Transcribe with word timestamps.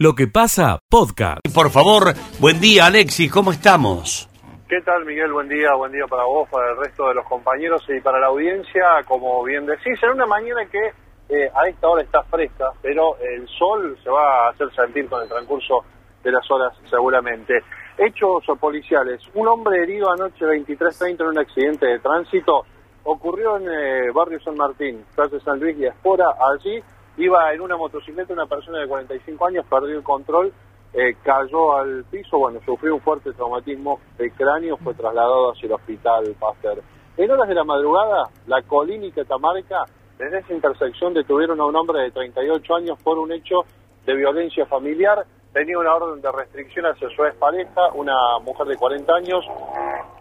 Lo 0.00 0.14
que 0.14 0.28
pasa, 0.28 0.78
podcast. 0.88 1.40
Por 1.52 1.70
favor, 1.70 2.14
buen 2.38 2.60
día 2.60 2.86
Alexis, 2.86 3.32
¿cómo 3.32 3.50
estamos? 3.50 4.28
¿Qué 4.68 4.80
tal, 4.82 5.04
Miguel? 5.04 5.32
Buen 5.32 5.48
día, 5.48 5.74
buen 5.74 5.90
día 5.90 6.06
para 6.08 6.22
vos, 6.22 6.48
para 6.50 6.70
el 6.70 6.76
resto 6.76 7.08
de 7.08 7.14
los 7.14 7.26
compañeros 7.26 7.82
y 7.88 8.00
para 8.00 8.20
la 8.20 8.28
audiencia. 8.28 9.02
Como 9.08 9.42
bien 9.42 9.66
decís, 9.66 10.00
en 10.00 10.10
una 10.10 10.24
mañana 10.24 10.64
que 10.66 10.78
eh, 11.34 11.50
a 11.52 11.68
esta 11.68 11.88
hora 11.88 12.04
está 12.04 12.22
fresca, 12.22 12.66
pero 12.80 13.16
el 13.18 13.48
sol 13.48 13.98
se 14.00 14.08
va 14.08 14.46
a 14.46 14.50
hacer 14.50 14.72
sentir 14.72 15.08
con 15.08 15.20
el 15.20 15.28
transcurso 15.28 15.84
de 16.22 16.30
las 16.30 16.48
horas 16.48 16.72
seguramente. 16.88 17.54
Hechos 17.98 18.44
policiales. 18.60 19.20
Un 19.34 19.48
hombre 19.48 19.82
herido 19.82 20.12
anoche 20.12 20.44
23.30 20.44 21.22
en 21.22 21.26
un 21.26 21.38
accidente 21.40 21.86
de 21.86 21.98
tránsito 21.98 22.64
ocurrió 23.02 23.56
en 23.56 23.66
eh, 23.66 24.12
Barrio 24.14 24.38
San 24.42 24.54
Martín, 24.54 25.04
calle 25.16 25.40
San 25.40 25.58
Luis 25.58 25.76
y 25.76 25.86
Espora. 25.86 26.36
Allí 26.54 26.80
iba 27.18 27.52
en 27.52 27.60
una 27.60 27.76
motocicleta 27.76 28.32
una 28.32 28.46
persona 28.46 28.78
de 28.78 28.88
45 28.88 29.46
años, 29.46 29.66
perdió 29.68 29.96
el 29.96 30.02
control, 30.02 30.52
eh, 30.92 31.16
cayó 31.22 31.76
al 31.76 32.04
piso, 32.04 32.38
bueno, 32.38 32.60
sufrió 32.64 32.94
un 32.94 33.00
fuerte 33.00 33.32
traumatismo 33.32 34.00
de 34.16 34.30
cráneo, 34.30 34.76
fue 34.78 34.94
trasladado 34.94 35.52
hacia 35.52 35.66
el 35.66 35.72
hospital 35.72 36.34
Pasteur. 36.38 36.82
En 37.16 37.30
horas 37.30 37.48
de 37.48 37.54
la 37.54 37.64
madrugada, 37.64 38.30
la 38.46 38.62
Colina 38.62 39.04
y 39.04 39.12
Catamarca, 39.12 39.84
desde 40.16 40.38
esa 40.38 40.52
intersección 40.52 41.12
detuvieron 41.12 41.60
a 41.60 41.66
un 41.66 41.76
hombre 41.76 42.02
de 42.02 42.10
38 42.12 42.74
años 42.74 42.98
por 43.02 43.18
un 43.18 43.32
hecho 43.32 43.64
de 44.06 44.14
violencia 44.14 44.66
familiar. 44.66 45.24
Tenía 45.52 45.78
una 45.78 45.94
orden 45.94 46.20
de 46.20 46.30
restricción 46.30 46.86
hacia 46.86 47.08
su 47.10 47.24
expareja, 47.24 47.92
una 47.94 48.38
mujer 48.40 48.66
de 48.66 48.76
40 48.76 49.12
años. 49.12 49.44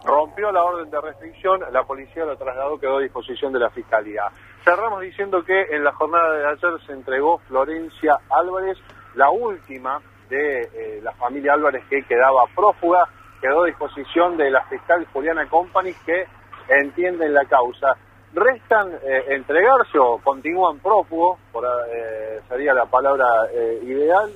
Rompió 0.03 0.51
la 0.51 0.63
orden 0.63 0.89
de 0.89 1.01
restricción, 1.01 1.61
la 1.71 1.83
policía 1.83 2.25
lo 2.25 2.35
trasladó, 2.35 2.79
quedó 2.79 2.97
a 2.97 3.01
disposición 3.01 3.53
de 3.53 3.59
la 3.59 3.69
fiscalía. 3.69 4.23
Cerramos 4.67 4.99
diciendo 4.99 5.45
que 5.45 5.61
en 5.71 5.81
la 5.85 5.93
jornada 5.93 6.29
de 6.33 6.45
ayer 6.45 6.85
se 6.85 6.91
entregó 6.91 7.37
Florencia 7.47 8.17
Álvarez, 8.29 8.77
la 9.15 9.29
última 9.29 10.01
de 10.27 10.59
eh, 10.59 10.99
la 11.01 11.13
familia 11.13 11.53
Álvarez 11.53 11.85
que 11.89 12.03
quedaba 12.03 12.43
prófuga, 12.53 13.07
quedó 13.39 13.63
a 13.63 13.67
disposición 13.67 14.35
de 14.35 14.51
la 14.51 14.65
fiscal 14.65 15.07
Juliana 15.13 15.47
Company 15.47 15.93
que 16.05 16.25
entienden 16.67 17.33
la 17.33 17.45
causa. 17.45 17.95
Restan 18.33 18.91
eh, 19.05 19.23
entregarse 19.29 19.97
o 19.99 20.17
continúan 20.17 20.79
prófugos, 20.79 21.39
por, 21.53 21.63
eh, 21.63 22.41
sería 22.49 22.73
la 22.73 22.87
palabra 22.87 23.25
eh, 23.53 23.79
ideal, 23.83 24.29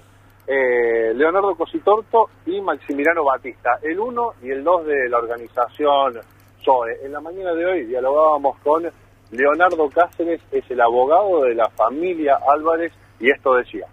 Leonardo 0.47 1.55
Cositorto 1.55 2.29
y 2.45 2.61
Maximiliano 2.61 3.25
Batista, 3.25 3.79
el 3.81 3.99
uno 3.99 4.33
y 4.41 4.49
el 4.49 4.63
dos 4.63 4.85
de 4.85 5.09
la 5.09 5.17
organización 5.17 6.19
SOE. 6.63 7.05
En 7.05 7.11
la 7.11 7.19
mañana 7.19 7.53
de 7.53 7.65
hoy 7.65 7.85
dialogábamos 7.85 8.57
con 8.59 8.85
Leonardo 9.31 9.89
Cáceres, 9.89 10.41
es 10.51 10.69
el 10.69 10.81
abogado 10.81 11.43
de 11.43 11.55
la 11.55 11.69
familia 11.69 12.37
Álvarez, 12.47 12.91
y 13.19 13.29
esto 13.29 13.55
decía 13.55 13.85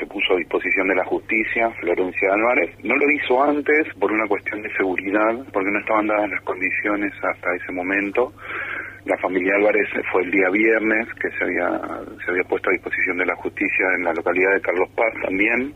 se 0.00 0.06
puso 0.06 0.32
a 0.32 0.36
disposición 0.38 0.88
de 0.88 0.94
la 0.94 1.04
justicia, 1.04 1.70
Florencia 1.78 2.32
Álvarez. 2.32 2.74
No 2.82 2.96
lo 2.96 3.10
hizo 3.10 3.42
antes 3.42 3.86
por 3.98 4.10
una 4.10 4.26
cuestión 4.26 4.62
de 4.62 4.72
seguridad, 4.74 5.44
porque 5.52 5.70
no 5.70 5.78
estaban 5.78 6.06
dadas 6.06 6.30
las 6.30 6.42
condiciones 6.42 7.12
hasta 7.22 7.54
ese 7.54 7.70
momento. 7.72 8.32
La 9.04 9.16
familia 9.18 9.56
Álvarez 9.56 9.88
fue 10.10 10.22
el 10.22 10.30
día 10.30 10.48
viernes 10.50 11.06
que 11.20 11.30
se 11.30 11.44
había, 11.44 11.80
se 12.24 12.30
había 12.30 12.44
puesto 12.44 12.70
a 12.70 12.72
disposición 12.72 13.18
de 13.18 13.26
la 13.26 13.36
justicia 13.36 13.86
en 13.96 14.04
la 14.04 14.14
localidad 14.14 14.54
de 14.54 14.60
Carlos 14.60 14.88
Paz 14.96 15.12
también, 15.22 15.74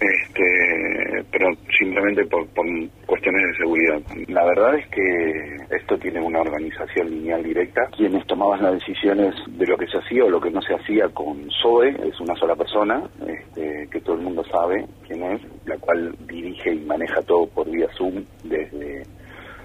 este, 0.00 1.24
pero 1.30 1.48
simplemente 1.78 2.26
por, 2.26 2.46
por 2.48 2.66
cuestiones 3.06 3.42
de 3.42 3.56
seguridad. 3.56 4.00
La 4.28 4.44
verdad 4.44 4.74
es 4.76 4.86
que 4.88 5.56
esto 5.76 5.98
tiene 5.98 6.20
una 6.20 6.40
organización 6.40 7.10
lineal 7.10 7.42
directa. 7.42 7.88
Quienes 7.96 8.26
tomaban 8.26 8.62
las 8.62 8.74
decisiones 8.74 9.34
de 9.46 9.66
lo 9.66 9.76
que 9.76 9.86
se 9.86 9.98
hacía 9.98 10.24
o 10.24 10.30
lo 10.30 10.40
que 10.40 10.50
no 10.50 10.60
se 10.62 10.74
hacía 10.74 11.08
con 11.08 11.50
SOE 11.50 11.88
es 12.08 12.20
una 12.20 12.34
sola 12.36 12.54
persona, 12.54 13.02
este, 13.26 13.88
que 13.90 14.00
todo 14.00 14.16
el 14.16 14.22
mundo 14.22 14.44
sabe 14.44 14.84
quién 15.06 15.22
es, 15.22 15.40
la 15.64 15.76
cual 15.78 16.14
dirige 16.26 16.74
y 16.74 16.80
maneja 16.80 17.22
todo 17.22 17.46
por 17.46 17.70
vía 17.70 17.88
Zoom 17.96 18.24
desde 18.44 19.02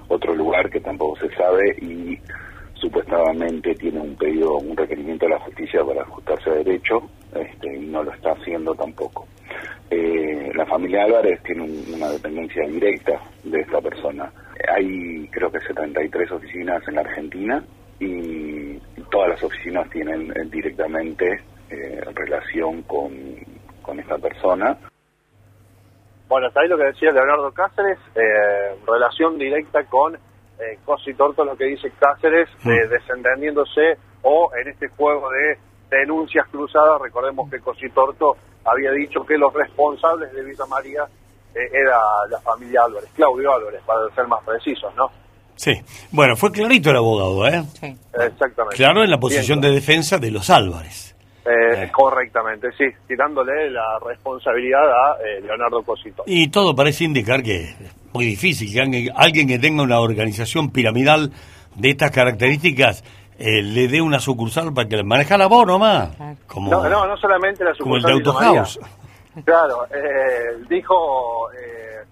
otro 0.07 0.35
lugar 0.35 0.69
que 0.69 0.79
tampoco 0.79 1.17
se 1.17 1.33
sabe 1.35 1.75
y 1.81 2.17
supuestamente 2.73 3.75
tiene 3.75 3.99
un 3.99 4.15
pedido, 4.15 4.57
un 4.57 4.75
requerimiento 4.75 5.25
de 5.25 5.33
la 5.33 5.39
justicia 5.39 5.83
para 5.83 6.01
ajustarse 6.01 6.49
a 6.49 6.55
derecho 6.55 7.09
este, 7.33 7.75
y 7.75 7.85
no 7.87 8.03
lo 8.03 8.13
está 8.13 8.31
haciendo 8.31 8.73
tampoco. 8.75 9.27
Eh, 9.89 10.51
la 10.55 10.65
familia 10.65 11.03
Álvarez 11.03 11.41
tiene 11.43 11.63
un, 11.63 11.83
una 11.95 12.09
dependencia 12.09 12.65
directa 12.67 13.19
de 13.43 13.59
esta 13.59 13.81
persona. 13.81 14.31
Hay 14.73 15.27
creo 15.29 15.51
que 15.51 15.59
73 15.59 16.31
oficinas 16.31 16.87
en 16.87 16.95
la 16.95 17.01
Argentina 17.01 17.63
y 17.99 18.77
todas 19.11 19.29
las 19.29 19.43
oficinas 19.43 19.89
tienen 19.89 20.31
eh, 20.31 20.45
directamente 20.45 21.41
eh, 21.69 22.01
relación 22.15 22.81
con, 22.83 23.11
con 23.81 23.99
esta 23.99 24.17
persona. 24.17 24.77
Bueno, 26.27 26.47
hasta 26.47 26.61
ahí 26.61 26.69
lo 26.69 26.77
que 26.77 26.85
decía 26.85 27.11
Leonardo 27.11 27.51
Cáceres, 27.51 27.99
eh, 28.15 28.75
relación 28.87 29.37
directa 29.37 29.83
con 29.83 30.15
eh, 30.15 30.79
Cosi 30.85 31.13
Torto, 31.13 31.43
lo 31.43 31.57
que 31.57 31.65
dice 31.65 31.91
Cáceres, 31.99 32.47
eh, 32.65 32.87
desentendiéndose 32.87 33.97
o 34.21 34.49
en 34.55 34.69
este 34.69 34.87
juego 34.89 35.29
de 35.29 35.57
denuncias 35.91 36.47
cruzadas, 36.49 37.01
recordemos 37.01 37.49
que 37.51 37.59
Cosi 37.59 37.89
Torto 37.89 38.35
había 38.65 38.91
dicho 38.91 39.23
que 39.25 39.37
los 39.37 39.53
responsables 39.53 40.31
de 40.33 40.43
Villa 40.43 40.65
María 40.69 41.03
eh, 41.53 41.59
era 41.71 41.99
la 42.29 42.39
familia 42.39 42.81
Álvarez, 42.85 43.09
Claudio 43.15 43.53
Álvarez, 43.53 43.81
para 43.85 44.07
ser 44.15 44.25
más 44.27 44.43
precisos, 44.45 44.93
¿no? 44.95 45.09
Sí. 45.55 45.73
Bueno, 46.11 46.35
fue 46.35 46.51
clarito 46.51 46.89
el 46.89 46.97
abogado, 46.97 47.45
¿eh? 47.47 47.63
Sí. 47.79 47.95
Exactamente. 48.13 48.77
Claro, 48.77 49.03
en 49.03 49.11
la 49.11 49.19
posición 49.19 49.59
de 49.61 49.69
defensa 49.69 50.17
de 50.17 50.31
los 50.31 50.49
Álvarez. 50.49 51.15
eh, 51.45 51.83
Eh. 51.83 51.91
Correctamente, 51.91 52.69
sí, 52.77 52.85
tirándole 53.07 53.69
la 53.69 53.99
responsabilidad 54.05 54.81
a 54.89 55.17
eh, 55.23 55.41
Leonardo 55.41 55.83
Cosito. 55.83 56.23
Y 56.25 56.49
todo 56.49 56.75
parece 56.75 57.03
indicar 57.03 57.43
que 57.43 57.63
es 57.63 57.75
muy 58.13 58.25
difícil 58.25 58.71
que 58.71 58.79
alguien, 58.79 59.09
alguien 59.15 59.47
que 59.47 59.59
tenga 59.59 59.83
una 59.83 59.99
organización 59.99 60.71
piramidal 60.71 61.31
de 61.75 61.89
estas 61.89 62.11
características 62.11 63.03
eh, 63.41 63.61
le 63.63 63.87
dé 63.87 64.01
una 64.01 64.19
sucursal 64.19 64.73
para 64.73 64.87
que 64.87 64.97
le 64.97 65.03
maneja 65.03 65.37
la 65.37 65.47
voz 65.47 65.65
nomás. 65.65 66.15
Claro. 66.15 66.37
Como, 66.47 66.71
No, 66.71 66.87
no, 66.89 67.07
no 67.07 67.17
solamente 67.17 67.63
la 67.63 67.73
como 67.75 67.95
el 67.97 68.03
de 68.03 68.13
sucursal. 68.13 68.47
Autohouse. 68.47 68.79
Claro, 69.45 69.85
eh, 69.85 70.57
dijo 70.69 71.49
eh, 71.53 72.03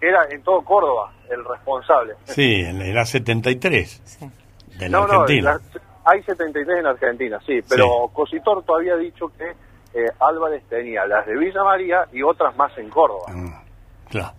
que 0.00 0.08
era 0.08 0.20
en 0.30 0.40
todo 0.42 0.60
Córdoba 0.62 1.12
el 1.28 1.44
responsable. 1.44 2.14
Sí, 2.24 2.62
la 2.62 3.04
73 3.04 4.00
Sí. 4.04 4.30
de 4.78 4.88
la 4.88 5.00
no, 5.00 5.06
no, 5.08 5.22
Argentina. 5.22 5.54
la- 5.74 5.80
hay 6.04 6.22
73 6.22 6.78
en 6.78 6.86
Argentina, 6.86 7.38
sí, 7.44 7.60
pero 7.68 8.08
Cositor 8.14 8.62
todavía 8.62 8.94
ha 8.94 8.96
dicho 8.96 9.26
que 9.36 9.44
eh, 9.92 10.06
Álvarez 10.20 10.62
tenía 10.70 11.04
las 11.04 11.26
de 11.26 11.36
Villa 11.36 11.64
María 11.64 12.04
y 12.12 12.22
otras 12.22 12.56
más 12.56 12.70
en 12.78 12.88
Córdoba. 12.90 13.24
Ah, 13.28 13.62
Claro, 14.08 14.32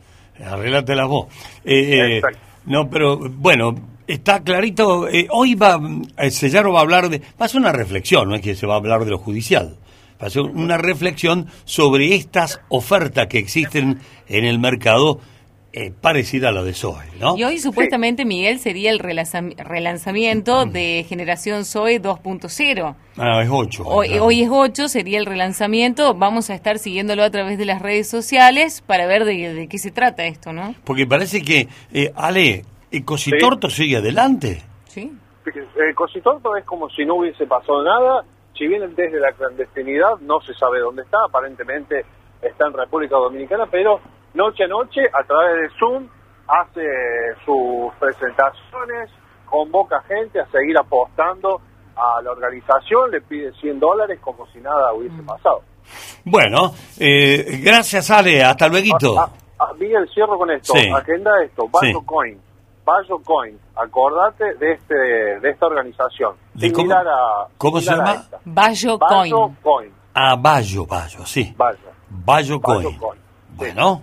arreglate 0.46 0.96
la 0.96 1.06
voz. 1.06 1.28
Eh, 1.66 1.74
eh, 2.00 2.18
Exacto. 2.20 2.40
no, 2.68 2.90
pero 2.90 3.18
bueno, 3.20 3.76
está 4.14 4.42
clarito. 4.44 5.08
eh, 5.08 5.28
hoy 5.32 5.56
va, 5.56 5.80
el 6.18 6.32
Sellaro 6.32 6.74
va 6.74 6.80
a 6.80 6.84
hablar 6.84 7.10
de. 7.10 7.20
Va 7.42 7.46
a 7.46 7.50
ser 7.50 7.62
una 7.62 7.72
reflexión, 7.72 8.30
no 8.30 8.36
es 8.36 8.42
que 8.42 8.56
se 8.56 8.66
va 8.68 8.74
a 8.76 8.78
hablar 8.78 9.06
de 9.06 9.12
lo 9.12 9.18
judicial. 9.18 9.78
Va 10.22 10.28
a 10.28 10.30
ser 10.30 10.42
una 10.42 10.78
reflexión 10.78 11.48
sobre 11.64 12.14
estas 12.16 12.60
ofertas 12.68 13.28
que 13.28 13.38
existen 13.40 14.00
en 14.28 14.44
el 14.46 14.60
mercado, 14.60 15.20
eh, 15.72 15.92
parecida 15.92 16.50
a 16.50 16.52
la 16.52 16.64
de 16.64 16.74
Zoe, 16.74 17.06
¿no? 17.22 17.38
Y 17.38 17.44
hoy 17.44 17.60
supuestamente, 17.60 18.26
Miguel, 18.26 18.60
sería 18.60 18.90
el 18.92 19.00
relanzam- 19.00 19.56
relanzamiento 19.56 20.66
de 20.66 21.06
Generación 21.08 21.64
Zoe 21.64 22.02
2.0. 22.02 22.96
Ah, 23.18 23.42
es 23.44 23.50
8. 23.52 23.84
Hoy, 23.86 24.18
hoy 24.18 24.42
es 24.42 24.50
8, 24.52 24.90
sería 24.90 25.20
el 25.20 25.26
relanzamiento. 25.26 26.16
Vamos 26.16 26.50
a 26.50 26.56
estar 26.56 26.80
siguiéndolo 26.80 27.24
a 27.24 27.30
través 27.30 27.58
de 27.58 27.66
las 27.66 27.82
redes 27.82 28.10
sociales 28.10 28.84
para 28.86 29.06
ver 29.06 29.26
de, 29.26 29.54
de 29.54 29.68
qué 29.68 29.78
se 29.78 29.92
trata 29.92 30.26
esto, 30.26 30.52
¿no? 30.54 30.74
Porque 30.84 31.06
parece 31.06 31.42
que, 31.42 31.68
eh, 31.94 32.12
Ale, 32.16 32.66
el 32.92 33.06
Cositorto 33.06 33.70
sigue 33.70 33.98
adelante. 33.98 34.62
Sí. 34.86 35.12
El 35.46 35.96
Cositorto 35.96 36.56
es 36.56 36.66
como 36.66 36.90
si 36.90 37.06
no 37.06 37.16
hubiese 37.16 37.46
pasado 37.48 37.84
nada, 37.84 38.24
si 38.58 38.68
bien 38.68 38.82
desde 38.96 39.20
la 39.20 39.32
clandestinidad 39.32 40.20
no 40.22 40.42
se 40.42 40.54
sabe 40.54 40.80
dónde 40.80 41.04
está, 41.04 41.18
aparentemente 41.26 42.06
está 42.42 42.68
en 42.68 42.74
República 42.74 43.16
Dominicana, 43.16 43.66
pero 43.72 44.00
noche 44.34 44.66
a 44.66 44.68
noche 44.68 45.02
a 45.12 45.24
través 45.24 45.62
de 45.62 45.78
Zoom 45.80 46.08
hace 46.48 46.82
sus 47.46 47.94
presentaciones, 48.00 49.10
convoca 49.46 50.02
gente 50.02 50.40
a 50.40 50.46
seguir 50.48 50.78
apostando 50.78 51.62
a 51.96 52.22
la 52.22 52.32
organización, 52.32 53.12
le 53.12 53.22
pide 53.22 53.52
100 53.54 53.80
dólares 53.80 54.20
como 54.22 54.46
si 54.48 54.60
nada 54.60 54.94
hubiese 54.94 55.22
pasado. 55.24 55.62
Bueno, 56.24 56.74
eh, 57.00 57.60
gracias, 57.64 58.10
Ale. 58.12 58.44
Hasta 58.44 58.68
luego. 58.68 59.20
Ah, 59.20 59.30
ah, 59.60 59.74
Miguel, 59.80 60.08
cierro 60.14 60.38
con 60.38 60.52
esto. 60.52 60.74
Sí. 60.74 60.88
Agenda 60.90 61.32
esto. 61.44 61.68
Bayo 61.68 62.00
Sí. 62.00 62.06
Coin. 62.06 62.49
Bayo 62.90 63.20
Coin. 63.24 63.60
Acordate 63.76 64.56
de 64.56 64.74
este 64.74 64.96
de 64.96 65.50
esta 65.50 65.66
organización. 65.68 66.36
¿De 66.54 66.72
cómo- 66.72 66.84
Similar 66.84 67.08
a, 67.08 67.48
cómo 67.58 67.80
se 67.80 67.92
llama? 67.96 68.24
Bayo 68.46 68.98
Coin. 69.00 69.56
Coin. 69.62 69.92
Ah, 70.14 70.36
Bayo, 70.38 70.86
Bayo, 70.86 71.26
sí. 71.26 71.54
Bayo. 71.58 71.78
Bayo 72.10 72.60
Coin. 72.62 72.98
Bueno, 73.56 74.02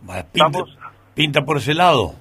pinta, 0.00 0.18
Estamos- 0.48 0.78
pinta 1.14 1.42
por 1.42 1.56
ese 1.58 1.74
lado. 1.74 2.14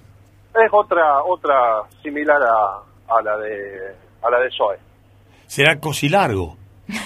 Es 0.54 0.70
otra 0.72 1.24
otra 1.24 1.82
similar 2.04 2.42
a, 2.44 3.16
a 3.18 3.22
la 3.24 3.38
de 3.38 3.96
a 4.22 4.30
la 4.30 4.40
de 4.40 4.50
Zoe. 4.56 4.78
Será 5.48 5.80
cosilargo. 5.80 6.56
Sí. 6.88 6.98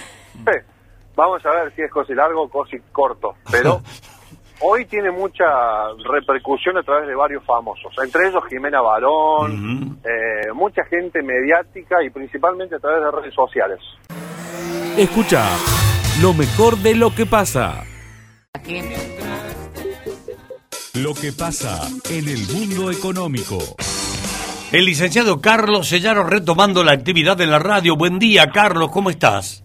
Vamos 1.16 1.44
a 1.46 1.50
ver 1.50 1.74
si 1.76 1.82
es 1.82 1.92
cosi 1.92 2.14
largo 2.14 2.44
o 2.44 2.50
cosi 2.50 2.78
corto, 2.92 3.36
pero 3.50 3.82
hoy 4.62 4.86
tiene 4.86 5.12
mucha 5.12 5.46
repercusión 6.10 6.78
a 6.78 6.84
través 6.84 7.08
de 7.08 7.16
varios 7.16 7.44
famosos, 7.46 7.94
entre 8.04 8.28
ellos 8.28 8.44
Jimena 8.50 8.82
Barón, 8.82 10.00
eh, 10.04 10.52
mucha 10.54 10.84
gente 10.86 11.22
mediática 11.22 12.04
y 12.04 12.10
principalmente 12.10 12.76
a 12.76 12.80
través 12.80 13.04
de 13.04 13.12
redes 13.12 13.34
sociales. 13.34 13.80
Escucha 14.98 15.46
lo 16.22 16.34
mejor 16.34 16.78
de 16.78 16.96
lo 16.96 17.14
que 17.14 17.26
pasa. 17.26 17.84
Aquí. 18.54 18.82
Lo 20.96 21.14
que 21.14 21.32
pasa 21.32 21.88
en 22.10 22.28
el 22.28 22.48
mundo 22.48 22.90
económico. 22.90 23.60
El 24.72 24.86
licenciado 24.86 25.40
Carlos 25.40 25.88
Sellaro 25.88 26.24
retomando 26.24 26.84
la 26.84 26.94
actividad 26.94 27.40
en 27.40 27.52
la 27.52 27.60
radio. 27.60 27.96
Buen 27.96 28.18
día, 28.18 28.50
Carlos, 28.50 28.90
¿cómo 28.92 29.12
estás? 29.12 29.64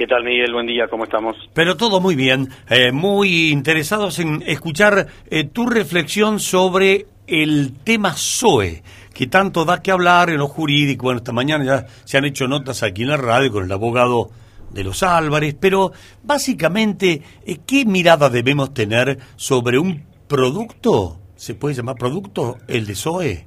¿Qué 0.00 0.06
tal, 0.06 0.24
Miguel? 0.24 0.54
Buen 0.54 0.66
día, 0.66 0.88
¿cómo 0.88 1.04
estamos? 1.04 1.36
Pero 1.52 1.76
todo 1.76 2.00
muy 2.00 2.16
bien, 2.16 2.48
eh, 2.70 2.90
muy 2.90 3.50
interesados 3.50 4.18
en 4.18 4.42
escuchar 4.46 5.08
eh, 5.30 5.44
tu 5.44 5.66
reflexión 5.66 6.40
sobre 6.40 7.04
el 7.26 7.74
tema 7.84 8.14
SOE, 8.14 8.82
que 9.12 9.26
tanto 9.26 9.66
da 9.66 9.82
que 9.82 9.90
hablar 9.90 10.30
en 10.30 10.38
lo 10.38 10.46
jurídico. 10.46 11.02
Bueno, 11.02 11.18
esta 11.18 11.32
mañana 11.32 11.64
ya 11.66 11.86
se 12.06 12.16
han 12.16 12.24
hecho 12.24 12.48
notas 12.48 12.82
aquí 12.82 13.02
en 13.02 13.08
la 13.08 13.18
radio 13.18 13.52
con 13.52 13.64
el 13.64 13.72
abogado 13.72 14.30
de 14.70 14.84
los 14.84 15.02
Álvarez, 15.02 15.54
pero 15.60 15.92
básicamente, 16.22 17.20
eh, 17.44 17.58
¿qué 17.66 17.84
mirada 17.84 18.30
debemos 18.30 18.72
tener 18.72 19.18
sobre 19.36 19.78
un 19.78 20.06
producto? 20.26 21.18
¿Se 21.36 21.54
puede 21.54 21.74
llamar 21.74 21.96
producto 21.96 22.56
el 22.68 22.86
de 22.86 22.94
SOE? 22.94 23.46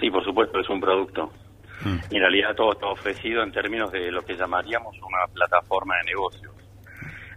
Sí, 0.00 0.10
por 0.10 0.24
supuesto, 0.24 0.58
es 0.58 0.68
un 0.68 0.80
producto. 0.80 1.30
Mm. 1.84 1.96
Y 2.10 2.16
en 2.16 2.20
realidad 2.20 2.54
todo 2.54 2.72
está 2.72 2.86
ofrecido 2.86 3.42
en 3.42 3.52
términos 3.52 3.90
de 3.90 4.10
lo 4.10 4.22
que 4.22 4.36
llamaríamos 4.36 4.96
una 4.98 5.26
plataforma 5.32 5.96
de 5.98 6.04
negocios. 6.04 6.52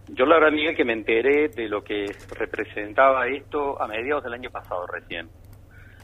Yo 0.10 0.26
la 0.26 0.36
verdad, 0.36 0.52
Miguel, 0.52 0.76
que 0.76 0.86
me 0.86 0.94
enteré 0.94 1.48
de 1.48 1.68
lo 1.70 1.84
que 1.84 2.06
representaba 2.38 3.28
esto 3.28 3.82
a 3.82 3.88
mediados 3.88 4.24
del 4.24 4.34
año 4.34 4.50
pasado 4.50 4.86
recién. 4.86 5.30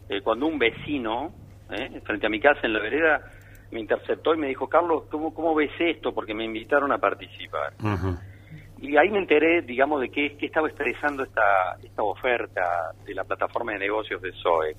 Eh, 0.07 0.21
cuando 0.21 0.47
un 0.47 0.57
vecino, 0.57 1.33
eh, 1.69 2.01
frente 2.03 2.25
a 2.25 2.29
mi 2.29 2.39
casa 2.39 2.61
en 2.63 2.73
la 2.73 2.79
vereda, 2.79 3.21
me 3.71 3.79
interceptó 3.79 4.33
y 4.33 4.37
me 4.37 4.47
dijo, 4.47 4.67
Carlos, 4.67 5.03
¿cómo, 5.11 5.33
¿cómo 5.33 5.53
ves 5.53 5.71
esto? 5.79 6.13
Porque 6.13 6.33
me 6.33 6.45
invitaron 6.45 6.91
a 6.91 6.97
participar. 6.97 7.73
Y 8.81 8.95
ahí 8.97 9.09
me 9.09 9.19
enteré, 9.19 9.61
digamos, 9.61 10.01
de 10.01 10.09
qué, 10.09 10.37
qué 10.37 10.45
estaba 10.45 10.67
expresando 10.67 11.23
esta, 11.23 11.75
esta 11.83 12.01
oferta 12.01 12.93
de 13.05 13.13
la 13.13 13.25
plataforma 13.25 13.73
de 13.73 13.79
negocios 13.79 14.21
de 14.21 14.31
SOE. 14.31 14.75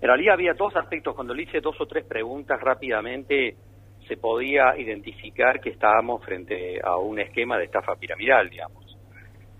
En 0.00 0.08
realidad 0.08 0.34
había 0.34 0.54
dos 0.54 0.74
aspectos. 0.76 1.14
Cuando 1.14 1.34
le 1.34 1.44
hice 1.44 1.60
dos 1.60 1.80
o 1.80 1.86
tres 1.86 2.04
preguntas 2.04 2.60
rápidamente, 2.60 3.56
se 4.06 4.16
podía 4.16 4.76
identificar 4.76 5.60
que 5.60 5.70
estábamos 5.70 6.24
frente 6.24 6.80
a 6.82 6.96
un 6.96 7.18
esquema 7.18 7.58
de 7.58 7.64
estafa 7.64 7.96
piramidal, 7.96 8.50
digamos. 8.50 8.84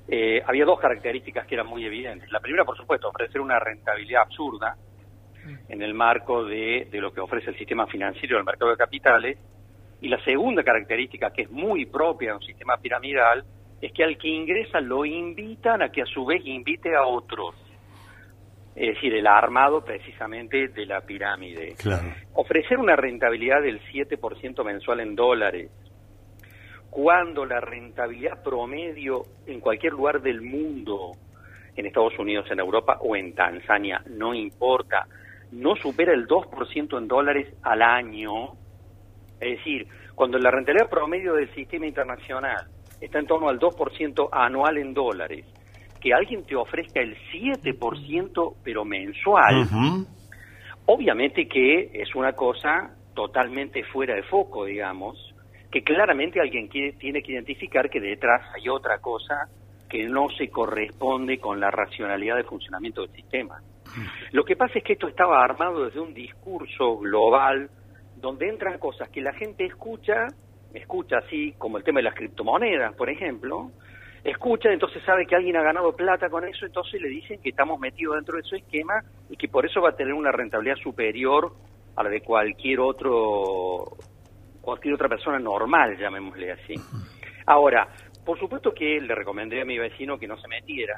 Eh, 0.07 0.43
había 0.47 0.67
dos 0.67 0.79
características 0.79 1.47
que 1.47 1.55
eran 1.55 1.67
muy 1.67 1.85
evidentes. 1.85 2.31
La 2.31 2.41
primera, 2.41 2.65
por 2.65 2.77
supuesto, 2.77 3.09
ofrecer 3.09 3.41
una 3.41 3.59
rentabilidad 3.59 4.23
absurda 4.23 4.77
en 5.69 5.83
el 5.83 5.95
marco 5.95 6.45
de, 6.45 6.89
de 6.91 7.01
lo 7.01 7.13
que 7.13 7.21
ofrece 7.21 7.51
el 7.51 7.59
sistema 7.59 7.87
financiero 7.87 8.37
del 8.37 8.45
mercado 8.45 8.71
de 8.71 8.77
capitales. 8.77 9.39
Y 10.01 10.09
la 10.09 10.23
segunda 10.25 10.63
característica, 10.63 11.31
que 11.33 11.43
es 11.43 11.51
muy 11.51 11.87
propia 11.87 12.31
de 12.31 12.37
un 12.37 12.43
sistema 12.43 12.77
piramidal, 12.77 13.45
es 13.81 13.93
que 13.93 14.05
al 14.05 14.19
que 14.19 14.29
ingresa 14.29 14.81
lo 14.81 15.05
invitan 15.05 15.83
a 15.83 15.91
que 15.91 16.03
a 16.03 16.07
su 16.07 16.25
vez 16.27 16.43
invite 16.45 16.95
a 16.95 17.07
otros. 17.07 17.55
Es 18.75 18.95
decir, 18.95 19.15
el 19.15 19.27
armado 19.27 19.85
precisamente 19.85 20.69
de 20.69 20.87
la 20.87 21.01
pirámide. 21.01 21.75
Claro. 21.79 22.09
Ofrecer 22.35 22.79
una 22.79 22.97
rentabilidad 22.97 23.63
del 23.63 23.81
7% 23.81 24.65
mensual 24.65 25.01
en 25.01 25.15
dólares, 25.15 25.71
cuando 26.91 27.45
la 27.45 27.61
rentabilidad 27.61 28.43
promedio 28.43 29.23
en 29.47 29.61
cualquier 29.61 29.93
lugar 29.93 30.23
del 30.23 30.43
mundo, 30.43 31.13
en 31.77 31.87
Estados 31.87 32.19
Unidos, 32.19 32.47
en 32.51 32.61
Europa 32.61 32.99
o 33.01 33.17
en 33.17 33.35
Tanzania, 33.35 34.03
no 34.07 34.35
importa, 34.35 35.07
no 35.53 35.77
supera 35.77 36.13
el 36.13 36.27
2% 36.27 36.99
en 36.99 37.09
dólares 37.09 37.53
al 37.63 37.83
año. 37.83 38.53
Es 39.41 39.59
decir, 39.59 39.87
cuando 40.15 40.39
la 40.39 40.51
rentabilidad 40.51 40.89
promedio 40.89 41.35
del 41.35 41.53
sistema 41.55 41.87
internacional 41.87 42.69
está 43.01 43.19
en 43.19 43.27
torno 43.27 43.49
al 43.49 43.59
2% 43.59 44.29
anual 44.31 44.79
en 44.79 44.95
dólares, 44.95 45.45
que 46.05 46.13
alguien 46.13 46.45
te 46.45 46.55
ofrezca 46.55 47.01
el 47.01 47.17
7% 47.33 48.57
pero 48.63 48.85
mensual. 48.85 49.63
Obviamente 50.85 51.49
que 51.49 51.91
es 51.95 52.15
una 52.15 52.35
cosa 52.35 52.95
totalmente 53.15 53.83
fuera 53.85 54.15
de 54.15 54.23
foco, 54.25 54.67
digamos, 54.67 55.17
que 55.71 55.83
claramente 55.83 56.41
alguien 56.41 56.69
quiere- 56.69 56.93
tiene 56.99 57.23
que 57.23 57.33
identificar 57.33 57.89
que 57.89 58.01
detrás 58.01 58.43
hay 58.55 58.69
otra 58.69 58.99
cosa 58.99 59.49
que 59.89 60.05
no 60.05 60.29
se 60.37 60.51
corresponde 60.51 61.39
con 61.39 61.59
la 61.59 61.71
racionalidad 61.71 62.37
de 62.37 62.45
funcionamiento 62.45 63.01
del 63.01 63.11
sistema. 63.13 63.55
Lo 64.33 64.45
que 64.45 64.57
pasa 64.57 64.75
es 64.79 64.85
que 64.85 64.93
esto 64.93 65.09
estaba 65.09 65.43
armado 65.43 65.87
desde 65.87 66.01
un 66.01 66.13
discurso 66.13 66.99
global 66.99 67.71
donde 68.17 68.49
entran 68.49 68.79
cosas 68.79 69.09
que 69.09 69.23
la 69.23 69.33
gente 69.33 69.65
escucha, 69.65 70.27
escucha 70.75 71.17
así 71.19 71.55
como 71.57 71.79
el 71.79 71.85
tema 71.85 72.01
de 72.01 72.05
las 72.05 72.15
criptomonedas, 72.15 72.95
por 72.95 73.09
ejemplo, 73.09 73.71
escucha, 74.25 74.73
entonces 74.73 75.03
sabe 75.05 75.27
que 75.27 75.37
alguien 75.37 75.57
ha 75.57 75.63
ganado 75.63 75.95
plata 75.95 76.31
con 76.31 76.45
eso, 76.45 76.65
entonces 76.65 77.01
le 77.01 77.09
dicen 77.09 77.41
que 77.43 77.51
estamos 77.51 77.79
metidos 77.79 78.17
dentro 78.17 78.37
de 78.37 78.41
ese 78.43 78.57
esquema 78.57 78.95
y 79.29 79.37
que 79.37 79.49
por 79.49 79.67
eso 79.67 79.81
va 79.83 79.91
a 79.91 79.97
tener 79.97 80.15
una 80.15 80.33
rentabilidad 80.33 80.77
superior 80.77 81.53
a 81.97 82.03
la 82.03 82.11
de 82.11 82.23
cualquier 82.23 82.81
otro 82.81 83.85
cualquier 84.61 84.95
otra 84.95 85.11
persona 85.11 85.39
normal, 85.39 85.99
llamémosle 85.99 86.53
así. 86.53 86.75
Ahora, 87.47 87.87
por 88.25 88.39
supuesto 88.39 88.73
que 88.73 88.99
le 88.99 89.15
recomendé 89.15 89.61
a 89.61 89.67
mi 89.67 89.79
vecino 89.79 90.19
que 90.19 90.27
no 90.27 90.39
se 90.39 90.49
metiera, 90.49 90.95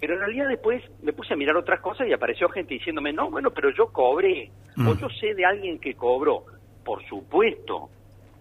pero 0.00 0.14
en 0.14 0.20
realidad 0.20 0.48
después 0.48 0.82
me 1.02 1.12
puse 1.12 1.34
a 1.34 1.36
mirar 1.36 1.56
otras 1.56 1.80
cosas 1.80 2.08
y 2.08 2.14
apareció 2.14 2.48
gente 2.48 2.72
diciéndome, 2.74 3.12
no, 3.12 3.30
bueno, 3.30 3.50
pero 3.50 3.70
yo 3.70 3.88
cobré, 3.88 4.50
o 4.78 4.94
Mm. 4.94 4.98
yo 4.98 5.08
sé 5.10 5.34
de 5.34 5.44
alguien 5.44 5.78
que 5.78 5.94
cobró. 5.94 6.44
Por 6.82 7.04
supuesto, 7.06 7.90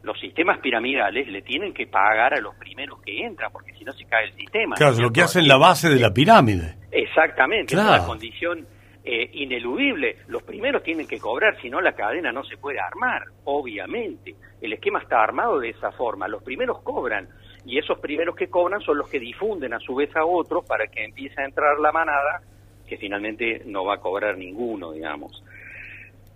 los 0.04 0.20
sistemas 0.20 0.60
piramidales 0.60 1.28
le 1.30 1.42
tienen 1.42 1.74
que 1.74 1.88
pagar 1.88 2.34
a 2.34 2.42
los 2.42 2.56
primeros 2.56 3.02
que 3.02 3.26
entran, 3.26 3.52
porque 3.52 3.74
si 3.74 3.86
no 3.86 3.94
se 3.94 4.06
cae 4.06 4.26
el 4.26 4.34
sistema. 4.34 4.76
Claro, 4.76 4.96
¿no 4.96 5.04
lo 5.04 5.12
que 5.12 5.22
hacen 5.22 5.48
la 5.48 5.58
base 5.58 5.90
de 5.90 6.00
la 6.00 6.14
pirámide. 6.14 6.76
Exactamente, 6.92 7.74
Claro. 7.74 7.96
es 7.96 8.02
la 8.02 8.08
condición 8.08 8.68
eh, 9.06 9.30
ineludible. 9.34 10.18
Los 10.28 10.44
primeros 10.44 10.84
tienen 10.84 11.08
que 11.08 11.20
cobrar, 11.20 11.60
si 11.62 11.70
no 11.70 11.82
la 11.82 11.94
cadena 11.94 12.32
no 12.32 12.44
se 12.44 12.58
puede 12.58 12.80
armar, 12.80 13.24
obviamente. 13.46 14.36
El 14.62 14.74
esquema 14.74 15.00
está 15.00 15.22
armado 15.22 15.60
de 15.60 15.70
esa 15.70 15.92
forma. 15.92 16.28
Los 16.28 16.44
primeros 16.44 16.82
cobran 16.84 17.28
y 17.66 17.78
esos 17.78 18.00
primeros 18.00 18.36
que 18.36 18.48
cobran 18.48 18.82
son 18.82 18.98
los 18.98 19.10
que 19.10 19.20
difunden 19.20 19.74
a 19.74 19.80
su 19.80 19.96
vez 19.96 20.14
a 20.16 20.26
otros 20.26 20.66
para 20.66 20.88
que 20.88 21.04
empiece 21.06 21.42
a 21.42 21.46
entrar 21.46 21.80
la 21.80 21.92
manada, 21.92 22.42
que 22.88 22.98
finalmente 22.98 23.62
no 23.66 23.86
va 23.86 23.96
a 23.96 24.00
cobrar 24.00 24.38
ninguno, 24.38 24.92
digamos. 24.92 25.44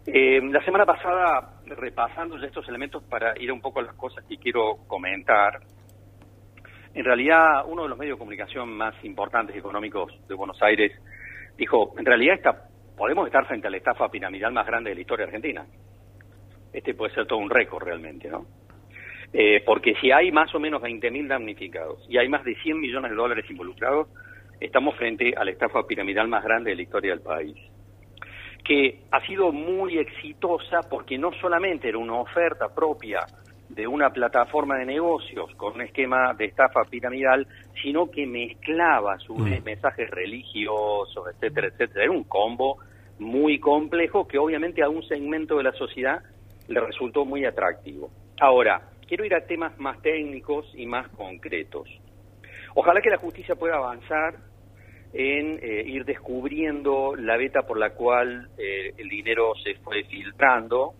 Eh, 0.10 0.40
la 0.42 0.64
semana 0.64 0.86
pasada, 0.86 1.60
repasando 1.66 2.38
ya 2.38 2.48
estos 2.48 2.66
elementos 2.70 3.04
para 3.04 3.38
ir 3.38 3.52
un 3.52 3.60
poco 3.60 3.82
a 3.82 3.84
las 3.84 3.96
cosas 3.96 4.24
que 4.24 4.38
quiero 4.38 4.78
comentar, 4.88 5.60
en 6.94 7.04
realidad 7.04 7.66
uno 7.68 7.84
de 7.84 7.90
los 7.90 7.98
medios 7.98 8.16
de 8.16 8.20
comunicación 8.20 8.70
más 8.70 8.96
importantes 9.04 9.54
y 9.54 9.60
económicos 9.60 10.14
de 10.30 10.34
Buenos 10.34 10.64
Aires 10.64 10.94
dijo, 11.58 11.94
en 11.98 12.06
realidad 12.06 12.36
está, 12.36 12.70
podemos 12.96 13.26
estar 13.28 13.46
frente 13.48 13.68
a 13.68 13.70
la 13.70 13.76
estafa 13.76 14.08
piramidal 14.08 14.54
más 14.54 14.66
grande 14.66 14.92
de 14.92 14.96
la 14.96 15.02
historia 15.02 15.26
argentina. 15.26 15.66
Este 16.72 16.94
puede 16.94 17.14
ser 17.14 17.28
todo 17.28 17.40
un 17.40 17.50
récord 17.50 17.84
realmente, 17.84 18.30
¿no? 18.30 18.46
Eh, 19.34 19.62
porque 19.66 19.94
si 20.00 20.10
hay 20.10 20.32
más 20.32 20.56
o 20.56 20.60
menos 20.60 20.82
20.000 20.82 21.28
damnificados 21.28 22.06
y 22.08 22.18
hay 22.18 22.30
más 22.30 22.46
de 22.46 22.56
100 22.56 22.80
millones 22.80 23.12
de 23.12 23.18
dólares 23.18 23.46
involucrados, 23.50 24.08
estamos 24.62 24.96
frente 24.96 25.34
a 25.36 25.44
la 25.44 25.52
estafa 25.52 25.86
piramidal 25.86 26.30
más 26.30 26.46
grande 26.46 26.70
de 26.70 26.78
la 26.78 26.82
historia 26.82 27.12
del 27.12 27.22
país 27.22 27.58
que 28.68 29.00
ha 29.12 29.26
sido 29.26 29.54
muy 29.54 29.98
exitosa 29.98 30.82
porque 30.90 31.18
no 31.18 31.32
solamente 31.40 31.88
era 31.88 31.98
una 31.98 32.16
oferta 32.16 32.68
propia 32.68 33.26
de 33.70 33.88
una 33.88 34.10
plataforma 34.10 34.78
de 34.78 34.86
negocios 34.86 35.54
con 35.56 35.76
un 35.76 35.82
esquema 35.82 36.34
de 36.34 36.46
estafa 36.46 36.84
piramidal, 36.84 37.48
sino 37.82 38.12
que 38.12 38.26
mezclaba 38.26 39.14
a 39.14 39.20
su 39.20 39.36
vez 39.36 39.64
mensajes 39.64 40.10
religiosos, 40.10 41.26
etcétera, 41.34 41.68
etcétera. 41.68 42.04
Era 42.04 42.12
un 42.12 42.26
combo 42.26 42.78
muy 43.20 43.60
complejo 43.60 44.28
que 44.28 44.38
obviamente 44.38 44.84
a 44.84 44.90
un 44.90 45.04
segmento 45.04 45.58
de 45.58 45.64
la 45.64 45.72
sociedad 45.72 46.22
le 46.68 46.80
resultó 46.82 47.24
muy 47.24 47.46
atractivo. 47.46 48.10
Ahora, 48.40 48.82
quiero 49.08 49.24
ir 49.24 49.34
a 49.34 49.46
temas 49.46 49.78
más 49.80 50.02
técnicos 50.02 50.66
y 50.76 50.86
más 50.86 51.08
concretos. 51.10 51.90
Ojalá 52.76 53.02
que 53.02 53.10
la 53.10 53.18
justicia 53.18 53.56
pueda 53.56 53.78
avanzar 53.78 54.36
en 55.20 55.58
eh, 55.64 55.84
ir 55.88 56.06
descubriendo 56.06 57.16
la 57.16 57.38
beta 57.38 57.64
por 57.64 57.80
la 57.80 57.90
cual 57.90 58.50
eh, 58.56 58.94
el 59.00 59.10
dinero 59.10 59.54
se 59.64 59.74
fue 59.80 60.04
filtrando. 60.04 60.94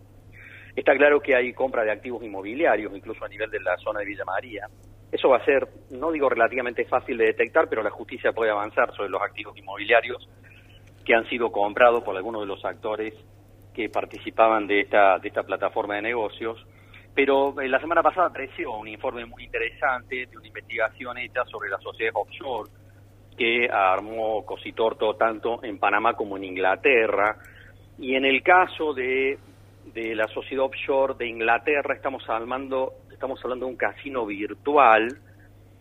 Está 0.76 0.98
claro 0.98 1.20
que 1.20 1.36
hay 1.36 1.54
compra 1.54 1.84
de 1.84 1.92
activos 1.92 2.24
inmobiliarios, 2.24 2.96
incluso 2.96 3.24
a 3.24 3.28
nivel 3.28 3.52
de 3.52 3.60
la 3.60 3.78
zona 3.78 4.00
de 4.00 4.08
Villa 4.08 4.26
María. 4.26 4.66
Eso 5.12 5.30
va 5.30 5.38
a 5.38 5.46
ser, 5.46 5.68
no 5.92 6.12
digo 6.12 6.30
relativamente 6.30 6.84
fácil 6.86 7.16
de 7.16 7.26
detectar, 7.26 7.70
pero 7.70 7.84
la 7.84 7.92
justicia 7.92 8.32
puede 8.32 8.50
avanzar 8.50 8.92
sobre 8.96 9.10
los 9.10 9.22
activos 9.22 9.56
inmobiliarios 9.56 10.28
que 11.06 11.14
han 11.14 11.30
sido 11.30 11.52
comprados 11.52 12.04
por 12.04 12.18
algunos 12.18 12.42
de 12.42 12.48
los 12.48 12.66
actores 12.66 13.14
que 13.76 13.88
participaban 13.90 14.66
de 14.66 14.82
esta, 14.82 15.20
de 15.20 15.28
esta 15.28 15.44
plataforma 15.44 15.94
de 15.94 16.02
negocios. 16.02 16.66
Pero 17.14 17.62
eh, 17.62 17.70
la 17.70 17.80
semana 17.80 18.02
pasada 18.02 18.28
apareció 18.28 18.72
un 18.78 18.88
informe 18.88 19.26
muy 19.26 19.44
interesante 19.44 20.26
de 20.26 20.38
una 20.38 20.48
investigación 20.48 21.20
hecha 21.20 21.46
sobre 21.46 21.70
la 21.70 21.78
sociedad 21.78 22.14
offshore 22.16 22.68
que 23.38 23.70
armó 23.70 24.44
Cositorto 24.46 25.16
tanto 25.16 25.64
en 25.64 25.78
Panamá 25.78 26.14
como 26.14 26.38
en 26.38 26.44
Inglaterra. 26.44 27.38
Y 28.00 28.16
en 28.16 28.26
el 28.26 28.42
caso 28.42 28.94
de, 28.94 29.38
de 29.94 30.16
la 30.16 30.28
sociedad 30.28 30.66
offshore 30.66 31.16
de 31.18 31.28
Inglaterra 31.28 31.94
estamos 31.94 32.28
hablando, 32.30 32.94
estamos 33.12 33.40
hablando 33.44 33.66
de 33.66 33.72
un 33.72 33.78
casino 33.78 34.26
virtual 34.26 35.20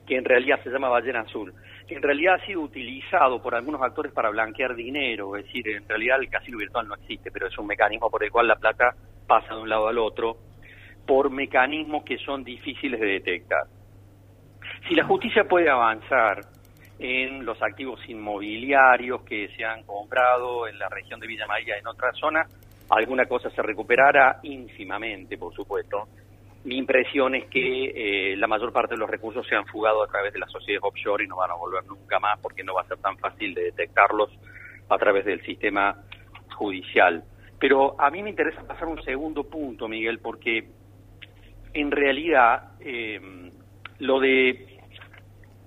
que 0.06 0.16
en 0.16 0.25
realidad 0.25 0.60
se 0.62 0.70
llama 0.70 0.88
Ballena 0.88 1.20
Azul, 1.20 1.52
que 1.88 1.96
en 1.96 2.02
realidad 2.02 2.34
ha 2.34 2.46
sido 2.46 2.60
utilizado 2.60 3.42
por 3.42 3.54
algunos 3.54 3.82
actores 3.82 4.12
para 4.12 4.30
blanquear 4.30 4.76
dinero, 4.76 5.36
es 5.36 5.46
decir, 5.46 5.68
en 5.68 5.88
realidad 5.88 6.20
el 6.20 6.30
casino 6.30 6.58
virtual 6.58 6.86
no 6.86 6.94
existe, 6.94 7.30
pero 7.32 7.48
es 7.48 7.58
un 7.58 7.66
mecanismo 7.66 8.08
por 8.08 8.22
el 8.22 8.30
cual 8.30 8.46
la 8.46 8.56
plata 8.56 8.94
pasa 9.26 9.54
de 9.54 9.62
un 9.62 9.68
lado 9.68 9.88
al 9.88 9.98
otro 9.98 10.36
por 11.06 11.30
mecanismos 11.30 12.04
que 12.04 12.18
son 12.18 12.44
difíciles 12.44 13.00
de 13.00 13.06
detectar. 13.06 13.64
Si 14.88 14.94
la 14.94 15.04
justicia 15.04 15.44
puede 15.44 15.68
avanzar 15.68 16.40
en 16.99 17.45
los 17.45 17.61
activos 17.62 18.00
inmobiliarios 18.09 19.23
que 19.23 19.49
se 19.57 19.65
han 19.65 19.83
comprado 19.85 20.67
en 20.67 20.79
la 20.79 20.88
región 20.88 21.21
de 21.21 21.26
Villa 21.26 21.47
María 21.47 21.76
en 21.79 21.87
otra 21.87 22.12
zona, 22.12 22.47
alguna 22.91 23.26
cosa 23.26 23.50
se 23.50 23.62
recuperará 23.62 24.41
ínfimamente, 24.43 25.37
por 25.37 25.55
supuesto. 25.55 26.09
Mi 26.65 26.79
impresión 26.79 27.35
es 27.35 27.47
que 27.47 28.33
eh, 28.33 28.37
la 28.37 28.49
mayor 28.49 28.73
parte 28.73 28.95
de 28.95 28.99
los 28.99 29.09
recursos 29.09 29.47
se 29.47 29.55
han 29.55 29.67
fugado 29.67 30.03
a 30.03 30.09
través 30.09 30.33
de 30.33 30.41
las 30.41 30.50
sociedades 30.50 30.83
offshore 30.83 31.25
y 31.25 31.29
no 31.29 31.37
van 31.37 31.50
a 31.50 31.55
volver 31.55 31.85
nunca 31.85 32.19
más 32.19 32.41
porque 32.41 32.65
no 32.65 32.75
va 32.75 32.83
a 32.83 32.88
ser 32.88 32.99
tan 32.99 33.17
fácil 33.19 33.55
de 33.55 33.65
detectarlos 33.65 34.31
a 34.88 34.99
través 34.99 35.25
del 35.25 35.41
sistema 35.43 36.03
judicial. 36.57 37.23
Pero 37.61 38.00
a 38.00 38.11
mí 38.11 38.23
me 38.23 38.31
interesa 38.31 38.67
pasar 38.67 38.88
un 38.88 39.03
segundo 39.03 39.45
punto, 39.45 39.87
Miguel, 39.87 40.19
porque 40.19 40.69
en 41.73 41.91
realidad 41.91 42.73
eh, 42.81 43.21
lo 43.99 44.19
de 44.19 44.75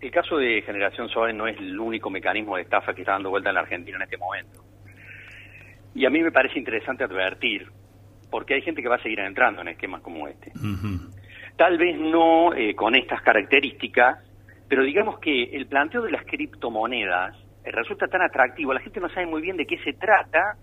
el 0.02 0.12
caso 0.12 0.38
de 0.38 0.62
Generación 0.62 1.10
Solar 1.10 1.34
no 1.34 1.48
es 1.48 1.58
el 1.58 1.80
único 1.80 2.10
mecanismo 2.10 2.56
de 2.56 2.64
estafa 2.64 2.94
que 2.94 3.02
está 3.02 3.14
dando 3.14 3.30
vuelta 3.30 3.50
en 3.50 3.56
la 3.56 3.62
Argentina 3.62 3.98
en 3.98 4.04
este 4.04 4.18
momento. 4.18 4.64
Y 5.94 6.06
a 6.06 6.10
mí 6.10 6.22
me 6.22 6.32
parece 6.32 6.58
interesante 6.58 7.04
advertir, 7.04 7.68
porque 8.30 8.54
hay 8.54 8.62
gente 8.62 8.82
que 8.82 8.88
va 8.88 8.96
a 8.96 9.04
seguir 9.04 9.20
entrando 9.20 9.62
en 9.62 9.70
esquemas 9.70 10.02
como 10.02 10.28
este. 10.28 10.52
Tal 11.58 11.78
vez 11.78 12.00
no 12.00 12.54
eh, 12.54 12.76
con 12.76 12.96
estas 12.96 13.22
características, 13.22 14.20
pero 14.70 14.84
digamos 14.84 15.20
que 15.20 15.44
el 15.44 15.66
planteo 15.68 16.02
de 16.02 16.12
las 16.12 16.24
criptomonedas 16.24 17.36
eh, 17.66 17.72
resulta 17.72 18.08
tan 18.08 18.22
atractivo, 18.22 18.74
la 18.74 18.80
gente 18.80 19.02
no 19.02 19.10
sabe 19.10 19.26
muy 19.26 19.42
bien 19.42 19.58
de 19.58 19.66
qué 19.66 19.78
se 19.80 19.94
trata, 19.94 20.56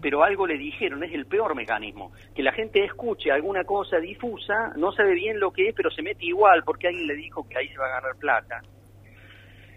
pero 0.00 0.22
algo 0.22 0.46
le 0.46 0.58
dijeron, 0.58 1.02
es 1.02 1.12
el 1.12 1.26
peor 1.26 1.54
mecanismo, 1.56 2.12
que 2.34 2.42
la 2.42 2.52
gente 2.52 2.84
escuche 2.84 3.32
alguna 3.32 3.64
cosa 3.64 3.98
difusa, 3.98 4.72
no 4.76 4.92
sabe 4.92 5.14
bien 5.14 5.40
lo 5.40 5.50
que 5.50 5.68
es, 5.68 5.74
pero 5.74 5.90
se 5.90 6.02
mete 6.02 6.26
igual 6.26 6.62
porque 6.64 6.88
alguien 6.88 7.06
le 7.06 7.14
dijo 7.14 7.48
que 7.48 7.58
ahí 7.58 7.68
se 7.68 7.78
va 7.78 7.86
a 7.86 8.00
ganar 8.00 8.16
plata. 8.16 8.62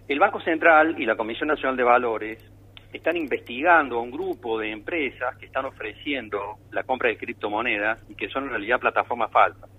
El 0.07 0.19
Banco 0.19 0.39
Central 0.39 0.95
y 0.97 1.05
la 1.05 1.17
Comisión 1.17 1.49
Nacional 1.49 1.75
de 1.75 1.83
Valores 1.83 2.51
están 2.93 3.17
investigando 3.17 3.97
a 3.97 4.01
un 4.01 4.09
grupo 4.09 4.57
de 4.57 4.71
empresas 4.71 5.35
que 5.37 5.47
están 5.47 5.65
ofreciendo 5.65 6.59
la 6.71 6.83
compra 6.83 7.09
de 7.09 7.17
criptomonedas 7.17 8.03
y 8.09 8.15
que 8.15 8.29
son 8.29 8.45
en 8.45 8.51
realidad 8.51 8.79
plataformas 8.79 9.29
falsas. 9.31 9.69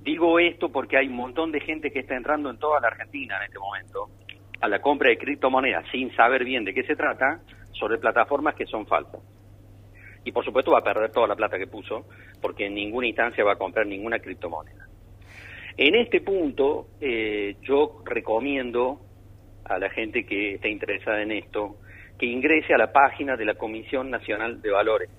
Digo 0.00 0.38
esto 0.38 0.70
porque 0.70 0.96
hay 0.96 1.08
un 1.08 1.16
montón 1.16 1.50
de 1.50 1.60
gente 1.60 1.90
que 1.90 2.00
está 2.00 2.14
entrando 2.14 2.50
en 2.50 2.58
toda 2.58 2.80
la 2.80 2.88
Argentina 2.88 3.36
en 3.38 3.42
este 3.44 3.58
momento 3.58 4.10
a 4.60 4.68
la 4.68 4.80
compra 4.80 5.08
de 5.10 5.18
criptomonedas 5.18 5.84
sin 5.90 6.14
saber 6.14 6.44
bien 6.44 6.64
de 6.64 6.72
qué 6.72 6.84
se 6.84 6.94
trata 6.94 7.40
sobre 7.72 7.98
plataformas 7.98 8.54
que 8.54 8.66
son 8.66 8.86
falsas 8.86 9.20
y 10.24 10.32
por 10.32 10.44
supuesto 10.44 10.70
va 10.70 10.78
a 10.78 10.84
perder 10.84 11.10
toda 11.10 11.26
la 11.26 11.36
plata 11.36 11.58
que 11.58 11.66
puso, 11.66 12.06
porque 12.40 12.66
en 12.66 12.74
ninguna 12.74 13.08
instancia 13.08 13.44
va 13.44 13.54
a 13.54 13.56
comprar 13.56 13.86
ninguna 13.86 14.20
criptomoneda. 14.20 14.86
En 15.76 15.94
este 15.94 16.20
punto, 16.20 16.88
eh, 17.00 17.56
yo 17.62 18.02
recomiendo 18.04 19.00
a 19.64 19.78
la 19.78 19.90
gente 19.90 20.24
que 20.24 20.54
esté 20.54 20.68
interesada 20.68 21.22
en 21.22 21.32
esto 21.32 21.76
que 22.18 22.26
ingrese 22.26 22.74
a 22.74 22.78
la 22.78 22.92
página 22.92 23.36
de 23.36 23.44
la 23.44 23.54
Comisión 23.54 24.10
Nacional 24.10 24.60
de 24.62 24.70
Valores. 24.70 25.10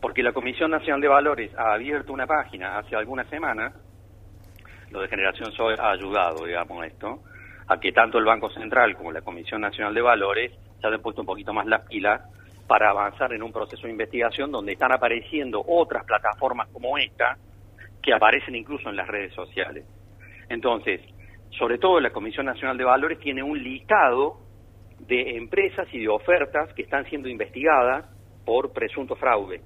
Porque 0.00 0.22
la 0.22 0.32
Comisión 0.32 0.70
Nacional 0.70 1.00
de 1.00 1.08
Valores 1.08 1.50
ha 1.56 1.72
abierto 1.74 2.12
una 2.12 2.26
página 2.26 2.78
hace 2.78 2.94
algunas 2.94 3.28
semanas, 3.28 3.74
lo 4.90 5.00
de 5.00 5.08
Generación 5.08 5.50
Soy 5.52 5.74
ha 5.78 5.90
ayudado, 5.90 6.44
digamos, 6.44 6.86
esto, 6.86 7.20
a 7.66 7.80
que 7.80 7.92
tanto 7.92 8.18
el 8.18 8.24
Banco 8.24 8.50
Central 8.50 8.94
como 8.94 9.10
la 9.10 9.22
Comisión 9.22 9.60
Nacional 9.60 9.94
de 9.94 10.02
Valores 10.02 10.52
se 10.80 10.86
hayan 10.86 11.02
puesto 11.02 11.22
un 11.22 11.26
poquito 11.26 11.52
más 11.52 11.66
las 11.66 11.82
pilas 11.86 12.22
para 12.66 12.90
avanzar 12.90 13.32
en 13.32 13.42
un 13.42 13.52
proceso 13.52 13.86
de 13.86 13.92
investigación 13.92 14.52
donde 14.52 14.72
están 14.72 14.92
apareciendo 14.92 15.64
otras 15.66 16.04
plataformas 16.04 16.68
como 16.68 16.98
esta, 16.98 17.36
que 18.02 18.12
aparecen 18.12 18.54
incluso 18.54 18.88
en 18.88 18.96
las 18.96 19.08
redes 19.08 19.32
sociales. 19.34 19.84
Entonces, 20.48 21.00
sobre 21.58 21.78
todo 21.78 22.00
la 22.00 22.10
Comisión 22.10 22.46
Nacional 22.46 22.76
de 22.76 22.84
Valores 22.84 23.18
tiene 23.18 23.42
un 23.42 23.62
listado 23.62 24.38
de 25.00 25.36
empresas 25.36 25.86
y 25.92 26.00
de 26.00 26.08
ofertas 26.08 26.72
que 26.74 26.82
están 26.82 27.04
siendo 27.06 27.28
investigadas 27.28 28.06
por 28.44 28.72
presunto 28.72 29.16
fraude. 29.16 29.60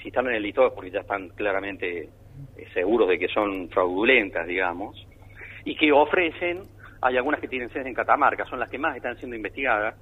Si 0.00 0.08
están 0.08 0.26
en 0.28 0.34
el 0.34 0.42
listado 0.42 0.68
es 0.68 0.72
porque 0.74 0.90
ya 0.90 1.00
están 1.00 1.28
claramente 1.30 2.08
eh, 2.56 2.68
seguros 2.74 3.08
de 3.08 3.18
que 3.18 3.28
son 3.28 3.68
fraudulentas, 3.70 4.46
digamos, 4.46 5.06
y 5.64 5.76
que 5.76 5.92
ofrecen, 5.92 6.62
hay 7.00 7.16
algunas 7.16 7.40
que 7.40 7.48
tienen 7.48 7.70
sede 7.70 7.88
en 7.88 7.94
Catamarca, 7.94 8.44
son 8.46 8.58
las 8.58 8.68
que 8.68 8.78
más 8.78 8.96
están 8.96 9.16
siendo 9.16 9.36
investigadas, 9.36 9.94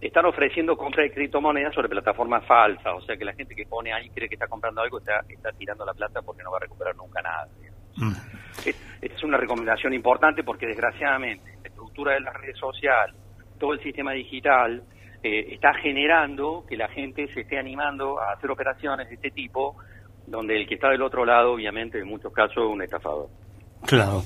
están 0.00 0.26
ofreciendo 0.26 0.76
compra 0.76 1.02
de 1.02 1.12
criptomonedas 1.12 1.74
sobre 1.74 1.88
plataformas 1.88 2.44
falsas, 2.46 2.94
o 2.94 3.00
sea 3.02 3.16
que 3.16 3.24
la 3.24 3.32
gente 3.32 3.54
que 3.54 3.64
pone 3.66 3.92
ahí 3.92 4.10
cree 4.10 4.28
que 4.28 4.34
está 4.34 4.46
comprando 4.46 4.82
algo 4.82 4.98
está, 4.98 5.22
tirando 5.58 5.84
la 5.84 5.94
plata 5.94 6.20
porque 6.22 6.42
no 6.42 6.50
va 6.50 6.58
a 6.58 6.60
recuperar 6.60 6.94
nunca 6.96 7.22
nada. 7.22 7.48
Es, 8.64 9.22
una 9.22 9.38
recomendación 9.38 9.92
importante 9.94 10.44
porque 10.44 10.66
desgraciadamente 10.66 11.58
la 11.62 11.68
estructura 11.68 12.14
de 12.14 12.20
las 12.20 12.34
redes 12.34 12.56
sociales, 12.58 13.16
todo 13.58 13.72
el 13.72 13.82
sistema 13.82 14.12
digital, 14.12 14.82
eh, 15.22 15.48
está 15.50 15.74
generando 15.74 16.64
que 16.68 16.76
la 16.76 16.88
gente 16.88 17.26
se 17.32 17.40
esté 17.40 17.58
animando 17.58 18.20
a 18.20 18.32
hacer 18.32 18.50
operaciones 18.50 19.08
de 19.08 19.14
este 19.14 19.30
tipo, 19.30 19.76
donde 20.26 20.56
el 20.56 20.68
que 20.68 20.74
está 20.74 20.90
del 20.90 21.02
otro 21.02 21.24
lado, 21.24 21.52
obviamente, 21.54 21.98
en 21.98 22.06
muchos 22.06 22.32
casos, 22.32 22.56
es 22.56 22.70
un 22.70 22.82
estafador. 22.82 23.28
Claro. 23.86 24.22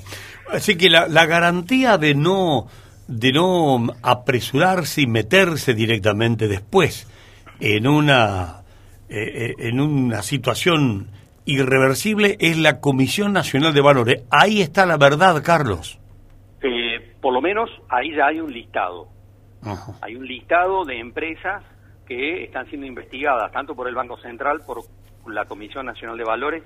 Así 0.51 0.77
que 0.77 0.89
la, 0.89 1.07
la 1.07 1.25
garantía 1.25 1.97
de 1.97 2.13
no 2.13 2.67
de 3.11 3.33
no 3.33 3.87
apresurarse 4.01 5.01
y 5.01 5.07
meterse 5.07 5.73
directamente 5.73 6.47
después 6.47 7.07
en 7.59 7.85
una, 7.85 8.63
eh, 9.09 9.17
eh, 9.49 9.55
en 9.59 9.81
una 9.81 10.21
situación 10.21 11.09
irreversible 11.51 12.37
es 12.39 12.57
la 12.57 12.79
Comisión 12.79 13.33
Nacional 13.33 13.73
de 13.73 13.81
Valores. 13.81 14.23
Ahí 14.29 14.61
está 14.61 14.85
la 14.85 14.97
verdad, 14.97 15.41
Carlos. 15.43 15.99
Eh, 16.61 17.15
por 17.21 17.33
lo 17.33 17.41
menos 17.41 17.69
ahí 17.89 18.15
ya 18.15 18.27
hay 18.27 18.39
un 18.39 18.51
listado. 18.51 19.07
Hay 20.01 20.15
un 20.15 20.25
listado 20.25 20.85
de 20.85 20.99
empresas 20.99 21.63
que 22.07 22.43
están 22.43 22.67
siendo 22.67 22.87
investigadas 22.87 23.51
tanto 23.51 23.75
por 23.75 23.87
el 23.87 23.95
Banco 23.95 24.17
Central, 24.17 24.61
por 24.65 24.83
la 25.31 25.45
Comisión 25.45 25.85
Nacional 25.85 26.17
de 26.17 26.23
Valores 26.23 26.63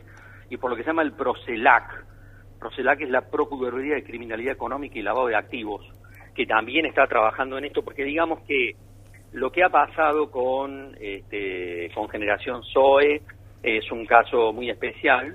y 0.50 0.58
por 0.58 0.70
lo 0.70 0.78
que 0.78 0.84
se 0.84 0.90
llama 0.90 1.02
el 1.02 1.12
PROCELAC. 1.12 2.06
PROCELAC 2.60 3.02
es 3.02 3.10
la 3.10 3.22
Procuraduría 3.22 3.96
de 3.96 4.04
Criminalidad 4.04 4.54
Económica 4.54 4.98
y 4.98 5.02
Lavado 5.02 5.28
de 5.28 5.36
Activos 5.36 5.86
que 6.36 6.46
también 6.46 6.86
está 6.86 7.08
trabajando 7.08 7.58
en 7.58 7.66
esto, 7.66 7.82
porque 7.82 8.04
digamos 8.04 8.42
que 8.42 8.76
lo 9.32 9.52
que 9.52 9.64
ha 9.64 9.70
pasado 9.70 10.30
con, 10.30 10.96
este, 11.00 11.90
con 11.96 12.10
Generación 12.10 12.62
Zoe 12.74 13.22
es 13.66 13.92
un 13.92 14.06
caso 14.06 14.54
muy 14.54 14.70
especial 14.70 15.34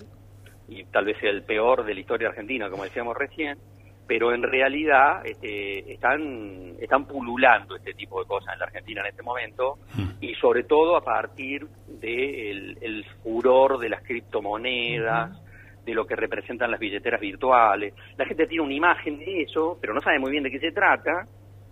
y 0.69 0.85
tal 0.85 1.05
vez 1.05 1.17
el 1.23 1.43
peor 1.43 1.85
de 1.85 1.95
la 1.95 2.01
historia 2.01 2.29
argentina, 2.29 2.71
como 2.71 2.85
decíamos 2.85 3.17
recién, 3.17 3.59
pero 4.07 4.33
en 4.33 4.43
realidad 4.43 5.27
este, 5.27 5.93
están, 5.93 6.77
están 6.81 7.07
pululando 7.07 7.77
este 7.77 7.93
tipo 7.95 8.21
de 8.21 8.29
cosas 8.29 8.55
en 8.55 8.61
la 8.61 8.67
Argentina 8.67 9.01
en 9.01 9.09
este 9.09 9.23
momento 9.23 9.79
mm. 9.95 10.09
y 10.21 10.35
sobre 10.35 10.63
todo 10.63 10.97
a 10.97 11.03
partir 11.03 11.67
del 11.89 12.75
de 12.75 12.87
el 12.87 13.05
furor 13.23 13.79
de 13.79 13.89
las 13.89 14.03
criptomonedas 14.03 15.43
de 15.85 15.95
lo 15.95 16.07
que 16.07 16.15
representan 16.15 16.71
las 16.71 16.79
billeteras 16.79 17.21
virtuales. 17.21 17.95
La 18.17 18.27
gente 18.27 18.47
tiene 18.47 18.63
una 18.63 18.75
imagen 18.75 19.19
de 19.19 19.43
eso, 19.43 19.77
pero 19.81 19.93
no 19.93 20.01
sabe 20.01 20.21
muy 20.21 20.31
bien 20.31 20.45
de 20.45 20.51
qué 20.53 20.61
se 20.61 20.71
trata, 20.71 21.27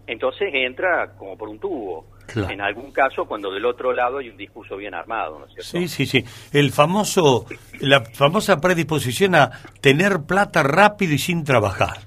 entonces 0.09 0.49
entra 0.53 1.15
como 1.17 1.37
por 1.37 1.49
un 1.49 1.61
tubo. 1.61 2.18
En 2.35 2.61
algún 2.61 2.93
caso, 2.93 3.25
cuando 3.25 3.51
del 3.51 3.65
otro 3.65 3.93
lado 3.93 4.19
hay 4.19 4.29
un 4.29 4.37
discurso 4.37 4.77
bien 4.77 4.95
armado, 4.95 5.39
¿no 5.39 5.47
es 5.47 5.53
cierto? 5.53 5.71
Sí, 5.71 5.89
sí, 5.89 6.07
sí. 6.07 6.25
El 6.53 6.71
famoso, 6.71 7.47
la 7.81 8.05
famosa 8.05 8.61
predisposición 8.61 9.35
a 9.35 9.51
tener 9.81 10.21
plata 10.27 10.63
rápido 10.63 11.15
y 11.15 11.19
sin 11.19 11.45
trabajar. 11.45 11.99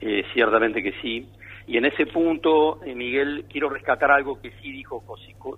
Eh, 0.00 0.22
ciertamente 0.32 0.82
que 0.82 0.92
sí. 1.02 1.28
Y 1.66 1.76
en 1.76 1.86
ese 1.86 2.06
punto, 2.06 2.80
eh, 2.84 2.94
Miguel, 2.94 3.44
quiero 3.50 3.68
rescatar 3.68 4.12
algo 4.12 4.40
que 4.40 4.52
sí 4.62 4.70
dijo 4.70 5.02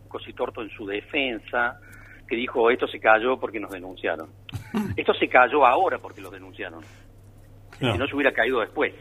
Cositorto 0.08 0.62
en 0.62 0.70
su 0.70 0.86
defensa, 0.86 1.78
que 2.26 2.36
dijo 2.36 2.70
esto 2.70 2.86
se 2.86 2.98
cayó 2.98 3.38
porque 3.38 3.60
nos 3.60 3.70
denunciaron. 3.70 4.30
esto 4.96 5.12
se 5.14 5.28
cayó 5.28 5.66
ahora 5.66 5.98
porque 5.98 6.22
lo 6.22 6.30
denunciaron. 6.30 6.82
Si 7.78 7.84
no 7.84 8.06
se 8.08 8.14
hubiera 8.16 8.32
caído 8.32 8.60
después. 8.60 8.92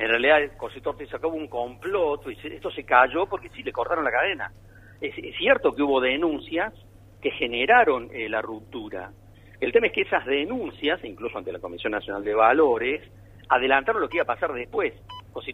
En 0.00 0.08
realidad, 0.08 0.42
el 0.42 0.56
Cositorte 0.56 1.06
sacó 1.06 1.28
un 1.28 1.46
complot, 1.46 2.26
y 2.26 2.54
esto 2.54 2.70
se 2.70 2.84
cayó 2.84 3.26
porque 3.26 3.50
sí 3.50 3.62
le 3.62 3.70
cortaron 3.70 4.02
la 4.02 4.10
cadena. 4.10 4.50
Es, 4.98 5.14
cierto 5.36 5.72
que 5.72 5.82
hubo 5.82 6.00
denuncias 6.00 6.72
que 7.20 7.30
generaron 7.32 8.08
eh, 8.10 8.26
la 8.30 8.40
ruptura, 8.40 9.12
El 9.60 9.72
tema 9.72 9.88
es 9.88 9.92
que 9.92 10.00
esas 10.00 10.24
denuncias, 10.24 11.04
incluso 11.04 11.36
ante 11.36 11.52
la 11.52 11.58
Comisión 11.58 11.92
Nacional 11.92 12.24
de 12.24 12.32
Valores, 12.32 13.02
adelantaron 13.50 14.00
lo 14.00 14.08
que 14.08 14.16
iba 14.16 14.22
a 14.22 14.26
pasar 14.26 14.54
después. 14.54 14.94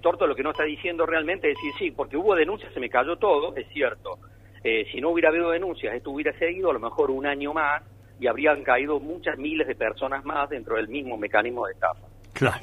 Torto 0.01 0.29
lo 0.29 0.37
que 0.37 0.45
no 0.45 0.51
está 0.51 0.63
diciendo 0.63 1.07
realmente 1.07 1.51
es 1.51 1.57
decir, 1.57 1.73
sí, 1.77 1.91
porque 1.91 2.17
hubo 2.17 2.37
denuncias, 2.37 2.73
se 2.73 2.79
me 2.79 2.89
cayó 2.89 3.17
todo, 3.17 3.57
es 3.57 3.67
cierto. 3.71 4.19
Eh, 4.63 4.87
si 4.93 5.01
no 5.01 5.11
hubiera 5.11 5.31
habido 5.31 5.51
denuncias, 5.51 5.93
esto 5.93 6.13
hubiera 6.13 6.33
seguido 6.39 6.71
a 6.71 6.75
lo 6.75 6.79
mejor 6.79 7.11
un 7.11 7.27
año 7.27 7.53
más 7.53 7.83
y 8.21 8.29
habrían 8.29 8.63
caído 8.63 9.01
muchas 9.01 9.39
miles 9.39 9.67
de 9.67 9.75
personas 9.75 10.25
más 10.25 10.49
dentro 10.49 10.77
del 10.77 10.87
mismo 10.87 11.17
mecanismo 11.17 11.67
de 11.67 11.73
estafa. 11.73 12.07
Claro. 12.33 12.63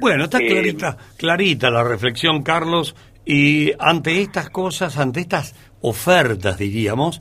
Bueno, 0.00 0.24
está 0.24 0.38
Eh, 0.38 0.46
clarita, 0.48 0.96
clarita 1.16 1.70
la 1.70 1.84
reflexión, 1.84 2.42
Carlos, 2.42 2.94
y 3.24 3.72
ante 3.78 4.20
estas 4.20 4.50
cosas, 4.50 4.98
ante 4.98 5.20
estas 5.20 5.54
ofertas, 5.80 6.58
diríamos, 6.58 7.20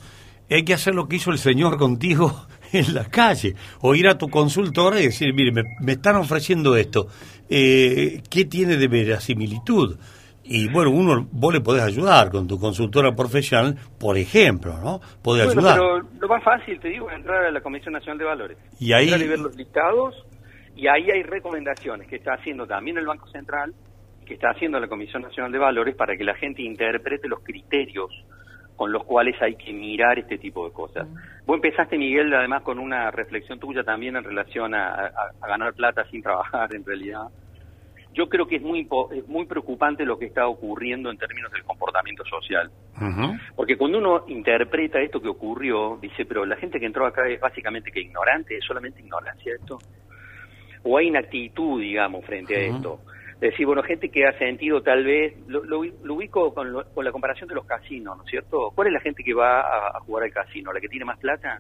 hay 0.50 0.64
que 0.64 0.74
hacer 0.74 0.94
lo 0.96 1.08
que 1.08 1.18
hizo 1.18 1.32
el 1.32 1.38
Señor 1.38 1.78
contigo 1.78 2.48
en 2.74 2.94
la 2.94 3.06
calle, 3.06 3.56
o 3.82 3.94
ir 3.96 4.08
a 4.08 4.18
tu 4.18 4.30
consultora 4.30 5.00
y 5.00 5.04
decir, 5.06 5.34
mire, 5.34 5.52
me, 5.52 5.64
me 5.82 5.92
están 5.94 6.16
ofreciendo 6.16 6.76
esto, 6.76 7.08
eh, 7.50 8.22
¿qué 8.30 8.46
tiene 8.46 8.78
de 8.78 8.88
verasimilitud? 8.88 9.98
Y 10.46 10.68
bueno, 10.68 10.92
uno, 10.92 11.26
vos 11.32 11.54
le 11.54 11.62
podés 11.62 11.84
ayudar 11.84 12.30
con 12.30 12.48
tu 12.48 12.60
consultora 12.60 13.16
profesional, 13.16 13.78
por 13.98 14.18
ejemplo, 14.18 14.78
¿no? 14.78 15.00
Podés 15.22 15.46
Bueno, 15.46 15.62
ayudar. 15.62 15.78
pero 15.80 16.20
lo 16.20 16.28
más 16.28 16.44
fácil, 16.44 16.80
te 16.82 16.90
digo, 16.90 17.10
es 17.10 17.16
entrar 17.16 17.46
a 17.46 17.52
la 17.52 17.62
Comisión 17.62 17.94
Nacional 17.94 18.18
de 18.18 18.26
Valores. 18.26 18.58
Y 18.78 18.92
ahí- 18.92 19.06
Entrar 19.06 19.22
y 19.22 19.28
ver 19.30 19.40
los 19.40 19.56
listados, 19.56 20.16
y 20.76 20.88
ahí 20.88 21.10
hay 21.12 21.24
recomendaciones 21.24 22.08
que 22.08 22.16
está 22.18 22.34
haciendo 22.34 22.66
también 22.68 22.98
el 22.98 23.06
Banco 23.06 23.28
Central, 23.28 23.74
que 24.26 24.34
está 24.36 24.52
haciendo 24.52 24.80
la 24.80 24.88
Comisión 24.88 25.22
Nacional 25.22 25.52
de 25.52 25.60
Valores 25.60 25.96
para 25.96 26.16
que 26.16 26.24
la 26.24 26.34
gente 26.36 26.62
interprete 26.62 27.28
los 27.28 27.42
criterios 27.42 28.10
con 28.76 28.92
los 28.92 29.04
cuales 29.04 29.40
hay 29.42 29.56
que 29.56 29.72
mirar 29.72 30.18
este 30.18 30.38
tipo 30.38 30.66
de 30.68 30.74
cosas. 30.74 31.08
Vos 31.46 31.56
empezaste, 31.58 31.98
Miguel, 31.98 32.34
además 32.34 32.64
con 32.64 32.80
una 32.80 33.12
reflexión 33.12 33.60
tuya 33.60 33.84
también 33.84 34.16
en 34.16 34.24
relación 34.24 34.74
a, 34.74 34.88
a- 34.94 35.12
a 35.42 35.48
ganar 35.48 35.74
plata 35.74 36.06
sin 36.10 36.24
trabajar, 36.24 36.74
en 36.74 36.84
realidad. 36.84 37.28
Yo 38.14 38.30
creo 38.30 38.48
que 38.48 38.58
es 38.58 38.62
muy, 38.62 38.88
es 39.12 39.28
muy 39.28 39.46
preocupante 39.46 40.06
lo 40.06 40.18
que 40.20 40.26
está 40.26 40.48
ocurriendo 40.48 41.10
en 41.10 41.18
términos 41.18 41.52
del 41.52 41.64
comportamiento 41.64 42.24
social. 42.26 42.70
Porque 43.56 43.76
cuando 43.76 43.98
uno 43.98 44.24
interpreta 44.28 45.00
esto 45.02 45.20
que 45.20 45.28
ocurrió, 45.30 45.98
dice, 46.02 46.24
pero 46.26 46.46
la 46.46 46.56
gente 46.56 46.80
que 46.80 46.86
entró 46.86 47.06
acá 47.08 47.28
es 47.28 47.40
básicamente 47.42 47.92
que 47.92 48.02
ignorante, 48.02 48.56
es 48.58 48.64
solamente 48.66 49.02
ignorancia 49.02 49.54
esto. 49.60 49.80
O 50.84 50.98
hay 50.98 51.08
inactitud, 51.08 51.80
digamos, 51.82 52.26
frente 52.26 52.56
a 52.56 52.60
esto. 52.78 53.00
Es 53.36 53.52
decir, 53.52 53.66
bueno, 53.66 53.84
gente 53.84 54.10
que 54.10 54.26
ha 54.26 54.38
sentido 54.38 54.82
tal 54.82 55.04
vez, 55.04 55.34
lo, 55.48 55.64
lo- 55.66 55.84
lo 55.84 56.14
ubico 56.14 56.54
con, 56.54 56.72
lo- 56.72 56.86
con 56.94 57.04
la 57.04 57.12
comparación 57.12 57.48
de 57.50 57.56
los 57.56 57.66
casinos, 57.66 58.18
¿no 58.18 58.24
es 58.24 58.30
cierto? 58.30 58.72
¿Cuál 58.76 58.88
es 58.88 58.94
la 58.94 59.00
gente 59.02 59.24
que 59.24 59.34
va 59.34 59.62
a, 59.62 59.88
a 59.98 60.00
jugar 60.02 60.24
al 60.26 60.32
casino? 60.32 60.72
¿La 60.72 60.80
que 60.80 60.88
tiene 60.88 61.06
más 61.06 61.20
plata? 61.20 61.60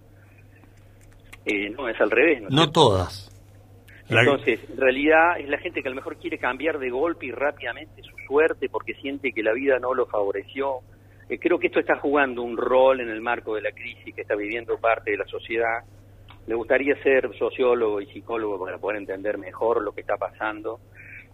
Eh, 1.46 1.70
no, 1.72 1.90
es 1.90 2.00
al 2.00 2.10
revés, 2.12 2.42
¿no 2.42 2.50
No 2.50 2.72
todas. 2.72 3.30
Entonces, 4.10 4.60
en 4.70 4.78
realidad 4.78 5.40
es 5.40 5.50
la 5.50 5.58
gente 5.58 5.82
que 5.82 5.88
a 5.88 5.92
lo 5.92 5.96
mejor 5.96 6.18
quiere 6.18 6.38
cambiar 6.38 6.78
de 6.78 6.90
golpe 6.90 7.26
y 7.26 7.32
rápidamente 7.32 8.02
su 8.04 8.16
suerte 8.28 8.70
porque 8.70 8.94
siente 8.96 9.32
que 9.32 9.44
la 9.44 9.54
vida 9.54 9.80
no 9.80 9.94
lo 9.94 10.06
favoreció. 10.06 10.80
Eh, 11.30 11.40
creo 11.40 11.58
que 11.58 11.68
esto 11.68 11.80
está 11.80 11.98
jugando 11.98 12.44
un 12.44 12.58
rol 12.58 13.00
en 13.00 13.10
el 13.10 13.22
marco 13.22 13.56
de 13.56 13.62
la 13.62 13.72
crisis 13.72 14.14
que 14.14 14.22
está 14.22 14.36
viviendo 14.36 14.78
parte 14.78 15.12
de 15.12 15.18
la 15.18 15.26
sociedad. 15.26 15.84
Me 16.48 16.56
gustaría 16.56 16.96
ser 17.02 17.30
sociólogo 17.38 18.02
y 18.02 18.08
psicólogo 18.08 18.64
para 18.64 18.78
poder 18.78 18.98
entender 18.98 19.38
mejor 19.38 19.82
lo 19.82 19.94
que 19.94 20.02
está 20.02 20.18
pasando, 20.18 20.80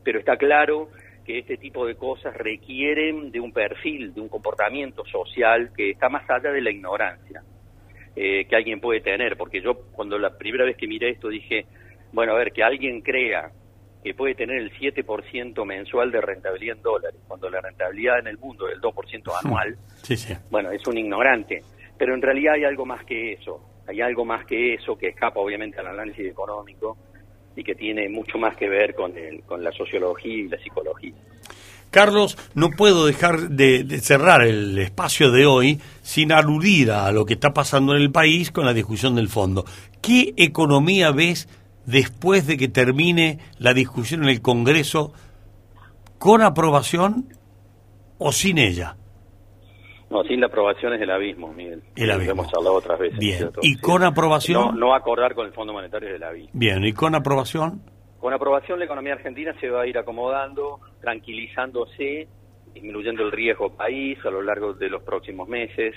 pero 0.03 0.19
está 0.19 0.37
claro 0.37 0.89
que 1.25 1.39
este 1.39 1.57
tipo 1.57 1.85
de 1.85 1.95
cosas 1.95 2.35
requieren 2.35 3.31
de 3.31 3.39
un 3.39 3.51
perfil, 3.51 4.13
de 4.13 4.21
un 4.21 4.29
comportamiento 4.29 5.03
social 5.05 5.71
que 5.75 5.91
está 5.91 6.09
más 6.09 6.27
allá 6.29 6.51
de 6.51 6.61
la 6.61 6.71
ignorancia 6.71 7.43
eh, 8.15 8.45
que 8.45 8.55
alguien 8.55 8.79
puede 8.81 9.01
tener, 9.01 9.37
porque 9.37 9.61
yo 9.61 9.75
cuando 9.91 10.17
la 10.17 10.37
primera 10.37 10.65
vez 10.65 10.75
que 10.75 10.87
miré 10.87 11.11
esto 11.11 11.29
dije, 11.29 11.65
bueno, 12.11 12.33
a 12.33 12.37
ver, 12.37 12.51
que 12.51 12.63
alguien 12.63 13.01
crea 13.01 13.51
que 14.03 14.13
puede 14.13 14.33
tener 14.33 14.57
el 14.57 14.71
7% 14.71 15.65
mensual 15.65 16.11
de 16.11 16.21
rentabilidad 16.21 16.77
en 16.77 16.83
dólares, 16.83 17.19
cuando 17.27 17.49
la 17.49 17.61
rentabilidad 17.61 18.19
en 18.19 18.27
el 18.27 18.37
mundo 18.37 18.67
es 18.67 18.75
el 18.75 18.81
2% 18.81 19.31
anual, 19.43 19.77
Sí, 20.03 20.17
sí. 20.17 20.33
bueno, 20.49 20.71
es 20.71 20.85
un 20.87 20.97
ignorante. 20.97 21.61
Pero 21.97 22.15
en 22.15 22.21
realidad 22.21 22.53
hay 22.55 22.63
algo 22.63 22.85
más 22.85 23.03
que 23.05 23.33
eso, 23.33 23.61
hay 23.89 24.01
algo 24.01 24.23
más 24.23 24.45
que 24.45 24.75
eso 24.75 24.95
que 24.95 25.07
escapa 25.07 25.39
obviamente 25.39 25.79
al 25.79 25.87
análisis 25.87 26.27
económico 26.27 26.97
y 27.55 27.63
que 27.63 27.73
tiene 27.73 28.07
mucho 28.07 28.37
más 28.37 28.55
que 28.55 28.69
ver 28.69 28.93
con, 28.93 29.17
el, 29.17 29.41
con 29.41 29.63
la 29.63 29.71
sociología 29.71 30.31
y 30.31 30.47
la 30.47 30.57
psicología. 30.59 31.13
Carlos, 31.89 32.37
no 32.53 32.69
puedo 32.69 33.07
dejar 33.07 33.49
de, 33.49 33.83
de 33.83 33.99
cerrar 33.99 34.43
el 34.43 34.77
espacio 34.77 35.31
de 35.31 35.47
hoy 35.47 35.81
sin 36.03 36.31
aludir 36.31 36.91
a 36.91 37.11
lo 37.11 37.25
que 37.25 37.33
está 37.33 37.51
pasando 37.51 37.95
en 37.95 38.01
el 38.03 38.11
país 38.11 38.51
con 38.51 38.65
la 38.65 38.75
discusión 38.75 39.15
del 39.15 39.27
fondo. 39.27 39.65
¿Qué 39.99 40.35
economía 40.37 41.11
ves 41.11 41.49
después 41.87 42.45
de 42.45 42.57
que 42.57 42.67
termine 42.67 43.39
la 43.57 43.73
discusión 43.73 44.21
en 44.21 44.29
el 44.29 44.41
Congreso 44.41 45.13
con 46.19 46.43
aprobación 46.43 47.33
o 48.19 48.31
sin 48.31 48.59
ella? 48.59 48.97
No, 50.09 50.23
sin 50.23 50.39
la 50.39 50.47
aprobación 50.47 50.93
es 50.93 51.01
el 51.01 51.11
abismo, 51.11 51.53
Miguel. 51.53 51.83
El 51.95 52.07
Lo 52.07 52.13
abismo. 52.15 52.31
hemos 52.33 52.53
hablado 52.53 52.75
otras 52.75 52.99
veces. 52.99 53.19
Bien. 53.19 53.37
¿cierto? 53.37 53.59
¿Y 53.63 53.77
con 53.77 54.03
aprobación? 54.03 54.61
No, 54.75 54.87
no 54.87 54.95
acordar 54.95 55.35
con 55.35 55.45
el 55.45 55.53
Fondo 55.53 55.71
Monetario 55.73 56.09
es 56.09 56.15
el 56.15 56.23
abismo. 56.23 56.51
Bien, 56.53 56.83
¿y 56.83 56.93
con 56.93 57.13
aprobación? 57.15 57.81
Con 58.19 58.33
aprobación 58.33 58.79
la 58.79 58.85
economía 58.85 59.13
argentina 59.13 59.53
se 59.59 59.69
va 59.69 59.81
a 59.83 59.87
ir 59.87 59.97
acomodando, 59.97 60.79
tranquilizándose, 61.01 62.27
disminuyendo 62.73 63.23
el 63.23 63.31
riesgo 63.31 63.75
país 63.75 64.17
a 64.25 64.29
lo 64.29 64.41
largo 64.41 64.73
de 64.73 64.89
los 64.89 65.03
próximos 65.03 65.47
meses, 65.47 65.95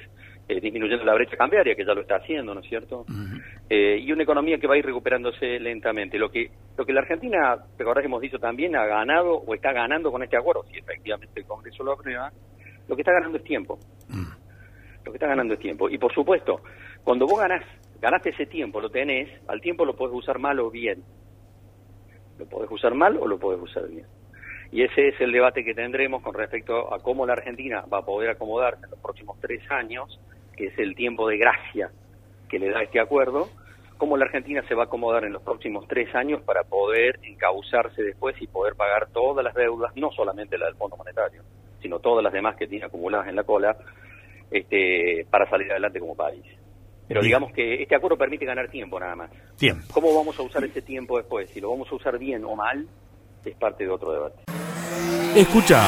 eh, 0.48 0.60
disminuyendo 0.60 1.04
la 1.04 1.14
brecha 1.14 1.36
cambiaria, 1.36 1.74
que 1.74 1.84
ya 1.84 1.94
lo 1.94 2.02
está 2.02 2.16
haciendo, 2.16 2.54
¿no 2.54 2.60
es 2.60 2.68
cierto? 2.68 3.06
Eh, 3.68 3.98
y 3.98 4.12
una 4.12 4.22
economía 4.24 4.58
que 4.58 4.66
va 4.66 4.74
a 4.74 4.78
ir 4.78 4.84
recuperándose 4.86 5.58
lentamente. 5.58 6.18
Lo 6.18 6.30
que, 6.30 6.50
lo 6.76 6.84
que 6.84 6.92
la 6.92 7.00
Argentina, 7.00 7.56
te 7.76 7.82
acordás 7.82 8.02
que 8.02 8.06
hemos 8.08 8.20
dicho 8.20 8.38
también, 8.38 8.76
ha 8.76 8.84
ganado 8.86 9.36
o 9.38 9.54
está 9.54 9.72
ganando 9.72 10.12
con 10.12 10.22
este 10.22 10.36
acuerdo, 10.36 10.64
si 10.70 10.78
efectivamente 10.78 11.40
el 11.40 11.46
Congreso 11.46 11.82
lo 11.82 11.92
aprueba, 11.92 12.30
lo 12.88 12.96
que 12.96 13.02
está 13.02 13.12
ganando 13.12 13.38
es 13.38 13.44
tiempo. 13.44 13.78
Lo 15.04 15.12
que 15.12 15.16
está 15.16 15.26
ganando 15.26 15.54
es 15.54 15.60
tiempo. 15.60 15.88
Y 15.88 15.98
por 15.98 16.12
supuesto, 16.12 16.60
cuando 17.04 17.26
vos 17.26 17.40
ganás, 17.40 17.64
ganaste 18.00 18.30
ese 18.30 18.46
tiempo, 18.46 18.80
lo 18.80 18.90
tenés, 18.90 19.28
al 19.48 19.60
tiempo 19.60 19.84
lo 19.84 19.96
podés 19.96 20.14
usar 20.14 20.38
mal 20.38 20.58
o 20.60 20.70
bien. 20.70 21.02
Lo 22.38 22.46
podés 22.46 22.70
usar 22.70 22.94
mal 22.94 23.16
o 23.16 23.26
lo 23.26 23.38
podés 23.38 23.60
usar 23.60 23.88
bien. 23.88 24.06
Y 24.70 24.82
ese 24.82 25.08
es 25.08 25.20
el 25.20 25.32
debate 25.32 25.64
que 25.64 25.74
tendremos 25.74 26.22
con 26.22 26.34
respecto 26.34 26.94
a 26.94 26.98
cómo 27.00 27.26
la 27.26 27.34
Argentina 27.34 27.84
va 27.92 27.98
a 27.98 28.04
poder 28.04 28.30
acomodarse 28.30 28.84
en 28.84 28.90
los 28.90 29.00
próximos 29.00 29.38
tres 29.40 29.62
años, 29.70 30.18
que 30.56 30.66
es 30.66 30.78
el 30.78 30.94
tiempo 30.94 31.28
de 31.28 31.36
gracia 31.36 31.90
que 32.48 32.58
le 32.58 32.70
da 32.70 32.82
este 32.82 33.00
acuerdo, 33.00 33.48
cómo 33.98 34.16
la 34.16 34.24
Argentina 34.24 34.62
se 34.66 34.74
va 34.74 34.84
a 34.84 34.86
acomodar 34.86 35.24
en 35.24 35.32
los 35.32 35.42
próximos 35.42 35.86
tres 35.88 36.14
años 36.14 36.42
para 36.42 36.64
poder 36.64 37.18
encauzarse 37.22 38.02
después 38.02 38.34
y 38.40 38.46
poder 38.46 38.74
pagar 38.74 39.08
todas 39.10 39.44
las 39.44 39.54
deudas, 39.54 39.92
no 39.96 40.10
solamente 40.10 40.58
la 40.58 40.66
del 40.66 40.74
Fondo 40.74 40.96
Monetario, 40.96 41.42
sino 41.82 41.98
todas 41.98 42.22
las 42.22 42.32
demás 42.32 42.56
que 42.56 42.66
tiene 42.66 42.86
acumuladas 42.86 43.28
en 43.28 43.36
la 43.36 43.44
cola, 43.44 43.76
este, 44.50 45.26
para 45.30 45.48
salir 45.50 45.70
adelante 45.70 46.00
como 46.00 46.14
país. 46.14 46.44
Pero 47.08 47.20
Bien. 47.20 47.28
digamos 47.28 47.52
que 47.52 47.82
este 47.82 47.96
acuerdo 47.96 48.16
permite 48.16 48.46
ganar 48.46 48.70
tiempo 48.70 48.98
nada 48.98 49.16
más. 49.16 49.30
Tiempo. 49.58 49.92
¿Cómo 49.92 50.14
vamos 50.14 50.38
a 50.38 50.42
usar 50.42 50.64
ese 50.64 50.80
tiempo 50.80 51.18
después? 51.18 51.50
Si 51.50 51.60
lo 51.60 51.70
vamos 51.70 51.88
a 51.90 51.94
usar 51.94 52.18
bien 52.18 52.44
o 52.44 52.54
mal, 52.54 52.86
es 53.44 53.56
parte 53.56 53.84
de 53.84 53.90
otro 53.90 54.12
debate. 54.12 54.44
Escucha 55.34 55.82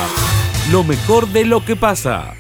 lo 0.71 0.83
mejor 0.83 1.29
de 1.29 1.45
lo 1.45 1.65
que 1.65 1.77
pasa. 1.77 2.35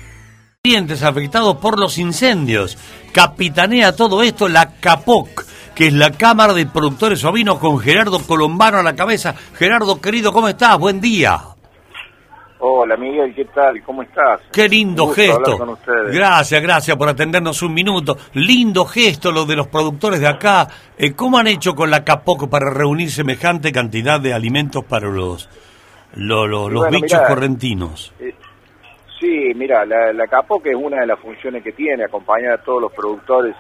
Clientes 0.62 1.02
afectados 1.02 1.56
por 1.58 1.78
los 1.78 1.98
incendios. 1.98 2.78
Capitanea 3.12 3.94
todo 3.94 4.22
esto 4.22 4.48
la 4.48 4.76
CAPOC, 4.80 5.44
que 5.74 5.88
es 5.88 5.92
la 5.92 6.10
Cámara 6.12 6.54
de 6.54 6.66
Productores 6.66 7.22
Ovinos 7.24 7.58
con 7.58 7.78
Gerardo 7.78 8.18
Colombano 8.18 8.78
a 8.78 8.82
la 8.82 8.96
cabeza. 8.96 9.34
Gerardo, 9.54 10.00
querido, 10.00 10.32
¿cómo 10.32 10.48
estás? 10.48 10.78
Buen 10.78 11.00
día. 11.00 11.53
Hola 12.66 12.96
Miguel, 12.96 13.34
¿qué 13.34 13.44
tal? 13.44 13.82
¿Cómo 13.82 14.00
estás? 14.02 14.40
Qué 14.50 14.66
lindo 14.70 15.08
gesto. 15.08 15.58
con 15.58 15.68
ustedes. 15.68 16.14
Gracias, 16.14 16.62
gracias 16.62 16.96
por 16.96 17.10
atendernos 17.10 17.60
un 17.60 17.74
minuto. 17.74 18.16
Lindo 18.32 18.86
gesto 18.86 19.30
lo 19.30 19.44
de 19.44 19.54
los 19.54 19.66
productores 19.68 20.18
de 20.18 20.26
acá. 20.28 20.66
Eh, 20.96 21.12
¿Cómo 21.12 21.36
han 21.36 21.46
hecho 21.46 21.74
con 21.74 21.90
la 21.90 22.02
CAPOC 22.02 22.48
para 22.48 22.70
reunir 22.70 23.10
semejante 23.10 23.70
cantidad 23.70 24.18
de 24.18 24.32
alimentos 24.32 24.82
para 24.82 25.08
los, 25.10 25.46
lo- 26.14 26.46
lo- 26.46 26.70
los 26.70 26.84
Bueno, 26.84 27.00
bichos 27.02 27.18
mirá, 27.18 27.28
correntinos? 27.28 28.14
Eh, 28.18 28.34
sí, 29.20 29.52
mira, 29.54 29.84
la, 29.84 30.14
la 30.14 30.26
CAPOC 30.26 30.68
es 30.68 30.74
una 30.74 31.00
de 31.00 31.06
las 31.06 31.20
funciones 31.20 31.62
que 31.62 31.72
tiene, 31.72 32.04
acompañar 32.04 32.52
a 32.52 32.62
todos 32.64 32.80
los 32.80 32.92
productores 32.94 33.54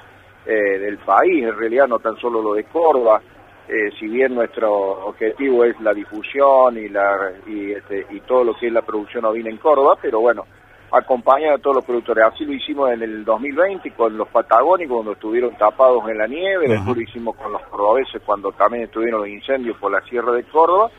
eh, 0.46 0.78
del 0.78 0.96
país, 0.96 1.44
en 1.44 1.54
realidad 1.54 1.86
no 1.88 1.98
tan 1.98 2.16
solo 2.16 2.40
lo 2.40 2.54
de 2.54 2.64
Córdoba, 2.64 3.20
eh, 3.68 3.90
si 3.98 4.06
bien 4.08 4.34
nuestro 4.34 5.06
objetivo 5.06 5.64
es 5.64 5.80
la 5.80 5.94
difusión 5.94 6.76
y, 6.76 6.88
la, 6.88 7.32
y, 7.46 7.72
este, 7.72 8.06
y 8.10 8.20
todo 8.20 8.44
lo 8.44 8.54
que 8.54 8.66
es 8.66 8.72
la 8.72 8.82
producción 8.82 9.24
ovina 9.24 9.48
en 9.50 9.56
Córdoba, 9.56 9.96
pero 10.00 10.20
bueno, 10.20 10.44
acompañar 10.90 11.54
a 11.54 11.58
todos 11.58 11.76
los 11.76 11.84
productores. 11.84 12.24
Así 12.24 12.44
lo 12.44 12.52
hicimos 12.52 12.90
en 12.90 13.02
el 13.02 13.24
2020 13.24 13.90
con 13.92 14.16
los 14.16 14.28
patagónicos 14.28 14.96
cuando 14.96 15.12
estuvieron 15.12 15.56
tapados 15.56 16.08
en 16.08 16.18
la 16.18 16.26
nieve, 16.26 16.66
Ajá. 16.66 16.74
después 16.74 16.96
lo 16.96 17.02
hicimos 17.02 17.36
con 17.36 17.52
los 17.52 17.62
cordobeses 17.62 18.22
cuando 18.24 18.52
también 18.52 18.84
estuvieron 18.84 19.20
los 19.20 19.28
incendios 19.28 19.76
por 19.78 19.90
la 19.90 20.00
Sierra 20.02 20.32
de 20.32 20.44
Córdoba, 20.44 20.90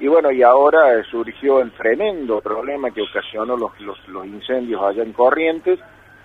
y 0.00 0.08
bueno, 0.08 0.32
y 0.32 0.42
ahora 0.42 0.98
eh, 0.98 1.04
surgió 1.08 1.60
el 1.60 1.70
tremendo 1.72 2.40
problema 2.40 2.90
que 2.90 3.02
ocasionó 3.02 3.56
los, 3.56 3.80
los, 3.80 4.08
los 4.08 4.26
incendios 4.26 4.82
allá 4.82 5.04
en 5.04 5.12
Corrientes, 5.12 5.78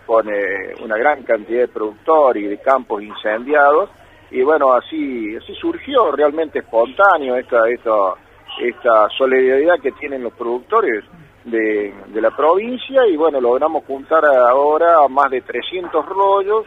con 0.07 0.27
eh, 0.29 0.73
una 0.81 0.97
gran 0.97 1.21
cantidad 1.23 1.61
de 1.61 1.67
productores 1.67 2.43
y 2.43 2.47
de 2.47 2.57
campos 2.59 3.03
incendiados, 3.03 3.89
y 4.31 4.41
bueno, 4.41 4.73
así, 4.73 5.35
así 5.35 5.53
surgió 5.55 6.11
realmente 6.11 6.59
espontáneo 6.59 7.35
esta, 7.37 7.67
esta, 7.69 8.13
esta 8.59 9.09
solidaridad 9.17 9.79
que 9.81 9.91
tienen 9.93 10.23
los 10.23 10.33
productores 10.33 11.03
de, 11.45 11.93
de 12.07 12.21
la 12.21 12.31
provincia 12.31 13.07
y 13.07 13.15
bueno, 13.15 13.39
logramos 13.39 13.85
juntar 13.85 14.25
ahora 14.25 15.07
más 15.07 15.31
de 15.31 15.41
300 15.41 16.05
rollos 16.05 16.65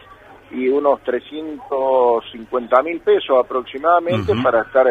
y 0.51 0.67
unos 0.67 1.01
350 1.03 2.83
mil 2.83 2.99
pesos 3.01 3.37
aproximadamente 3.43 4.33
para 4.43 4.61
estar 4.61 4.87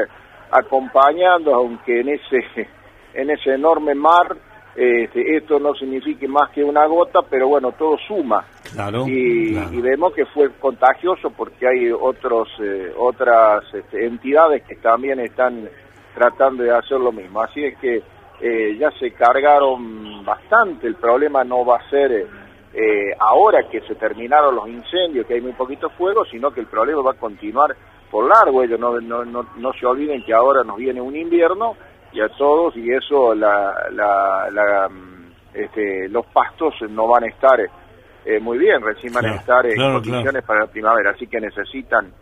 acompañando, 0.50 1.54
aunque 1.54 2.00
en 2.00 2.10
ese, 2.10 2.68
en 3.14 3.30
ese 3.30 3.54
enorme 3.54 3.94
mar 3.94 4.36
este, 4.76 5.36
esto 5.36 5.58
no 5.58 5.74
signifique 5.74 6.28
más 6.28 6.50
que 6.50 6.62
una 6.62 6.86
gota, 6.86 7.20
pero 7.28 7.48
bueno, 7.48 7.72
todo 7.72 7.96
suma. 8.06 8.44
Claro, 8.72 9.04
Y, 9.08 9.52
claro. 9.52 9.72
y 9.72 9.80
vemos 9.80 10.14
que 10.14 10.26
fue 10.26 10.50
contagioso 10.60 11.30
porque 11.30 11.66
hay 11.66 11.90
otros 11.90 12.48
eh, 12.62 12.92
otras 12.96 13.64
este, 13.74 14.06
entidades 14.06 14.62
que 14.64 14.76
también 14.76 15.18
están 15.20 15.68
tratando 16.14 16.62
de 16.62 16.70
hacer 16.70 17.00
lo 17.00 17.12
mismo. 17.12 17.40
Así 17.42 17.64
es 17.64 17.76
que 17.78 18.02
eh, 18.40 18.76
ya 18.78 18.90
se 18.92 19.10
cargaron 19.12 20.24
bastante. 20.24 20.86
El 20.86 20.94
problema 20.94 21.42
no 21.44 21.64
va 21.64 21.76
a 21.78 21.90
ser 21.90 22.26
eh, 22.72 23.12
ahora 23.18 23.68
que 23.68 23.80
se 23.82 23.96
terminaron 23.96 24.54
los 24.54 24.68
incendios, 24.68 25.26
que 25.26 25.34
hay 25.34 25.40
muy 25.40 25.52
poquito 25.52 25.90
fuego, 25.90 26.24
sino 26.24 26.50
que 26.52 26.60
el 26.60 26.66
problema 26.66 27.02
va 27.02 27.12
a 27.12 27.18
continuar 27.18 27.74
por 28.10 28.28
largo. 28.28 28.62
Ellos 28.62 28.78
no, 28.78 29.00
no, 29.00 29.24
no, 29.24 29.46
no 29.56 29.72
se 29.72 29.84
olviden 29.84 30.22
que 30.24 30.32
ahora 30.32 30.62
nos 30.62 30.76
viene 30.76 31.00
un 31.00 31.16
invierno 31.16 31.74
y 32.12 32.20
a 32.20 32.28
todos, 32.28 32.76
y 32.76 32.90
eso 32.90 33.34
la, 33.34 33.88
la, 33.92 34.48
la, 34.50 34.88
mm, 34.88 35.32
este, 35.54 36.08
los 36.08 36.26
pastos 36.26 36.74
no 36.88 37.06
van 37.08 37.24
a 37.24 37.28
estar 37.28 37.60
eh, 37.60 38.40
muy 38.40 38.58
bien, 38.58 38.82
recién 38.82 39.12
van 39.12 39.22
Claro, 39.22 39.36
a 39.36 39.40
estar 39.40 39.66
en 39.66 39.74
claro, 39.74 39.92
condiciones 39.94 40.30
claro. 40.32 40.46
para 40.46 40.60
la 40.60 40.66
primavera, 40.66 41.10
así 41.10 41.26
que 41.26 41.40
necesitan 41.40 42.12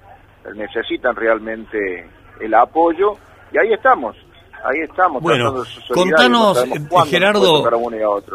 necesitan 0.55 1.15
realmente 1.15 2.09
el 2.41 2.55
apoyo 2.55 3.15
y 3.53 3.59
ahí 3.59 3.73
estamos, 3.73 4.17
ahí 4.65 4.81
estamos. 4.81 5.23
Bueno, 5.23 5.65
contanos, 5.93 6.67
no 6.67 6.75
eh, 6.75 7.07
Gerardo, 7.07 7.65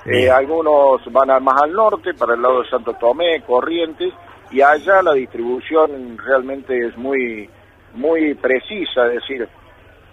Eh, 0.07 0.31
algunos 0.31 1.01
van 1.13 1.31
a- 1.31 1.41
más 1.41 1.61
al 1.63 1.73
norte, 1.73 2.15
para 2.15 2.35
el 2.35 2.41
lado 2.41 2.63
de 2.63 2.69
Santo 2.71 2.95
Tomé, 2.95 3.43
Corrientes, 3.43 4.13
y 4.51 4.63
allá 4.63 5.03
la 5.03 5.13
distribución 5.13 6.17
realmente 6.17 6.87
es 6.87 6.97
muy, 6.97 7.49
muy 7.95 8.35
precisa, 8.35 9.07
es 9.07 9.15
decir, 9.15 9.49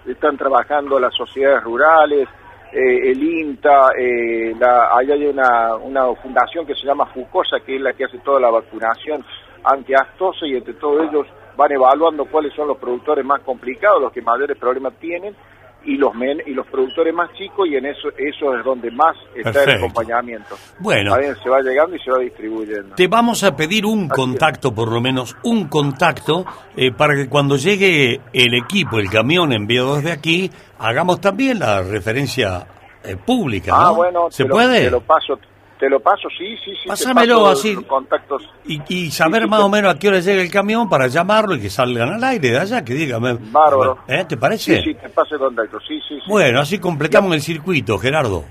están 0.06 0.38
trabajando 0.38 1.00
las 1.00 1.14
sociedades 1.14 1.64
rurales, 1.64 2.28
eh, 2.72 3.12
el 3.12 3.24
INTA, 3.24 3.90
eh, 3.98 4.54
la, 4.60 4.90
allá 4.96 5.14
hay 5.14 5.26
una, 5.28 5.76
una 5.76 6.14
fundación 6.16 6.66
que 6.66 6.76
se 6.76 6.86
llama 6.86 7.06
FUCOSA, 7.08 7.62
que 7.62 7.76
es 7.76 7.82
la 7.82 7.94
que 7.94 8.06
hace 8.06 8.20
toda 8.20 8.40
la 8.40 8.50
vacunación 8.50 9.24
antiastosa 9.64 10.46
y 10.46 10.56
entre 10.56 10.74
todos 10.74 11.10
ellos 11.10 11.28
van 11.56 11.72
evaluando 11.72 12.26
cuáles 12.26 12.54
son 12.54 12.68
los 12.68 12.78
productores 12.78 13.26
más 13.26 13.42
complicados, 13.42 14.02
los 14.02 14.12
que 14.12 14.22
mayores 14.22 14.58
problemas 14.58 14.94
tienen 15.00 15.36
y 15.86 15.96
los 15.96 16.14
men 16.16 16.42
y 16.46 16.52
los 16.54 16.68
productores 16.68 17.14
más 17.14 17.32
chicos 17.34 17.68
y 17.70 17.76
en 17.78 17.86
eso 17.86 18.10
eso 18.18 18.58
es 18.58 18.64
donde 18.66 18.92
más 18.92 19.16
está 19.36 19.64
el 19.64 19.72
acompañamiento. 19.78 20.56
Bueno. 20.80 21.12
También 21.12 21.36
se 21.42 21.50
va 21.50 21.62
llegando 21.62 21.96
y 21.96 22.00
se 22.00 22.12
va 22.12 22.20
distribuyendo. 22.20 22.96
Te 22.96 23.08
vamos 23.08 23.44
a 23.44 23.56
pedir 23.56 23.86
un 23.86 24.10
contacto, 24.10 24.74
por 24.76 24.92
lo 24.92 25.00
menos 25.00 25.38
un 25.44 25.68
contacto, 25.70 26.46
eh, 26.76 26.92
para 26.92 27.16
que 27.16 27.30
cuando 27.30 27.56
llegue 27.56 28.20
el 28.34 28.54
equipo, 28.56 29.00
el 29.00 29.10
camión 29.10 29.54
enviado 29.54 29.96
desde 29.96 30.12
aquí, 30.12 30.52
hagamos 30.80 31.22
también 31.22 31.60
la 31.60 31.82
referencia 31.82 32.68
eh, 33.04 33.16
pública, 33.16 33.72
Ah, 33.74 33.84
¿no? 33.86 33.96
bueno, 33.96 34.28
¿Se 34.30 34.44
te 34.44 34.50
lo- 34.50 34.56
puede? 34.56 34.84
te 34.86 34.92
lo 34.92 35.02
paso, 35.02 35.40
te 35.80 35.90
lo 35.90 36.00
paso, 36.00 36.28
sí, 36.38 36.58
sí, 36.64 36.72
sí. 36.82 36.88
Pásamelo 36.88 37.48
así. 37.48 37.76
contactos. 37.86 38.50
Y, 38.66 38.82
y 38.88 39.12
saber 39.12 39.44
Sí, 39.44 39.48
más 39.50 39.62
o 39.62 39.70
menos 39.70 39.94
a 39.94 40.00
qué 40.00 40.08
hora 40.10 40.20
llega 40.20 40.42
el 40.42 40.52
camión 40.52 40.90
para 40.90 41.08
llamarlo 41.08 41.56
y 41.56 41.62
que 41.62 41.70
salgan 41.70 42.14
al 42.14 42.24
aire 42.24 42.50
de 42.52 42.58
allá, 42.60 42.84
que 42.84 42.94
dígame. 42.94 43.38
Bárbaro. 43.52 44.00
¿Eh? 44.08 44.26
¿Te 44.28 44.38
parece? 44.38 44.78
Sí, 44.78 44.84
sí, 44.84 44.94
te 44.96 45.10
paso 45.10 45.36
el 45.36 45.40
contacto, 45.42 45.80
sí, 45.82 46.00
sí. 46.08 46.20
Bueno, 46.28 46.60
así 46.62 46.80
completamos 46.80 47.34
el 47.34 47.42
circuito, 47.42 47.98
Gerardo. 47.98 48.44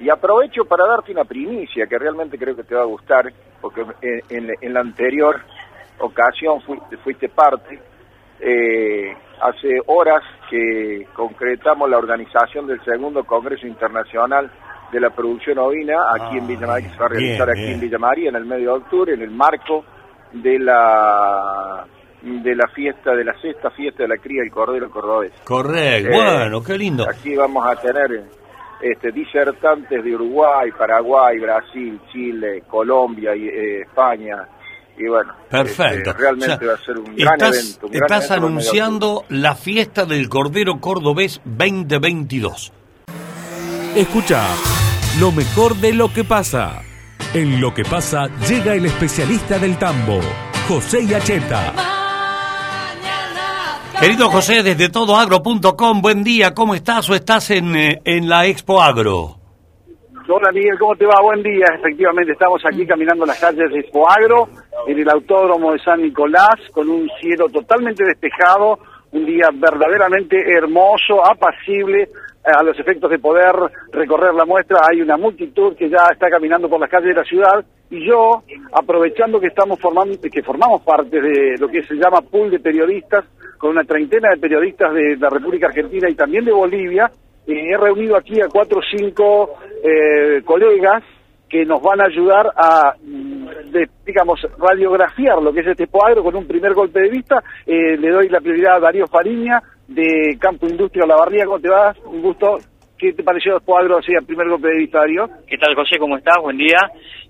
Y 0.00 0.08
aprovecho 0.10 0.64
para 0.64 0.86
darte 0.86 1.12
una 1.12 1.24
primicia 1.24 1.86
que 1.86 1.98
realmente 1.98 2.36
creo 2.38 2.54
que 2.54 2.64
te 2.64 2.74
va 2.74 2.82
a 2.82 2.86
gustar, 2.86 3.32
porque 3.60 3.82
en, 4.02 4.22
en- 4.30 4.54
en 4.60 4.74
la 4.74 4.80
anterior 4.80 5.40
ocasión 5.98 6.60
fuiste, 6.62 6.96
fuiste 6.98 7.28
parte. 7.28 7.80
Eh, 8.40 9.14
hace 9.40 9.78
horas 9.86 10.22
que 10.50 11.06
concretamos 11.14 11.88
la 11.88 11.98
organización 11.98 12.66
del 12.66 12.82
segundo 12.84 13.24
Congreso 13.24 13.66
Internacional 13.66 14.50
de 14.94 15.00
la 15.00 15.10
Producción 15.10 15.58
Ovina 15.58 15.96
aquí 16.14 16.38
en 16.38 16.44
Ah, 16.44 16.46
Villa 16.46 16.66
María, 16.66 16.88
que 16.88 16.94
se 16.94 17.00
va 17.00 17.06
a 17.06 17.08
bien, 17.10 17.20
realizar 17.20 17.50
aquí 17.50 17.60
bien. 17.60 17.72
en 17.74 17.80
Villa 17.80 17.98
María 17.98 18.28
en 18.30 18.36
el 18.36 18.44
mes 18.46 18.58
de 18.60 18.68
octubre, 18.68 19.12
en 19.14 19.22
el 19.22 19.30
marco 19.30 19.84
de 20.32 20.58
la 20.58 21.84
de 22.22 22.54
la 22.56 22.66
fiesta, 22.68 23.14
de 23.14 23.22
la 23.24 23.38
sexta 23.40 23.70
fiesta 23.72 24.04
de 24.04 24.08
la 24.08 24.16
cría 24.16 24.40
del 24.42 24.50
Cordero 24.50 24.90
Cordobés. 24.90 25.32
Correcto. 25.44 26.08
Eh, 26.08 26.14
bueno, 26.14 26.62
qué 26.62 26.78
lindo. 26.78 27.06
Aquí 27.08 27.34
vamos 27.36 27.66
a 27.66 27.76
tener 27.76 28.24
este, 28.80 29.12
disertantes 29.12 30.02
de 30.02 30.14
Uruguay, 30.14 30.70
Paraguay, 30.78 31.38
Brasil, 31.38 32.00
Chile, 32.10 32.62
Colombia 32.66 33.36
y 33.36 33.46
eh, 33.48 33.80
España. 33.82 34.48
Y 34.96 35.06
bueno, 35.08 35.34
Perfecto. 35.50 36.10
este, 36.10 36.22
realmente 36.22 36.54
O 36.54 36.58
sea, 36.58 36.68
va 36.68 36.74
a 36.74 36.78
ser 36.78 36.98
un 36.98 37.16
gran 37.16 37.40
evento. 37.40 37.86
un 37.86 37.92
gran 37.92 38.02
estás 38.04 38.24
evento 38.30 38.34
medio 38.34 38.46
anunciando 38.46 39.24
la 39.28 39.54
fiesta 39.56 40.04
del 40.06 40.28
Cordero 40.28 40.80
Cordobés 40.80 41.40
2022. 41.44 42.72
Escucha 43.94 44.42
lo 45.20 45.30
mejor 45.30 45.76
de 45.76 45.92
lo 45.92 46.12
que 46.12 46.24
pasa. 46.24 46.82
En 47.32 47.60
lo 47.60 47.72
que 47.72 47.84
pasa 47.84 48.26
llega 48.48 48.74
el 48.74 48.86
especialista 48.86 49.56
del 49.60 49.78
tambo, 49.78 50.18
José 50.66 51.06
Yacheta. 51.06 51.72
Querido 54.00 54.28
José, 54.30 54.64
desde 54.64 54.88
todoagro.com, 54.88 56.02
buen 56.02 56.24
día, 56.24 56.54
¿cómo 56.54 56.74
estás 56.74 57.08
o 57.08 57.14
estás 57.14 57.52
en, 57.52 57.76
eh, 57.76 58.00
en 58.04 58.28
la 58.28 58.46
Expo 58.46 58.82
Agro? 58.82 59.36
Hola 60.28 60.50
Miguel, 60.50 60.76
¿cómo 60.76 60.96
te 60.96 61.06
va? 61.06 61.14
Buen 61.22 61.44
día. 61.44 61.66
Efectivamente, 61.78 62.32
estamos 62.32 62.60
aquí 62.66 62.84
caminando 62.84 63.24
las 63.24 63.38
calles 63.38 63.70
de 63.70 63.78
Expoagro, 63.78 64.48
en 64.88 64.98
el 64.98 65.08
autódromo 65.08 65.72
de 65.72 65.78
San 65.78 66.02
Nicolás, 66.02 66.56
con 66.72 66.88
un 66.88 67.08
cielo 67.20 67.48
totalmente 67.48 68.02
despejado, 68.04 68.76
un 69.12 69.24
día 69.24 69.50
verdaderamente 69.54 70.36
hermoso, 70.58 71.24
apacible, 71.24 72.08
a 72.44 72.62
los 72.62 72.78
efectos 72.78 73.10
de 73.10 73.18
poder 73.18 73.54
recorrer 73.92 74.34
la 74.34 74.44
muestra. 74.44 74.80
Hay 74.90 75.00
una 75.00 75.16
multitud 75.16 75.74
que 75.76 75.88
ya 75.88 76.08
está 76.12 76.28
caminando 76.28 76.68
por 76.68 76.80
las 76.80 76.90
calles 76.90 77.08
de 77.08 77.20
la 77.20 77.24
ciudad 77.24 77.64
y 77.90 78.06
yo, 78.06 78.42
aprovechando 78.72 79.40
que 79.40 79.48
estamos 79.48 79.78
formando, 79.80 80.18
que 80.20 80.42
formamos 80.42 80.82
parte 80.82 81.20
de 81.20 81.56
lo 81.58 81.68
que 81.68 81.82
se 81.84 81.94
llama 81.94 82.20
pool 82.22 82.50
de 82.50 82.60
periodistas, 82.60 83.24
con 83.58 83.70
una 83.70 83.84
treintena 83.84 84.30
de 84.30 84.36
periodistas 84.38 84.92
de 84.92 85.16
la 85.16 85.30
República 85.30 85.68
Argentina 85.68 86.08
y 86.10 86.14
también 86.14 86.44
de 86.44 86.52
Bolivia, 86.52 87.10
eh, 87.46 87.70
he 87.72 87.76
reunido 87.76 88.16
aquí 88.16 88.40
a 88.40 88.48
cuatro 88.48 88.80
o 88.80 88.98
cinco 88.98 89.56
eh, 89.82 90.42
colegas 90.44 91.02
que 91.48 91.64
nos 91.64 91.80
van 91.82 92.00
a 92.00 92.06
ayudar 92.06 92.50
a, 92.56 92.94
mm, 93.00 93.46
digamos, 94.04 94.40
radiografiar 94.58 95.40
lo 95.40 95.52
que 95.52 95.60
es 95.60 95.66
este 95.68 95.88
Agro 96.04 96.24
con 96.24 96.34
un 96.34 96.46
primer 96.46 96.74
golpe 96.74 97.00
de 97.00 97.10
vista. 97.10 97.36
Eh, 97.64 97.96
le 97.96 98.10
doy 98.10 98.28
la 98.28 98.40
prioridad 98.40 98.76
a 98.76 98.80
Darío 98.80 99.06
Fariña, 99.06 99.62
de 99.88 100.36
Campo 100.38 100.66
Industria 100.68 101.06
La 101.06 101.16
Barría. 101.16 101.44
¿Cómo 101.46 101.60
te 101.60 101.68
vas? 101.68 101.96
Un 102.04 102.22
gusto. 102.22 102.58
¿Qué 102.96 103.12
te 103.12 103.22
pareció 103.22 103.56
Expo 103.56 103.76
Agro 103.76 103.98
así 103.98 104.14
a 104.14 104.22
primer 104.22 104.48
golpe 104.48 104.68
de 104.68 104.78
vista? 104.78 105.00
¿Qué 105.46 105.58
tal, 105.58 105.74
José? 105.74 105.98
¿Cómo 105.98 106.16
estás? 106.16 106.38
Buen 106.40 106.56
día. 106.56 106.78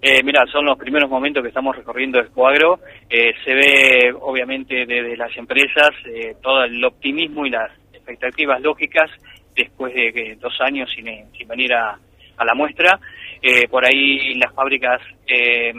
Eh, 0.00 0.22
mira, 0.22 0.44
son 0.52 0.66
los 0.66 0.78
primeros 0.78 1.08
momentos 1.08 1.42
que 1.42 1.48
estamos 1.48 1.74
recorriendo 1.74 2.20
Expoagro. 2.20 2.80
Eh, 3.08 3.32
se 3.44 3.54
ve, 3.54 4.14
obviamente, 4.20 4.86
desde 4.86 5.16
las 5.16 5.34
empresas 5.36 5.90
eh, 6.06 6.36
todo 6.42 6.64
el 6.64 6.84
optimismo 6.84 7.46
y 7.46 7.50
las, 7.50 7.70
expectativas 8.04 8.60
lógicas 8.60 9.10
después 9.56 9.94
de 9.94 10.36
dos 10.38 10.52
años 10.60 10.90
sin, 10.94 11.06
sin 11.32 11.48
venir 11.48 11.72
a, 11.72 11.98
a 12.36 12.44
la 12.44 12.54
muestra. 12.54 12.98
Eh, 13.40 13.68
por 13.68 13.84
ahí 13.84 14.34
las 14.34 14.52
fábricas 14.54 15.00
eh, 15.26 15.72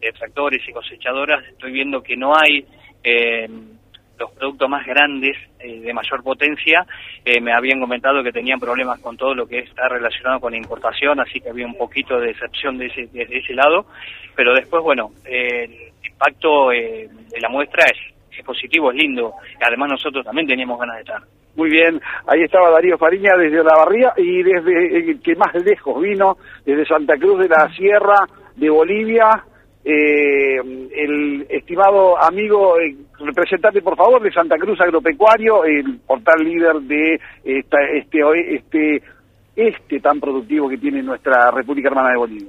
de 0.00 0.12
tractores 0.12 0.62
y 0.66 0.72
cosechadoras 0.72 1.46
estoy 1.48 1.72
viendo 1.72 2.02
que 2.02 2.16
no 2.16 2.34
hay 2.34 2.64
eh, 3.02 3.48
los 4.20 4.30
productos 4.32 4.68
más 4.68 4.86
grandes 4.86 5.36
de 5.58 5.92
mayor 5.92 6.22
potencia. 6.22 6.86
me 7.40 7.52
habían 7.52 7.80
comentado 7.80 8.22
que 8.22 8.32
tenían 8.32 8.60
problemas 8.60 9.00
con 9.00 9.16
todo 9.16 9.34
lo 9.34 9.46
que 9.46 9.60
está 9.60 9.88
relacionado 9.88 10.40
con 10.40 10.54
importación, 10.54 11.18
así 11.20 11.40
que 11.40 11.50
había 11.50 11.66
un 11.66 11.76
poquito 11.76 12.18
de 12.18 12.28
decepción 12.28 12.78
de 12.78 12.86
ese, 12.86 13.54
lado. 13.54 13.86
Pero 14.36 14.54
después, 14.54 14.82
bueno, 14.82 15.10
el 15.24 15.92
impacto 16.04 16.68
de 16.70 17.08
la 17.40 17.48
muestra 17.48 17.84
es, 17.86 18.38
es 18.38 18.44
positivo, 18.44 18.90
es 18.90 18.98
lindo. 18.98 19.32
Además 19.60 19.90
nosotros 19.90 20.24
también 20.24 20.46
teníamos 20.46 20.78
ganas 20.78 20.96
de 20.96 21.02
estar. 21.02 21.22
Muy 21.56 21.68
bien, 21.68 22.00
ahí 22.26 22.42
estaba 22.42 22.70
Darío 22.70 22.96
Fariña 22.96 23.32
desde 23.36 23.64
La 23.64 23.74
Barría 23.76 24.12
y 24.16 24.42
desde 24.42 24.96
el 24.96 25.10
eh, 25.10 25.20
que 25.22 25.34
más 25.34 25.52
lejos 25.54 26.00
vino, 26.00 26.38
desde 26.64 26.86
Santa 26.86 27.16
Cruz 27.16 27.40
de 27.40 27.48
la 27.48 27.68
Sierra 27.74 28.26
de 28.54 28.70
Bolivia, 28.70 29.44
eh, 29.84 30.56
el 30.56 31.46
estimado 31.48 32.22
amigo, 32.22 32.78
eh, 32.78 32.96
representante 33.18 33.80
por 33.80 33.96
favor 33.96 34.22
de 34.22 34.32
Santa 34.32 34.56
Cruz 34.58 34.80
Agropecuario, 34.80 35.64
el 35.64 35.98
portal 36.06 36.44
líder 36.44 36.76
de 36.82 37.20
esta, 37.44 37.78
este, 37.94 38.20
este, 38.54 39.02
este 39.56 40.00
tan 40.00 40.20
productivo 40.20 40.68
que 40.68 40.78
tiene 40.78 41.02
nuestra 41.02 41.50
República 41.50 41.88
Hermana 41.88 42.10
de 42.10 42.18
Bolivia. 42.18 42.48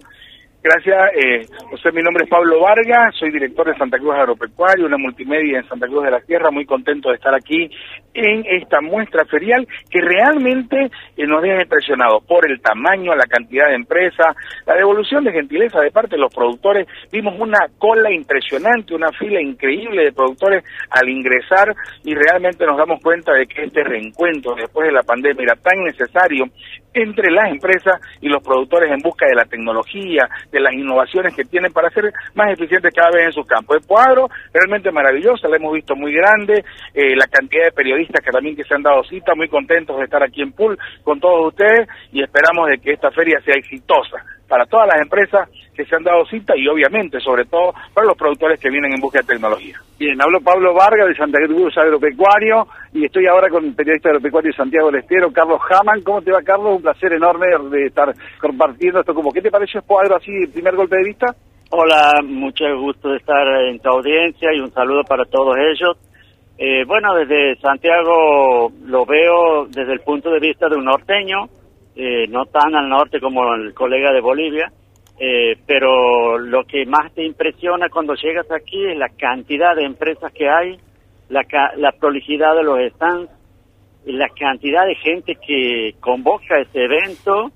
Gracias, 0.63 0.95
eh, 1.15 1.47
José, 1.71 1.91
mi 1.91 2.03
nombre 2.03 2.23
es 2.23 2.29
Pablo 2.29 2.59
Vargas, 2.59 3.15
soy 3.17 3.31
director 3.31 3.67
de 3.67 3.75
Santa 3.79 3.97
Cruz 3.97 4.13
Agropecuario, 4.13 4.85
una 4.85 4.97
multimedia 4.97 5.57
en 5.57 5.67
Santa 5.67 5.87
Cruz 5.87 6.03
de 6.03 6.11
la 6.11 6.19
Tierra, 6.19 6.51
muy 6.51 6.67
contento 6.67 7.09
de 7.09 7.15
estar 7.15 7.33
aquí 7.33 7.67
en 8.13 8.45
esta 8.45 8.79
muestra 8.79 9.25
ferial 9.25 9.67
que 9.89 9.99
realmente 10.01 10.91
eh, 11.17 11.25
nos 11.25 11.41
deja 11.41 11.63
impresionados 11.63 12.23
por 12.25 12.47
el 12.47 12.61
tamaño, 12.61 13.15
la 13.15 13.25
cantidad 13.25 13.69
de 13.69 13.75
empresas, 13.75 14.35
la 14.67 14.75
devolución 14.75 15.23
de 15.23 15.31
gentileza 15.31 15.79
de 15.79 15.89
parte 15.89 16.15
de 16.15 16.21
los 16.21 16.33
productores. 16.33 16.87
Vimos 17.11 17.39
una 17.39 17.67
cola 17.79 18.11
impresionante, 18.11 18.93
una 18.93 19.11
fila 19.13 19.41
increíble 19.41 20.03
de 20.03 20.11
productores 20.11 20.63
al 20.91 21.09
ingresar 21.09 21.73
y 22.03 22.13
realmente 22.13 22.67
nos 22.67 22.77
damos 22.77 23.01
cuenta 23.01 23.33
de 23.33 23.47
que 23.47 23.63
este 23.63 23.83
reencuentro 23.83 24.53
después 24.53 24.87
de 24.87 24.93
la 24.93 25.01
pandemia 25.01 25.43
era 25.43 25.55
tan 25.55 25.83
necesario 25.83 26.45
entre 26.93 27.31
las 27.31 27.49
empresas 27.49 27.99
y 28.19 28.27
los 28.27 28.43
productores 28.43 28.91
en 28.91 28.99
busca 28.99 29.25
de 29.25 29.35
la 29.35 29.45
tecnología, 29.45 30.27
de 30.51 30.59
las 30.59 30.73
innovaciones 30.73 31.35
que 31.35 31.45
tienen 31.45 31.71
para 31.71 31.89
ser 31.89 32.11
más 32.35 32.51
eficientes 32.51 32.93
cada 32.93 33.11
vez 33.11 33.27
en 33.27 33.33
sus 33.33 33.45
campos. 33.45 33.77
El 33.77 33.87
cuadro 33.87 34.29
realmente 34.53 34.91
maravilloso, 34.91 35.47
lo 35.47 35.55
hemos 35.55 35.73
visto 35.73 35.95
muy 35.95 36.13
grande, 36.13 36.63
eh, 36.93 37.15
la 37.15 37.27
cantidad 37.27 37.65
de 37.65 37.71
periodistas 37.71 38.23
que 38.23 38.31
también 38.31 38.55
que 38.55 38.63
se 38.63 38.75
han 38.75 38.83
dado 38.83 39.03
cita, 39.03 39.35
muy 39.35 39.47
contentos 39.47 39.97
de 39.97 40.05
estar 40.05 40.23
aquí 40.23 40.41
en 40.41 40.51
Pool 40.51 40.77
con 41.03 41.19
todos 41.19 41.47
ustedes 41.47 41.87
y 42.11 42.21
esperamos 42.21 42.69
de 42.69 42.77
que 42.79 42.93
esta 42.93 43.11
feria 43.11 43.39
sea 43.41 43.55
exitosa 43.55 44.23
para 44.51 44.65
todas 44.65 44.85
las 44.85 45.01
empresas 45.01 45.47
que 45.73 45.85
se 45.85 45.95
han 45.95 46.03
dado 46.03 46.25
cita 46.25 46.53
y 46.57 46.67
obviamente, 46.67 47.21
sobre 47.21 47.45
todo, 47.45 47.73
para 47.93 48.05
los 48.05 48.17
productores 48.17 48.59
que 48.59 48.69
vienen 48.69 48.91
en 48.93 48.99
busca 48.99 49.19
de 49.19 49.27
tecnología. 49.27 49.79
Bien, 49.97 50.21
hablo 50.21 50.41
Pablo 50.41 50.73
Vargas 50.73 51.07
de 51.07 51.15
Santa 51.15 51.39
Cruz 51.45 51.77
Agropecuario 51.77 52.67
y 52.91 53.05
estoy 53.05 53.27
ahora 53.27 53.47
con 53.47 53.63
el 53.63 53.73
periodista 53.73 54.09
agropecuario 54.09 54.51
de 54.51 54.57
Santiago 54.57 54.91
del 54.91 55.03
Estero, 55.03 55.31
Carlos 55.31 55.61
Haman. 55.69 56.01
¿Cómo 56.01 56.21
te 56.21 56.33
va, 56.33 56.41
Carlos? 56.41 56.75
Un 56.75 56.81
placer 56.81 57.13
enorme 57.13 57.47
de 57.69 57.85
estar 57.85 58.13
compartiendo 58.41 58.99
esto. 58.99 59.13
Como, 59.13 59.31
¿Qué 59.31 59.41
te 59.41 59.49
parece 59.49 59.77
Expo 59.77 60.01
Agro 60.01 60.17
así, 60.17 60.47
primer 60.51 60.75
golpe 60.75 60.97
de 60.97 61.05
vista? 61.05 61.27
Hola, 61.69 62.19
mucho 62.21 62.65
gusto 62.77 63.07
de 63.07 63.19
estar 63.19 63.47
en 63.69 63.79
tu 63.79 63.87
audiencia 63.87 64.53
y 64.53 64.59
un 64.59 64.73
saludo 64.73 65.05
para 65.05 65.23
todos 65.23 65.55
ellos. 65.55 65.95
Eh, 66.57 66.83
bueno, 66.85 67.15
desde 67.15 67.55
Santiago 67.61 68.69
lo 68.85 69.05
veo 69.05 69.65
desde 69.67 69.93
el 69.93 70.01
punto 70.01 70.29
de 70.29 70.41
vista 70.41 70.67
de 70.67 70.75
un 70.75 70.83
norteño, 70.83 71.47
eh, 71.95 72.27
no 72.27 72.45
tan 72.45 72.75
al 72.75 72.89
norte 72.89 73.19
como 73.19 73.53
el 73.53 73.73
colega 73.73 74.11
de 74.11 74.21
Bolivia, 74.21 74.71
eh, 75.19 75.57
pero 75.65 76.37
lo 76.37 76.63
que 76.63 76.85
más 76.85 77.13
te 77.13 77.23
impresiona 77.23 77.89
cuando 77.89 78.15
llegas 78.15 78.49
aquí 78.51 78.85
es 78.85 78.97
la 78.97 79.09
cantidad 79.09 79.75
de 79.75 79.85
empresas 79.85 80.31
que 80.33 80.49
hay, 80.49 80.77
la, 81.29 81.43
la 81.77 81.91
prolijidad 81.91 82.55
de 82.55 82.63
los 82.63 82.79
stands, 82.93 83.31
la 84.05 84.29
cantidad 84.29 84.85
de 84.85 84.95
gente 84.95 85.35
que 85.35 85.95
convoca 85.99 86.59
este 86.59 86.85
evento 86.85 87.51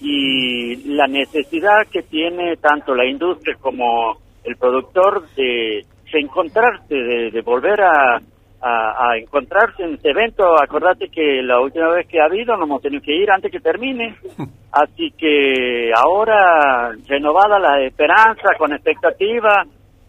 y 0.00 0.94
la 0.94 1.06
necesidad 1.06 1.86
que 1.90 2.02
tiene 2.02 2.56
tanto 2.56 2.94
la 2.94 3.06
industria 3.06 3.56
como 3.60 4.18
el 4.44 4.56
productor 4.56 5.26
de, 5.36 5.84
encontrarse, 6.12 6.94
de 6.94 7.40
volver 7.42 7.80
a, 7.80 8.20
a, 8.60 9.16
encontrarse 9.16 9.82
en 9.82 9.94
este 9.94 10.10
evento. 10.10 10.60
Acordate 10.60 11.08
que 11.08 11.42
la 11.42 11.60
última 11.60 11.88
vez 11.88 12.06
que 12.06 12.20
ha 12.20 12.24
habido 12.24 12.56
nos 12.56 12.66
hemos 12.66 12.82
tenido 12.82 13.02
que 13.02 13.14
ir 13.14 13.30
antes 13.30 13.50
que 13.50 13.60
termine. 13.60 14.16
Así 14.72 15.10
que 15.16 15.90
ahora, 15.94 16.92
renovada 17.06 17.58
la 17.58 17.82
esperanza, 17.82 18.54
con 18.58 18.72
expectativa, 18.72 19.64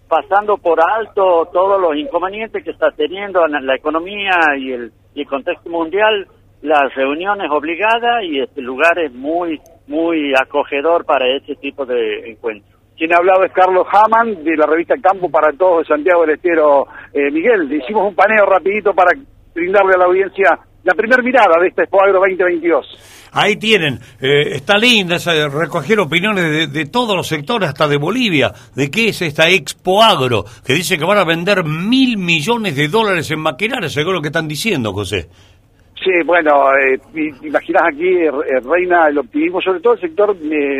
pasando 0.07 0.57
por 0.57 0.79
alto 0.81 1.49
todos 1.51 1.79
los 1.79 1.95
inconvenientes 1.95 2.63
que 2.63 2.71
está 2.71 2.91
teniendo 2.91 3.45
en 3.45 3.65
la 3.65 3.75
economía 3.75 4.39
y 4.57 4.71
el, 4.71 4.91
y 5.13 5.21
el 5.21 5.27
contexto 5.27 5.69
mundial, 5.69 6.27
las 6.61 6.93
reuniones 6.95 7.49
obligadas 7.51 8.23
y 8.23 8.39
este 8.39 8.61
lugar 8.61 8.97
es 8.99 9.13
muy, 9.13 9.59
muy 9.87 10.33
acogedor 10.33 11.05
para 11.05 11.27
este 11.35 11.55
tipo 11.55 11.85
de 11.85 12.29
encuentros. 12.29 12.76
Quien 12.97 13.13
ha 13.13 13.17
hablado 13.17 13.43
es 13.43 13.51
Carlos 13.51 13.85
Haman, 13.91 14.43
de 14.43 14.57
la 14.57 14.65
revista 14.65 14.95
Campo 14.99 15.29
para 15.29 15.55
Todos 15.55 15.79
de 15.79 15.93
Santiago 15.93 16.21
del 16.21 16.35
Estero. 16.35 16.87
Eh, 17.13 17.29
Miguel, 17.31 17.71
hicimos 17.71 18.07
un 18.07 18.15
paneo 18.15 18.43
rapidito 18.45 18.91
para 18.93 19.11
brindarle 19.53 19.93
a 19.93 19.99
la 19.99 20.05
audiencia 20.05 20.59
la 20.83 20.93
primera 20.95 21.21
mirada 21.21 21.59
de 21.61 21.67
este 21.67 21.83
Expo 21.83 22.01
Agro 22.01 22.19
2022. 22.19 23.29
Ahí 23.33 23.57
tienen, 23.57 23.99
eh, 24.19 24.55
está 24.55 24.77
linda 24.77 25.17
recoger 25.49 25.99
opiniones 25.99 26.73
de, 26.73 26.85
todos 26.85 27.15
los 27.15 27.27
sectores, 27.27 27.69
hasta 27.69 27.87
de 27.87 27.97
Bolivia, 27.97 28.51
de 28.73 28.89
qué 28.89 29.09
es 29.09 29.21
esta 29.21 29.47
Expo 29.47 30.01
Agro, 30.01 30.45
que 30.65 30.73
dice 30.73 30.97
que 30.97 31.05
van 31.05 31.19
a 31.19 31.25
vender 31.25 31.63
mil 31.65 32.17
millones 32.17 32.75
de 32.75 32.87
dólares 32.87 33.29
en 33.29 33.41
maquinaria, 33.41 33.89
según 33.89 34.13
lo 34.13 34.21
que 34.21 34.29
están 34.29 34.47
diciendo, 34.47 34.91
José. 34.91 35.27
Sí, 36.03 36.11
bueno, 36.25 36.71
eh, 36.73 36.99
imaginás 37.43 37.83
aquí, 37.93 38.07
eh, 38.07 38.31
reina 38.63 39.07
el 39.09 39.19
optimismo, 39.19 39.61
sobre 39.61 39.81
todo 39.81 39.93
el 39.93 39.99
sector 39.99 40.35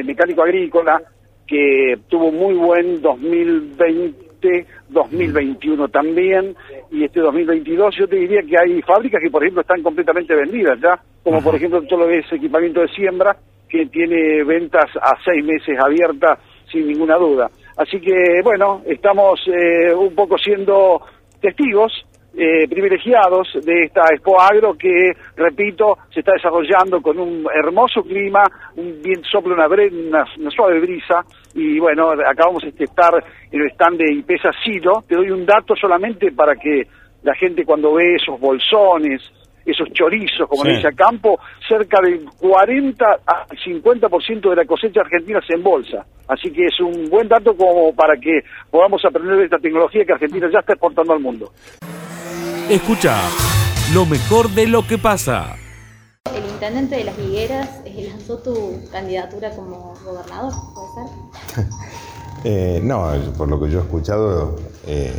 mecánico 0.06 0.42
agrícola, 0.42 1.02
que 1.48 1.98
tuvo 2.10 2.32
muy 2.32 2.56
buen 2.56 3.02
2020, 3.02 4.66
2021 4.90 5.88
también, 5.88 6.56
y 6.92 7.06
este 7.06 7.22
2022 7.22 7.96
yo 7.96 8.08
te 8.08 8.18
diría 8.18 8.42
que 8.42 8.58
hay 8.60 8.82
fábricas 8.82 9.22
que, 9.22 9.32
por 9.32 9.44
ejemplo, 9.44 9.62
están 9.62 9.82
completamente 9.82 10.36
vendidas 10.36 10.80
ya, 10.82 11.00
como 11.24 11.42
por 11.42 11.56
ejemplo 11.56 11.82
todo 11.84 12.02
lo 12.02 12.08
que 12.08 12.20
es 12.20 12.32
equipamiento 12.32 12.82
de 12.82 12.90
siembra, 12.90 13.38
que 13.70 13.86
tiene 13.88 14.44
ventas 14.44 14.90
a 15.02 15.18
seis 15.26 15.44
meses 15.44 15.78
abiertas 15.80 16.40
sin 16.72 16.88
ninguna 16.88 17.16
duda. 17.16 17.50
Así 17.78 18.00
que, 18.00 18.42
bueno, 18.44 18.82
estamos 18.86 19.40
eh, 19.48 19.94
un 19.94 20.14
poco 20.16 20.38
siendo 20.38 21.02
testigos 21.42 21.92
eh, 22.40 22.68
privilegiados 22.68 23.48
de 23.66 23.82
esta 23.82 24.02
Expo 24.14 24.40
Agro 24.40 24.76
que, 24.78 25.12
repito, 25.36 25.98
se 26.14 26.20
está 26.20 26.34
desarrollando 26.34 27.02
con 27.02 27.18
un 27.18 27.48
hermoso 27.52 28.04
clima, 28.04 28.44
un 28.76 29.02
bien 29.02 29.24
sopla 29.24 29.56
una, 29.56 30.26
una, 30.38 30.52
suave 30.52 30.80
brisa 30.80 31.26
y 31.56 31.80
bueno, 31.80 32.12
acabamos 32.12 32.62
de 32.62 32.84
estar 32.84 33.12
en 33.52 33.62
el 33.62 33.72
stand 33.72 33.98
de 33.98 34.14
Impesa 34.14 34.52
Silo. 34.64 35.04
Te 35.08 35.16
doy 35.16 35.32
un 35.32 35.48
dato 35.48 35.76
solamente 35.76 36.32
para 36.32 36.56
que 36.56 36.84
la 37.24 37.34
gente 37.34 37.66
cuando 37.66 37.96
ve 37.96 38.16
esos 38.16 38.40
bolsones, 38.40 39.22
esos 39.66 39.92
chorizos, 39.92 40.48
como 40.48 40.64
dice 40.64 40.90
a 40.90 40.92
campo, 40.92 41.40
cerca 41.68 42.00
del 42.02 42.24
40 42.40 43.06
a 43.26 43.48
50% 43.48 44.50
de 44.52 44.56
la 44.56 44.66
cosecha 44.66 45.02
argentina 45.02 45.42
se 45.42 45.56
embolsa. 45.56 46.06
Así 46.28 46.52
que 46.52 46.68
es 46.68 46.80
un 46.80 47.10
buen 47.10 47.28
dato 47.28 47.56
como 47.56 47.96
para 47.96 48.16
que 48.16 48.42
podamos 48.70 49.04
aprender 49.04 49.38
de 49.38 49.46
esta 49.46 49.58
tecnología 49.58 50.06
que 50.06 50.14
Argentina 50.14 50.48
ya 50.54 50.60
está 50.60 50.74
exportando 50.74 51.14
al 51.14 51.20
mundo. 51.20 51.50
Escucha 52.70 53.18
lo 53.94 54.06
mejor 54.06 54.54
de 54.54 54.68
lo 54.68 54.86
que 54.86 54.98
pasa. 54.98 55.56
El 56.36 56.46
intendente 56.52 56.98
de 56.98 57.06
Las 57.06 57.18
Higueras 57.18 57.70
eh, 57.86 58.10
lanzó 58.12 58.40
tu 58.40 58.82
candidatura 58.92 59.56
como 59.56 59.94
gobernador, 60.04 60.52
¿puede 60.74 60.88
ser? 61.56 61.66
eh, 62.44 62.82
no, 62.84 63.10
por 63.38 63.48
lo 63.48 63.58
que 63.62 63.72
yo 63.72 63.80
he 63.80 63.84
escuchado, 63.84 64.58
eh, 64.86 65.14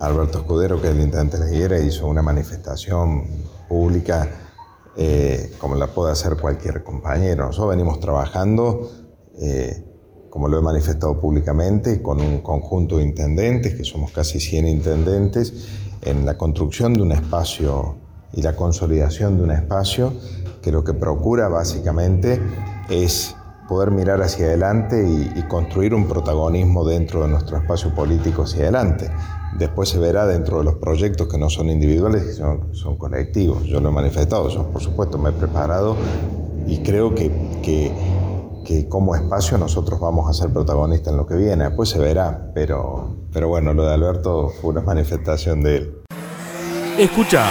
Alberto 0.00 0.38
Escudero, 0.38 0.80
que 0.80 0.88
es 0.88 0.94
el 0.94 1.00
intendente 1.00 1.36
de 1.36 1.44
Las 1.44 1.52
Higueras, 1.52 1.82
hizo 1.84 2.08
una 2.08 2.22
manifestación 2.22 3.24
pública 3.68 4.28
eh, 4.96 5.52
como 5.58 5.76
la 5.76 5.86
puede 5.86 6.10
hacer 6.10 6.36
cualquier 6.38 6.82
compañero. 6.82 7.46
Nosotros 7.46 7.70
venimos 7.70 8.00
trabajando 8.00 8.90
como 10.28 10.48
lo 10.48 10.58
he 10.58 10.62
manifestado 10.62 11.20
públicamente, 11.20 12.02
con 12.02 12.20
un 12.20 12.42
conjunto 12.42 12.98
de 12.98 13.04
intendentes, 13.04 13.74
que 13.74 13.84
somos 13.84 14.10
casi 14.10 14.40
100 14.40 14.68
intendentes, 14.68 15.52
en 16.02 16.26
la 16.26 16.36
construcción 16.36 16.94
de 16.94 17.02
un 17.02 17.12
espacio 17.12 17.96
y 18.32 18.42
la 18.42 18.54
consolidación 18.54 19.36
de 19.36 19.42
un 19.44 19.50
espacio 19.50 20.12
que 20.62 20.72
lo 20.72 20.84
que 20.84 20.94
procura 20.94 21.48
básicamente 21.48 22.40
es 22.88 23.34
poder 23.68 23.90
mirar 23.90 24.22
hacia 24.22 24.46
adelante 24.46 25.06
y, 25.06 25.42
construir 25.42 25.94
un 25.94 26.06
protagonismo 26.08 26.84
dentro 26.84 27.22
de 27.22 27.28
nuestro 27.28 27.58
espacio 27.58 27.94
político 27.94 28.42
hacia 28.42 28.62
adelante. 28.62 29.10
Después 29.58 29.90
se 29.90 29.98
verá 29.98 30.26
dentro 30.26 30.58
de 30.58 30.64
los 30.64 30.76
proyectos 30.76 31.28
que 31.28 31.38
no 31.38 31.50
son 31.50 31.68
individuales 31.68 32.24
y 32.26 32.32
son, 32.34 32.74
son 32.74 32.96
colectivos. 32.96 33.64
Yo 33.64 33.80
lo 33.80 33.90
he 33.90 33.92
manifestado, 33.92 34.48
yo 34.48 34.66
por 34.68 34.82
supuesto 34.82 35.18
me 35.18 35.30
he 35.30 35.32
preparado 35.32 35.96
y 36.66 36.78
creo 36.78 37.14
que, 37.14 37.30
que, 37.62 37.92
que, 38.68 38.86
como 38.88 39.14
espacio 39.14 39.56
nosotros 39.56 39.98
vamos 39.98 40.28
a 40.28 40.34
ser 40.34 40.52
protagonistas 40.52 41.12
en 41.12 41.16
lo 41.16 41.26
que 41.26 41.36
viene. 41.36 41.64
Después 41.64 41.88
se 41.88 41.98
verá, 41.98 42.50
pero, 42.54 43.16
pero 43.32 43.48
bueno, 43.48 43.72
lo 43.72 43.86
de 43.86 43.94
Alberto 43.94 44.50
fue 44.60 44.70
una 44.72 44.82
manifestación 44.82 45.62
de 45.62 45.76
él. 45.76 45.94
Escucha 46.98 47.46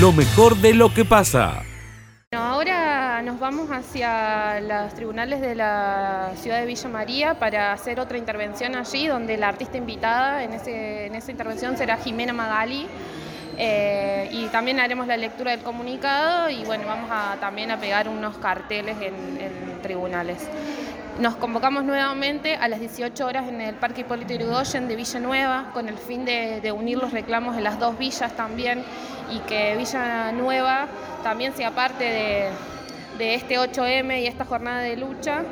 lo 0.00 0.12
mejor 0.12 0.56
de 0.56 0.74
lo 0.74 0.94
que 0.94 1.04
pasa 1.04 1.62
ahora 2.36 3.22
nos 3.22 3.38
vamos 3.38 3.70
hacia 3.70 4.60
los 4.60 4.94
tribunales 4.94 5.40
de 5.40 5.54
la 5.54 6.32
ciudad 6.36 6.60
de 6.60 6.66
Villa 6.66 6.88
María 6.88 7.38
para 7.38 7.72
hacer 7.72 8.00
otra 8.00 8.18
intervención 8.18 8.74
allí, 8.76 9.06
donde 9.06 9.36
la 9.36 9.48
artista 9.48 9.76
invitada 9.76 10.42
en, 10.42 10.52
ese, 10.52 11.06
en 11.06 11.14
esa 11.14 11.30
intervención 11.30 11.76
será 11.76 11.96
Jimena 11.96 12.32
Magali. 12.32 12.86
Eh, 13.58 13.85
y 14.30 14.46
también 14.46 14.80
haremos 14.80 15.06
la 15.06 15.16
lectura 15.16 15.50
del 15.50 15.60
comunicado 15.60 16.48
y 16.50 16.64
bueno, 16.64 16.86
vamos 16.86 17.10
a, 17.12 17.36
también 17.40 17.70
a 17.70 17.78
pegar 17.78 18.08
unos 18.08 18.36
carteles 18.38 18.96
en, 19.00 19.80
tribunales. 19.82 20.38
Nos 21.20 21.36
convocamos 21.36 21.84
nuevamente 21.84 22.56
a 22.56 22.68
las 22.68 22.80
18 22.80 23.24
horas 23.24 23.48
en 23.48 23.60
el 23.60 23.74
Parque 23.76 24.02
Hipólito 24.02 24.34
Yrigoyen 24.34 24.88
de 24.88 24.96
Villanueva 24.96 25.70
con 25.72 25.88
el 25.88 25.96
fin 25.96 26.24
de, 26.24 26.60
de 26.60 26.72
unir 26.72 26.98
los 26.98 27.12
reclamos 27.12 27.56
de 27.56 27.62
las 27.62 27.78
dos 27.78 27.96
villas 27.96 28.34
también 28.36 28.84
y 29.30 29.38
que 29.40 29.76
Villanueva 29.76 30.86
también 31.22 31.52
sea 31.54 31.70
parte 31.70 32.04
de, 33.18 33.34
este 33.34 33.58
8M 33.58 34.22
y 34.22 34.26
esta 34.26 34.44
jornada 34.44 34.80
de 34.80 34.96
lucha, 34.96 35.42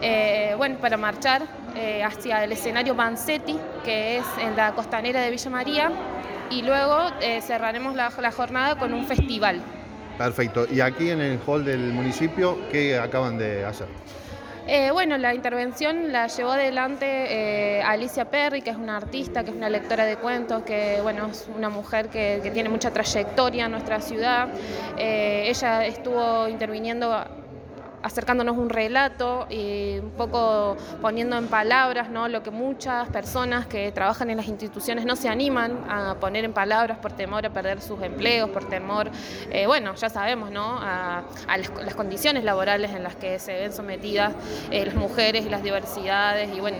eh, 0.00 0.54
bueno, 0.56 0.76
para 0.78 0.96
marchar 0.96 1.42
eh, 1.76 2.02
hacia 2.02 2.42
el 2.42 2.52
escenario 2.52 2.94
Bansetti, 2.94 3.56
que 3.84 4.18
es 4.18 4.24
en 4.40 4.56
la 4.56 4.72
costanera 4.72 5.20
de 5.20 5.30
Villa 5.30 5.50
María, 5.50 5.92
y 6.52 6.62
luego 6.62 7.10
eh, 7.20 7.40
cerraremos 7.40 7.94
la, 7.94 8.12
la 8.20 8.30
jornada 8.30 8.78
con 8.78 8.92
un 8.92 9.06
festival. 9.06 9.60
Perfecto. 10.18 10.66
¿Y 10.70 10.80
aquí 10.80 11.10
en 11.10 11.20
el 11.20 11.38
hall 11.46 11.64
del 11.64 11.92
municipio 11.92 12.58
qué 12.70 12.98
acaban 12.98 13.38
de 13.38 13.64
hacer? 13.64 13.88
Eh, 14.68 14.92
bueno, 14.92 15.18
la 15.18 15.34
intervención 15.34 16.12
la 16.12 16.28
llevó 16.28 16.52
adelante 16.52 17.06
eh, 17.78 17.82
Alicia 17.82 18.30
Perry, 18.30 18.62
que 18.62 18.70
es 18.70 18.76
una 18.76 18.96
artista, 18.96 19.42
que 19.42 19.50
es 19.50 19.56
una 19.56 19.68
lectora 19.68 20.04
de 20.04 20.16
cuentos, 20.16 20.62
que 20.62 21.00
bueno, 21.02 21.26
es 21.26 21.48
una 21.56 21.68
mujer 21.68 22.08
que, 22.08 22.40
tiene 22.52 22.68
mucha 22.68 22.92
trayectoria 22.92 23.64
en 23.64 23.72
nuestra 23.72 24.00
ciudad. 24.00 24.48
Eh, 24.96 25.46
ella 25.48 25.84
estuvo 25.84 26.48
interviniendo 26.48 27.24
acercándonos 28.02 28.56
un 28.56 28.68
relato 28.68 29.46
y 29.48 29.98
un 29.98 30.10
poco 30.10 30.76
poniendo 31.00 31.36
en 31.36 31.46
palabras 31.46 32.10
¿no? 32.10 32.28
lo 32.28 32.42
que 32.42 32.50
muchas 32.50 33.08
personas 33.08 33.66
que 33.66 33.92
trabajan 33.92 34.30
en 34.30 34.36
las 34.36 34.48
instituciones 34.48 35.04
no 35.04 35.16
se 35.16 35.28
animan 35.28 35.84
a 35.88 36.16
poner 36.20 36.44
en 36.44 36.52
palabras 36.52 36.98
por 36.98 37.12
temor 37.12 37.46
a 37.46 37.50
perder 37.50 37.80
sus 37.80 38.02
empleos, 38.02 38.50
por 38.50 38.68
temor, 38.68 39.10
eh, 39.50 39.66
bueno, 39.66 39.94
ya 39.94 40.08
sabemos, 40.08 40.50
¿no? 40.50 40.78
a, 40.80 41.24
las, 41.56 41.94
condiciones 41.94 42.44
laborales 42.44 42.90
en 42.92 43.02
las 43.02 43.16
que 43.16 43.38
se 43.38 43.52
ven 43.52 43.72
sometidas 43.72 44.34
eh, 44.70 44.84
las 44.86 44.94
mujeres 44.94 45.46
y 45.46 45.48
las 45.48 45.62
diversidades 45.62 46.50
y 46.54 46.60
bueno, 46.60 46.78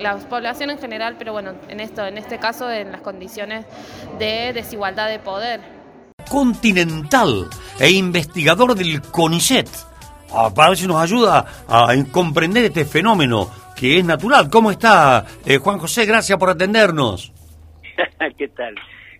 la 0.00 0.16
población 0.16 0.70
en 0.70 0.78
general, 0.78 1.16
pero 1.18 1.32
bueno, 1.32 1.52
en 1.68 1.80
esto, 1.80 2.06
en 2.06 2.18
este 2.18 2.38
caso, 2.38 2.70
en 2.70 2.92
las 2.92 3.00
condiciones 3.00 3.66
de 4.18 4.52
desigualdad 4.52 5.08
de 5.08 5.18
poder. 5.18 5.60
Continental 6.28 7.48
e 7.78 7.90
investigador 7.90 8.74
del 8.74 9.00
CONICET 9.02 9.87
a 10.32 10.68
ver 10.68 10.76
si 10.76 10.86
nos 10.86 10.96
ayuda 10.96 11.44
a 11.68 11.94
comprender 12.10 12.64
este 12.64 12.84
fenómeno 12.84 13.50
que 13.74 13.98
es 13.98 14.04
natural. 14.04 14.50
¿Cómo 14.50 14.70
está 14.70 15.24
eh, 15.46 15.58
Juan 15.58 15.78
José? 15.78 16.04
Gracias 16.04 16.38
por 16.38 16.50
atendernos. 16.50 17.32
¿Qué 18.38 18.48
tal? 18.48 18.74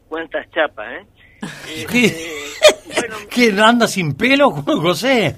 ¿Cuántas 0.08 0.50
chapas, 0.50 0.86
eh? 0.92 1.86
¿Qué? 1.90 2.04
Este, 2.06 3.08
¿Qué 3.30 3.60
anda 3.60 3.86
sin 3.86 4.14
pelo, 4.14 4.50
Juan 4.50 4.80
José? 4.80 5.36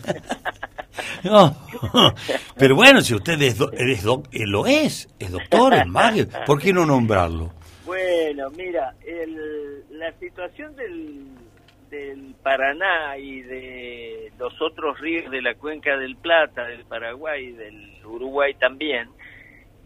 Pero 2.57 2.75
bueno, 2.75 3.01
si 3.01 3.15
usted 3.15 3.41
es, 3.43 3.61
es 3.73 4.05
eh, 4.05 4.47
lo 4.47 4.67
es, 4.67 5.09
es 5.19 5.31
doctor, 5.31 5.75
es 5.75 5.87
mago, 5.87 6.25
¿por 6.47 6.61
qué 6.61 6.73
no 6.73 6.87
nombrarlo? 6.87 7.53
Bueno, 7.85 8.49
mira, 8.57 8.95
la 9.91 10.13
situación 10.19 10.75
del 10.77 11.27
del 11.91 12.35
Paraná 12.43 13.19
y 13.19 13.43
de 13.43 14.33
los 14.39 14.61
otros 14.63 14.99
ríos 15.01 15.31
de 15.31 15.43
la 15.43 15.55
cuenca 15.55 15.97
del 15.97 16.17
Plata, 16.17 16.65
del 16.65 16.85
Paraguay 16.85 17.47
y 17.47 17.53
del 17.53 18.05
Uruguay 18.05 18.55
también, 18.55 19.09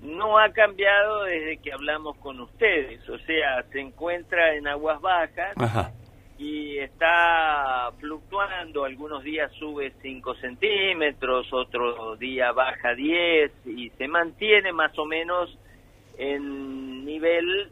no 0.03 0.39
ha 0.39 0.51
cambiado 0.53 1.25
desde 1.25 1.57
que 1.59 1.73
hablamos 1.73 2.17
con 2.19 2.39
ustedes. 2.41 3.09
O 3.09 3.19
sea, 3.21 3.63
se 3.73 3.81
encuentra 3.81 4.55
en 4.55 4.69
aguas 4.69 5.01
bajas 5.01 5.55
y 6.39 6.79
está 6.79 7.91
fluctuando. 7.99 8.85
Algunos 8.85 9.25
días 9.25 9.51
sube 9.53 9.93
5 10.03 10.35
centímetros, 10.37 11.53
otro 11.53 12.17
día 12.17 12.53
baja 12.53 12.95
10 12.95 13.51
y 13.67 13.91
se 13.91 14.09
mantiene 14.09 14.73
más 14.73 14.97
o 14.99 15.07
menos 15.07 15.59
en 16.19 17.05
nivel 17.05 17.71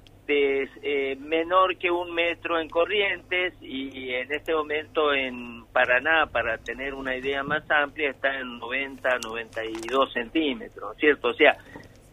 eh, 0.83 1.17
menor 1.17 1.77
que 1.77 1.91
un 1.91 2.15
metro 2.15 2.61
en 2.61 2.69
Corrientes 2.69 3.55
y 3.61 4.11
en 4.15 4.33
este 4.33 4.55
momento 4.55 5.13
en 5.13 5.65
Paraná, 5.73 6.27
para 6.27 6.59
tener 6.59 6.95
una 6.95 7.17
idea 7.17 7.43
más 7.43 7.69
amplia, 7.71 8.11
está 8.11 8.39
en 8.39 8.59
90, 8.59 9.09
92 9.25 10.13
centímetros, 10.13 10.97
¿cierto? 10.99 11.29
O 11.29 11.35
sea, 11.35 11.57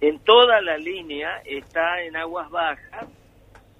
en 0.01 0.19
toda 0.19 0.61
la 0.61 0.77
línea 0.77 1.41
está 1.45 2.01
en 2.03 2.15
aguas 2.15 2.49
bajas 2.49 3.07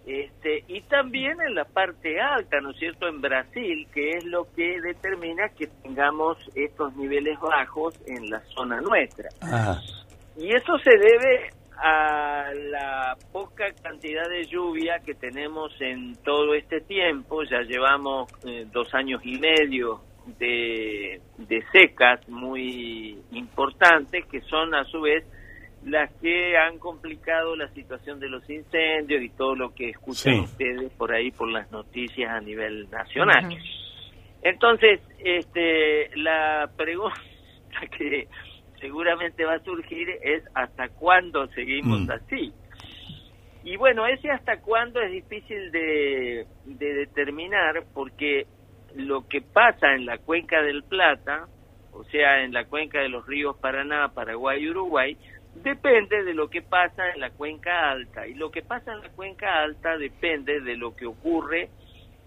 este, 0.09 0.63
y 0.67 0.81
también 0.81 1.39
en 1.39 1.53
la 1.53 1.65
parte 1.65 2.19
alta, 2.19 2.59
¿no 2.61 2.71
es 2.71 2.79
cierto?, 2.79 3.07
en 3.07 3.21
Brasil, 3.21 3.87
que 3.93 4.17
es 4.17 4.25
lo 4.25 4.47
que 4.55 4.81
determina 4.81 5.49
que 5.49 5.67
tengamos 5.83 6.37
estos 6.55 6.95
niveles 6.95 7.39
bajos 7.39 7.93
en 8.07 8.27
la 8.27 8.39
zona 8.55 8.81
nuestra. 8.81 9.29
Y 10.35 10.51
eso 10.51 10.79
se 10.79 10.97
debe 10.97 11.51
a 11.81 12.51
la 12.53 13.17
poca 13.31 13.65
cantidad 13.81 14.27
de 14.29 14.45
lluvia 14.45 14.99
que 15.05 15.13
tenemos 15.13 15.71
en 15.79 16.15
todo 16.23 16.53
este 16.53 16.81
tiempo, 16.81 17.43
ya 17.43 17.61
llevamos 17.61 18.29
eh, 18.45 18.65
dos 18.71 18.93
años 18.93 19.21
y 19.23 19.39
medio 19.39 20.01
de, 20.37 21.21
secas 21.71 22.27
muy 22.27 23.17
importantes, 23.31 24.25
que 24.25 24.41
son 24.41 24.75
a 24.75 24.83
su 24.85 25.01
vez 25.01 25.25
las 25.85 26.11
que 26.15 26.57
han 26.57 26.77
complicado 26.77 27.55
la 27.55 27.69
situación 27.69 28.19
de 28.19 28.27
los 28.27 28.47
incendios 28.49 29.21
y 29.21 29.29
todo 29.29 29.55
lo 29.55 29.73
que 29.73 29.91
escuchan 29.91 30.41
ustedes 30.41 30.91
por 30.93 31.13
ahí 31.13 31.31
por 31.31 31.49
las 31.49 31.71
noticias 31.71 32.29
a 32.29 32.41
nivel 32.41 32.89
nacional. 32.89 33.57
Entonces, 34.41 34.99
este, 35.19 36.15
la 36.17 36.69
pregunta 36.75 37.15
que 37.97 38.27
seguramente 38.79 39.45
va 39.45 39.55
a 39.55 39.63
surgir 39.63 40.09
es 40.21 40.43
hasta 40.53 40.89
cuándo 40.89 41.47
seguimos 41.47 42.01
mm. 42.01 42.11
así. 42.11 42.53
Y 43.63 43.75
bueno, 43.77 44.07
ese 44.07 44.31
hasta 44.31 44.61
cuándo 44.61 45.01
es 45.01 45.11
difícil 45.11 45.71
de, 45.71 46.47
determinar 46.65 47.83
porque 47.93 48.47
lo 48.95 49.27
que 49.27 49.41
pasa 49.41 49.93
en 49.93 50.05
la 50.05 50.17
cuenca 50.17 50.61
del 50.61 50.83
Plata, 50.83 51.47
o 51.91 52.03
sea, 52.05 52.43
en 52.43 52.53
la 52.53 52.65
cuenca 52.65 52.99
de 52.99 53.09
los 53.09 53.27
ríos 53.27 53.57
Paraná, 53.57 54.09
Paraguay 54.13 54.63
y 54.63 54.69
Uruguay, 54.69 55.17
depende 55.55 56.23
de 56.23 56.33
lo 56.33 56.49
que 56.49 56.61
pasa 56.61 57.11
en 57.13 57.19
la 57.19 57.31
cuenca 57.31 57.91
alta. 57.91 58.27
Y 58.27 58.33
lo 58.33 58.49
que 58.49 58.61
pasa 58.61 58.93
en 58.93 59.01
la 59.01 59.09
cuenca 59.09 59.61
alta 59.61 59.97
depende 59.97 60.61
de 60.61 60.77
lo 60.77 60.95
que 60.95 61.05
ocurre 61.05 61.69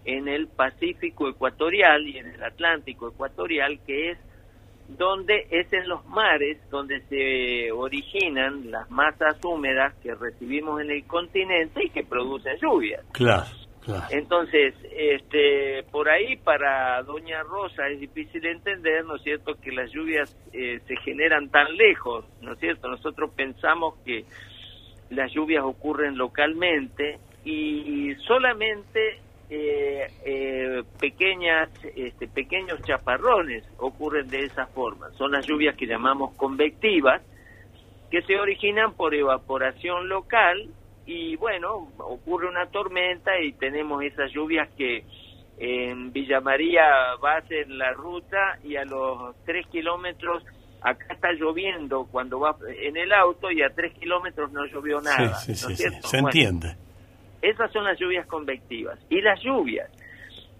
en 0.05 0.27
el 0.27 0.47
Pacífico 0.47 1.29
ecuatorial 1.29 2.07
y 2.07 2.17
en 2.17 2.27
el 2.27 2.43
Atlántico 2.43 3.09
ecuatorial, 3.09 3.79
que 3.85 4.11
es 4.11 4.17
donde 4.87 5.47
es 5.49 5.71
en 5.73 5.87
los 5.87 6.05
mares 6.05 6.57
donde 6.69 7.01
se 7.07 7.71
originan 7.71 8.69
las 8.69 8.89
masas 8.91 9.37
húmedas 9.43 9.93
que 10.01 10.13
recibimos 10.13 10.81
en 10.81 10.91
el 10.91 11.05
continente 11.05 11.85
y 11.85 11.89
que 11.89 12.03
producen 12.03 12.57
lluvias. 12.61 13.03
Claro, 13.13 13.45
claro. 13.83 14.05
Entonces, 14.11 14.75
este, 14.95 15.83
por 15.91 16.09
ahí 16.09 16.35
para 16.37 17.01
Doña 17.03 17.43
Rosa 17.43 17.87
es 17.87 17.99
difícil 17.99 18.45
entender, 18.45 19.05
¿no 19.05 19.15
es 19.15 19.23
cierto?, 19.23 19.55
que 19.55 19.71
las 19.71 19.91
lluvias 19.91 20.35
eh, 20.51 20.79
se 20.85 20.95
generan 20.97 21.49
tan 21.49 21.75
lejos, 21.75 22.25
¿no 22.41 22.53
es 22.53 22.59
cierto? 22.59 22.87
Nosotros 22.87 23.31
pensamos 23.35 23.95
que 24.05 24.25
las 25.09 25.31
lluvias 25.31 25.63
ocurren 25.63 26.17
localmente 26.17 27.19
y 27.45 28.15
solamente 28.25 29.22
eh, 29.49 30.07
eh, 30.25 30.83
pequeñas, 30.99 31.69
este, 31.95 32.27
pequeños 32.27 32.81
chaparrones 32.83 33.63
ocurren 33.77 34.27
de 34.29 34.45
esa 34.45 34.65
forma. 34.67 35.11
Son 35.11 35.31
las 35.31 35.45
lluvias 35.45 35.75
que 35.75 35.85
llamamos 35.85 36.33
convectivas, 36.35 37.21
que 38.09 38.21
se 38.21 38.39
originan 38.39 38.93
por 38.93 39.13
evaporación 39.13 40.07
local 40.07 40.69
y 41.05 41.35
bueno, 41.35 41.89
ocurre 41.97 42.47
una 42.47 42.67
tormenta 42.67 43.39
y 43.41 43.53
tenemos 43.53 44.03
esas 44.03 44.31
lluvias 44.31 44.69
que 44.77 45.03
en 45.57 46.11
Villa 46.11 46.39
María 46.39 46.83
va 47.23 47.37
a 47.37 47.41
ser 47.47 47.69
la 47.69 47.91
ruta 47.93 48.57
y 48.63 48.75
a 48.75 48.85
los 48.85 49.35
tres 49.45 49.67
kilómetros 49.67 50.43
acá 50.81 51.13
está 51.13 51.31
lloviendo 51.31 52.05
cuando 52.11 52.39
va 52.39 52.55
en 52.81 52.97
el 52.97 53.11
auto 53.13 53.51
y 53.51 53.61
a 53.61 53.69
tres 53.69 53.93
kilómetros 53.93 54.51
no 54.51 54.65
llovió 54.65 54.99
nada. 55.01 55.35
sí, 55.35 55.55
sí, 55.55 55.65
¿no 55.65 55.71
es 55.71 55.77
sí, 55.77 55.83
cierto? 55.89 56.07
se 56.07 56.17
Bueno, 56.17 56.27
entiende. 56.29 56.75
Esas 57.43 57.71
son 57.73 57.83
las 57.83 57.99
lluvias 57.99 58.25
convectivas. 58.25 58.97
Y 59.09 59.21
las 59.21 59.39
lluvias, 59.43 59.91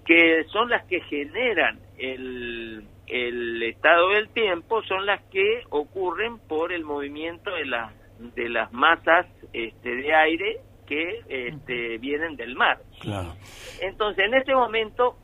que 0.05 0.43
son 0.51 0.69
las 0.69 0.85
que 0.85 0.99
generan 1.01 1.79
el, 1.97 2.83
el 3.07 3.63
estado 3.63 4.09
del 4.09 4.27
tiempo, 4.29 4.83
son 4.83 5.05
las 5.05 5.23
que 5.31 5.63
ocurren 5.69 6.39
por 6.39 6.73
el 6.73 6.83
movimiento 6.83 7.51
de, 7.51 7.65
las 7.65 7.93
de 8.35 8.49
las 8.49 8.71
masas 8.73 9.25
este, 9.53 9.95
de 9.95 10.13
aire 10.13 10.57
que 10.85 11.21
este, 11.29 11.97
vienen 11.99 12.35
del 12.35 12.55
mar. 12.55 12.79
Claro. 12.99 13.33
Entonces, 13.79 14.25
en 14.25 14.33
este 14.33 14.53
momento, 14.53 15.15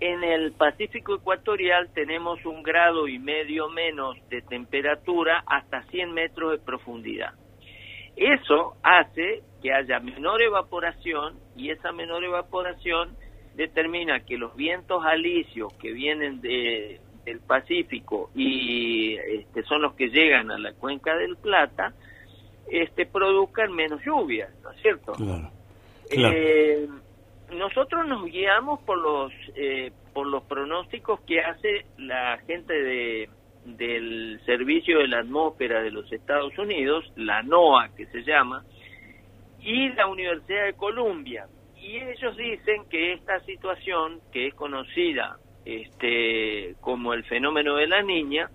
en 0.00 0.22
el 0.22 0.52
Pacífico 0.52 1.14
Ecuatorial 1.14 1.88
tenemos 1.94 2.44
un 2.44 2.62
grado 2.62 3.08
y 3.08 3.18
medio 3.18 3.70
menos 3.70 4.16
de 4.28 4.42
temperatura 4.42 5.44
hasta 5.46 5.82
100 5.84 6.12
metros 6.12 6.52
de 6.52 6.58
profundidad. 6.58 7.32
Eso 8.16 8.74
hace 8.82 9.42
que 9.62 9.72
haya 9.72 10.00
menor 10.00 10.42
evaporación 10.42 11.38
y 11.56 11.70
esa 11.70 11.92
menor 11.92 12.24
evaporación 12.24 13.16
determina 13.54 14.20
que 14.20 14.36
los 14.36 14.54
vientos 14.56 15.04
alisios 15.04 15.72
que 15.74 15.92
vienen 15.92 16.40
de, 16.40 17.00
del 17.24 17.40
Pacífico 17.40 18.30
y 18.34 19.14
este, 19.14 19.62
son 19.62 19.82
los 19.82 19.94
que 19.94 20.08
llegan 20.08 20.50
a 20.50 20.58
la 20.58 20.72
cuenca 20.72 21.16
del 21.16 21.36
Plata, 21.36 21.94
este, 22.70 23.06
produzcan 23.06 23.72
menos 23.72 24.00
lluvias, 24.04 24.50
¿no 24.62 24.70
es 24.70 24.82
cierto? 24.82 25.12
Claro. 25.12 25.50
Eh, 26.10 26.88
nosotros 27.52 28.06
nos 28.06 28.24
guiamos 28.24 28.80
por 28.80 28.98
los 28.98 29.32
eh, 29.54 29.92
por 30.12 30.26
los 30.26 30.42
pronósticos 30.44 31.20
que 31.20 31.40
hace 31.40 31.86
la 31.96 32.38
gente 32.46 32.74
de 32.74 33.30
del 33.64 34.40
Servicio 34.44 34.98
de 34.98 35.08
la 35.08 35.20
Atmósfera 35.20 35.82
de 35.82 35.90
los 35.90 36.10
Estados 36.12 36.56
Unidos, 36.58 37.10
la 37.16 37.42
NOAA 37.42 37.94
que 37.94 38.06
se 38.06 38.22
llama, 38.24 38.64
y 39.62 39.88
la 39.90 40.06
Universidad 40.06 40.66
de 40.66 40.74
Columbia. 40.74 41.46
Y 41.76 41.96
ellos 41.96 42.36
dicen 42.36 42.84
que 42.88 43.12
esta 43.14 43.40
situación, 43.40 44.20
que 44.32 44.48
es 44.48 44.54
conocida 44.54 45.38
este, 45.64 46.74
como 46.80 47.14
el 47.14 47.24
fenómeno 47.24 47.76
de 47.76 47.86
la 47.86 48.02
niña, 48.02 48.50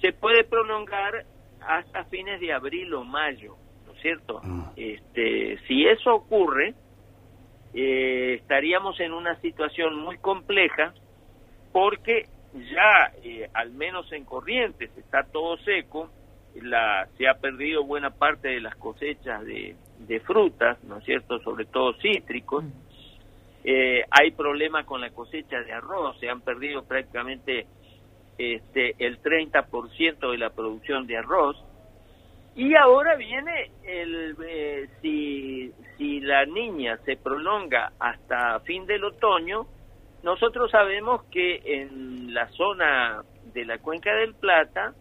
se 0.00 0.12
puede 0.12 0.44
prolongar 0.44 1.24
hasta 1.60 2.04
fines 2.04 2.40
de 2.40 2.52
abril 2.52 2.94
o 2.94 3.04
mayo, 3.04 3.56
¿no 3.86 3.92
es 3.92 4.00
cierto? 4.00 4.40
Este, 4.76 5.58
si 5.66 5.86
eso 5.86 6.14
ocurre, 6.14 6.74
eh, 7.74 8.38
estaríamos 8.40 8.98
en 9.00 9.12
una 9.12 9.38
situación 9.40 9.96
muy 9.96 10.18
compleja 10.18 10.94
porque 11.72 12.26
ya, 12.54 13.12
eh, 13.22 13.48
al 13.54 13.70
menos 13.70 14.10
en 14.12 14.24
Corrientes, 14.24 14.90
está 14.96 15.22
todo 15.24 15.56
seco, 15.58 16.10
la, 16.54 17.08
se 17.16 17.28
ha 17.28 17.34
perdido 17.34 17.84
buena 17.84 18.10
parte 18.10 18.48
de 18.48 18.60
las 18.60 18.74
cosechas 18.74 19.44
de, 19.44 19.76
de 20.06 20.20
frutas, 20.20 20.82
¿no 20.84 20.98
es 20.98 21.04
cierto?, 21.04 21.38
sobre 21.40 21.66
todo 21.66 21.94
cítricos. 21.94 22.64
Eh, 23.64 24.04
hay 24.10 24.30
problemas 24.30 24.86
con 24.86 25.00
la 25.00 25.10
cosecha 25.10 25.60
de 25.60 25.72
arroz, 25.72 26.18
se 26.18 26.28
han 26.28 26.40
perdido 26.40 26.82
prácticamente 26.84 27.66
este, 28.38 28.94
el 28.98 29.20
30% 29.20 30.30
de 30.30 30.38
la 30.38 30.50
producción 30.50 31.06
de 31.06 31.18
arroz. 31.18 31.56
Y 32.56 32.74
ahora 32.74 33.14
viene 33.16 33.70
el 33.84 34.36
eh, 34.42 34.88
si 35.00 35.72
si 36.00 36.18
la 36.20 36.46
niña 36.46 36.98
se 37.04 37.18
prolonga 37.18 37.92
hasta 37.98 38.58
fin 38.60 38.86
del 38.86 39.04
otoño, 39.04 39.66
nosotros 40.22 40.70
sabemos 40.70 41.24
que 41.24 41.60
en 41.62 42.32
la 42.32 42.48
zona 42.52 43.22
de 43.52 43.66
la 43.66 43.76
cuenca 43.76 44.14
del 44.14 44.34
Plata 44.34 44.94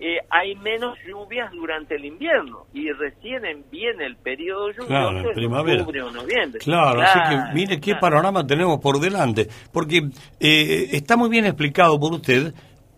eh, 0.00 0.18
hay 0.30 0.54
menos 0.56 0.98
lluvias 1.06 1.52
durante 1.52 1.94
el 1.94 2.04
invierno 2.04 2.66
y 2.74 2.90
recién 2.90 3.44
en- 3.44 3.64
viene 3.70 4.04
el 4.06 4.16
periodo 4.16 4.68
lluvioso 4.70 4.86
Claro, 4.88 5.18
en 5.28 5.34
primavera. 5.34 5.80
octubre 5.82 6.02
o 6.02 6.10
noviembre. 6.10 6.58
Claro, 6.60 7.02
así 7.02 7.18
que 7.30 7.54
mire 7.54 7.80
qué 7.80 7.94
panorama 7.96 8.46
tenemos 8.46 8.80
por 8.80 8.98
delante. 8.98 9.48
Porque 9.72 10.08
eh, 10.40 10.88
está 10.92 11.16
muy 11.16 11.28
bien 11.30 11.44
explicado 11.46 11.98
por 12.00 12.12
usted, 12.14 12.52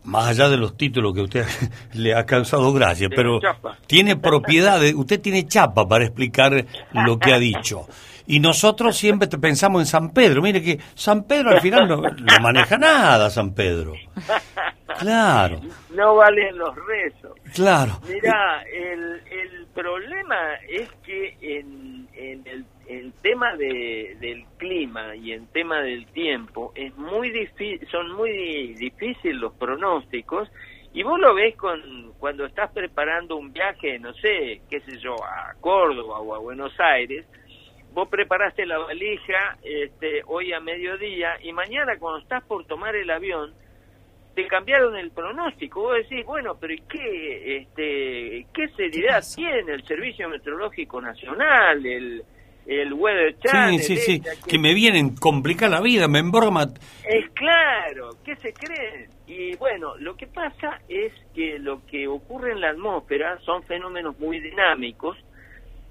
más 0.04 0.28
allá 0.28 0.48
de 0.48 0.56
los 0.56 0.76
títulos 0.76 1.14
que 1.14 1.20
usted 1.22 1.44
le 1.94 2.14
ha 2.14 2.24
causado 2.24 2.72
gracia, 2.72 3.08
pero 3.14 3.40
chapa. 3.40 3.76
tiene 3.86 4.16
propiedades, 4.16 4.94
usted 4.94 5.20
tiene 5.20 5.46
chapa 5.46 5.86
para 5.86 6.04
explicar 6.04 6.64
lo 6.92 7.18
que 7.18 7.32
ha 7.34 7.38
dicho. 7.38 7.86
Y 8.26 8.40
nosotros 8.40 8.96
siempre 8.96 9.28
pensamos 9.28 9.82
en 9.82 9.86
San 9.86 10.10
Pedro. 10.12 10.40
Mire 10.40 10.62
que 10.62 10.78
San 10.94 11.24
Pedro 11.24 11.50
al 11.50 11.60
final 11.60 11.86
no, 11.88 11.96
no 11.96 12.40
maneja 12.40 12.78
nada, 12.78 13.28
San 13.30 13.54
Pedro. 13.54 13.92
Claro, 14.98 15.60
No 15.90 16.14
valen 16.16 16.56
los 16.56 16.74
rezos. 16.86 17.32
claro. 17.54 17.98
Mira, 18.08 18.62
el, 18.72 19.20
el 19.30 19.66
problema 19.74 20.54
es 20.68 20.88
que 21.04 21.36
en, 21.40 22.06
en 22.14 22.46
el, 22.46 22.64
el 22.88 23.12
tema 23.22 23.56
de, 23.56 24.16
del 24.20 24.44
clima 24.56 25.16
y 25.16 25.32
en 25.32 25.46
tema 25.48 25.80
del 25.80 26.06
tiempo 26.06 26.72
es 26.76 26.96
muy 26.96 27.30
difí- 27.30 27.80
son 27.90 28.12
muy 28.12 28.74
difíciles 28.74 29.36
los 29.36 29.52
pronósticos 29.54 30.48
y 30.92 31.02
vos 31.02 31.18
lo 31.18 31.34
ves 31.34 31.56
con 31.56 32.12
cuando 32.20 32.46
estás 32.46 32.70
preparando 32.70 33.36
un 33.36 33.52
viaje, 33.52 33.98
no 33.98 34.14
sé, 34.14 34.60
qué 34.70 34.80
sé 34.80 34.96
yo, 34.98 35.14
a 35.24 35.54
Córdoba 35.60 36.20
o 36.20 36.34
a 36.36 36.38
Buenos 36.38 36.72
Aires, 36.78 37.26
vos 37.94 38.08
preparaste 38.08 38.66
la 38.66 38.78
valija 38.78 39.56
este, 39.62 40.22
hoy 40.26 40.52
a 40.52 40.60
mediodía 40.60 41.34
y 41.42 41.52
mañana 41.52 41.96
cuando 41.98 42.20
estás 42.20 42.42
por 42.44 42.64
tomar 42.66 42.94
el 42.96 43.08
avión 43.10 43.54
te 44.34 44.48
cambiaron 44.48 44.96
el 44.96 45.12
pronóstico. 45.12 45.82
Vos 45.82 45.96
decís, 45.98 46.26
bueno, 46.26 46.56
pero 46.60 46.74
¿y 46.74 46.82
qué, 46.88 47.56
este, 47.58 48.46
qué 48.52 48.68
seriedad 48.76 49.22
tiene 49.36 49.72
el 49.74 49.84
Servicio 49.84 50.28
Meteorológico 50.28 51.00
Nacional, 51.00 51.86
el, 51.86 52.22
el 52.66 52.92
Weather 52.94 53.34
Sí, 53.34 53.48
Channel? 53.48 53.78
sí, 53.80 53.96
sí, 53.96 54.22
esta, 54.24 54.48
que 54.48 54.58
me 54.58 54.74
vienen 54.74 55.14
complicar 55.14 55.70
la 55.70 55.80
vida, 55.80 56.08
me 56.08 56.18
embroma. 56.18 56.64
Es 57.08 57.30
claro, 57.30 58.10
¿qué 58.24 58.34
se 58.36 58.52
creen? 58.52 59.08
Y 59.28 59.54
bueno, 59.56 59.96
lo 59.98 60.16
que 60.16 60.26
pasa 60.26 60.80
es 60.88 61.12
que 61.32 61.60
lo 61.60 61.86
que 61.86 62.08
ocurre 62.08 62.50
en 62.52 62.60
la 62.60 62.70
atmósfera 62.70 63.38
son 63.44 63.62
fenómenos 63.62 64.18
muy 64.18 64.40
dinámicos 64.40 65.16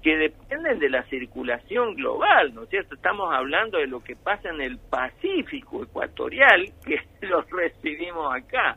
que 0.04 0.18
dependen 0.18 0.78
de 0.80 0.90
la 0.90 1.02
circulación 1.04 1.94
global, 1.94 2.54
¿no 2.54 2.64
es 2.64 2.68
cierto? 2.68 2.94
Estamos 2.94 3.34
hablando 3.34 3.78
de 3.78 3.86
lo 3.86 4.04
que 4.04 4.14
pasa 4.14 4.50
en 4.50 4.60
el 4.60 4.76
Pacífico 4.78 5.82
ecuatorial, 5.82 6.70
que 6.86 7.00
los 7.22 7.48
recibimos 7.50 8.34
acá. 8.34 8.76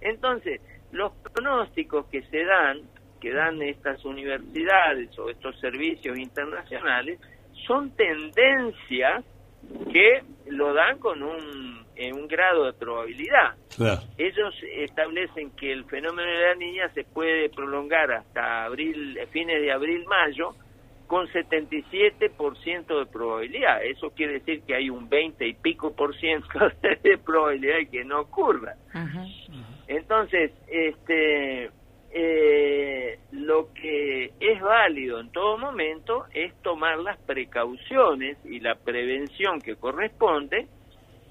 Entonces, 0.00 0.60
los 0.90 1.12
pronósticos 1.32 2.06
que 2.06 2.22
se 2.22 2.44
dan, 2.44 2.80
que 3.20 3.32
dan 3.32 3.62
estas 3.62 4.04
universidades 4.04 5.16
o 5.20 5.30
estos 5.30 5.56
servicios 5.60 6.18
internacionales, 6.18 7.20
son 7.64 7.92
tendencias 7.92 9.24
que 9.92 10.24
lo 10.48 10.74
dan 10.74 10.98
con 10.98 11.22
un, 11.22 11.65
en 11.96 12.14
un 12.14 12.28
grado 12.28 12.64
de 12.64 12.72
probabilidad. 12.72 13.54
Claro. 13.74 14.02
Ellos 14.18 14.54
establecen 14.76 15.50
que 15.52 15.72
el 15.72 15.84
fenómeno 15.86 16.30
de 16.30 16.46
la 16.46 16.54
niña 16.54 16.88
se 16.94 17.04
puede 17.04 17.48
prolongar 17.48 18.12
hasta 18.12 18.64
abril, 18.64 19.18
fines 19.32 19.60
de 19.60 19.72
abril-mayo, 19.72 20.54
con 21.06 21.26
77% 21.28 22.98
de 22.98 23.06
probabilidad. 23.06 23.84
Eso 23.84 24.10
quiere 24.10 24.34
decir 24.34 24.62
que 24.62 24.74
hay 24.74 24.90
un 24.90 25.08
20 25.08 25.46
y 25.46 25.54
pico 25.54 25.94
por 25.94 26.16
ciento 26.18 26.48
de 27.02 27.18
probabilidad 27.18 27.76
de 27.76 27.86
que 27.88 28.04
no 28.04 28.20
ocurra. 28.20 28.74
Entonces, 29.86 30.52
este, 30.66 31.70
eh, 32.10 33.18
lo 33.32 33.72
que 33.72 34.32
es 34.40 34.60
válido 34.60 35.20
en 35.20 35.30
todo 35.30 35.58
momento 35.58 36.24
es 36.32 36.52
tomar 36.62 36.98
las 36.98 37.18
precauciones 37.20 38.36
y 38.44 38.60
la 38.60 38.74
prevención 38.74 39.60
que 39.60 39.76
corresponde 39.76 40.66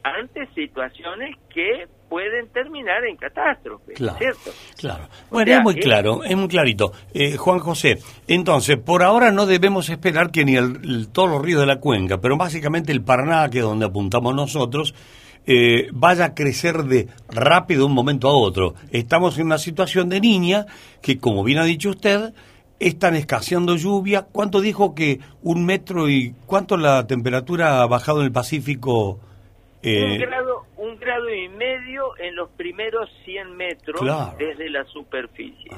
ante 0.05 0.47
situaciones 0.53 1.35
que 1.51 1.87
pueden 2.09 2.47
terminar 2.49 3.03
en 3.05 3.17
catástrofe, 3.17 3.93
Claro, 3.93 4.17
¿cierto? 4.19 4.51
Claro. 4.77 5.05
O 5.29 5.33
Bueno, 5.33 5.47
sea, 5.49 5.57
es 5.57 5.63
muy 5.63 5.73
es- 5.73 5.83
claro, 5.83 6.23
es 6.23 6.37
muy 6.37 6.47
clarito. 6.47 6.91
Eh, 7.13 7.35
Juan 7.37 7.57
José, 7.59 7.97
entonces, 8.27 8.77
por 8.77 9.01
ahora 9.01 9.31
no 9.31 9.47
debemos 9.47 9.89
esperar 9.89 10.29
que 10.29 10.45
ni 10.45 10.55
el, 10.55 10.79
el- 10.83 11.07
todos 11.09 11.29
los 11.29 11.41
ríos 11.41 11.59
de 11.61 11.65
la 11.65 11.79
cuenca, 11.79 12.21
pero 12.21 12.37
básicamente 12.37 12.91
el 12.91 13.01
Paraná, 13.01 13.49
que 13.49 13.57
es 13.59 13.63
donde 13.63 13.87
apuntamos 13.87 14.35
nosotros, 14.35 14.93
eh, 15.47 15.89
vaya 15.91 16.25
a 16.25 16.35
crecer 16.35 16.83
de 16.83 17.07
rápido 17.29 17.81
de 17.81 17.85
un 17.87 17.93
momento 17.93 18.27
a 18.29 18.33
otro. 18.37 18.75
Estamos 18.91 19.37
en 19.39 19.47
una 19.47 19.57
situación 19.57 20.09
de 20.09 20.21
niña 20.21 20.67
que, 21.01 21.17
como 21.17 21.43
bien 21.43 21.57
ha 21.57 21.63
dicho 21.63 21.89
usted, 21.89 22.31
están 22.79 23.15
escaseando 23.15 23.75
lluvia. 23.75 24.27
¿Cuánto 24.31 24.61
dijo 24.61 24.93
que 24.93 25.19
un 25.41 25.65
metro 25.65 26.09
y 26.09 26.35
cuánto 26.45 26.77
la 26.77 27.07
temperatura 27.07 27.81
ha 27.81 27.87
bajado 27.87 28.19
en 28.19 28.25
el 28.25 28.31
Pacífico? 28.31 29.19
Eh, 29.85 30.03
un 30.03 30.17
grado 30.19 30.65
un 30.77 30.97
grado 30.97 31.33
y 31.33 31.47
medio 31.49 32.17
en 32.17 32.35
los 32.35 32.49
primeros 32.51 33.09
100 33.23 33.55
metros 33.55 34.01
Claro. 34.01 34.35
desde 34.37 34.69
la 34.69 34.83
superficie. 34.85 35.69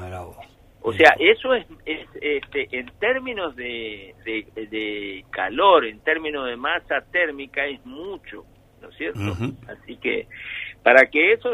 O 0.82 0.94
sea, 0.94 1.16
eso 1.20 1.54
es, 1.54 1.66
es, 1.86 2.08
este, 2.22 2.68
en 2.72 2.86
términos 3.00 3.56
de, 3.56 4.16
de, 4.24 4.46
de 4.68 5.26
calor, 5.32 5.86
en 5.86 6.00
términos 6.00 6.46
de 6.46 6.56
masa 6.56 7.02
térmica, 7.12 7.66
es 7.66 7.86
mucho, 7.86 8.46
¿no 8.82 8.90
es 8.90 8.96
cierto? 8.96 9.20
Así 9.68 9.98
que 9.98 10.28
para 10.84 11.08
que 11.10 11.34
eso, 11.34 11.50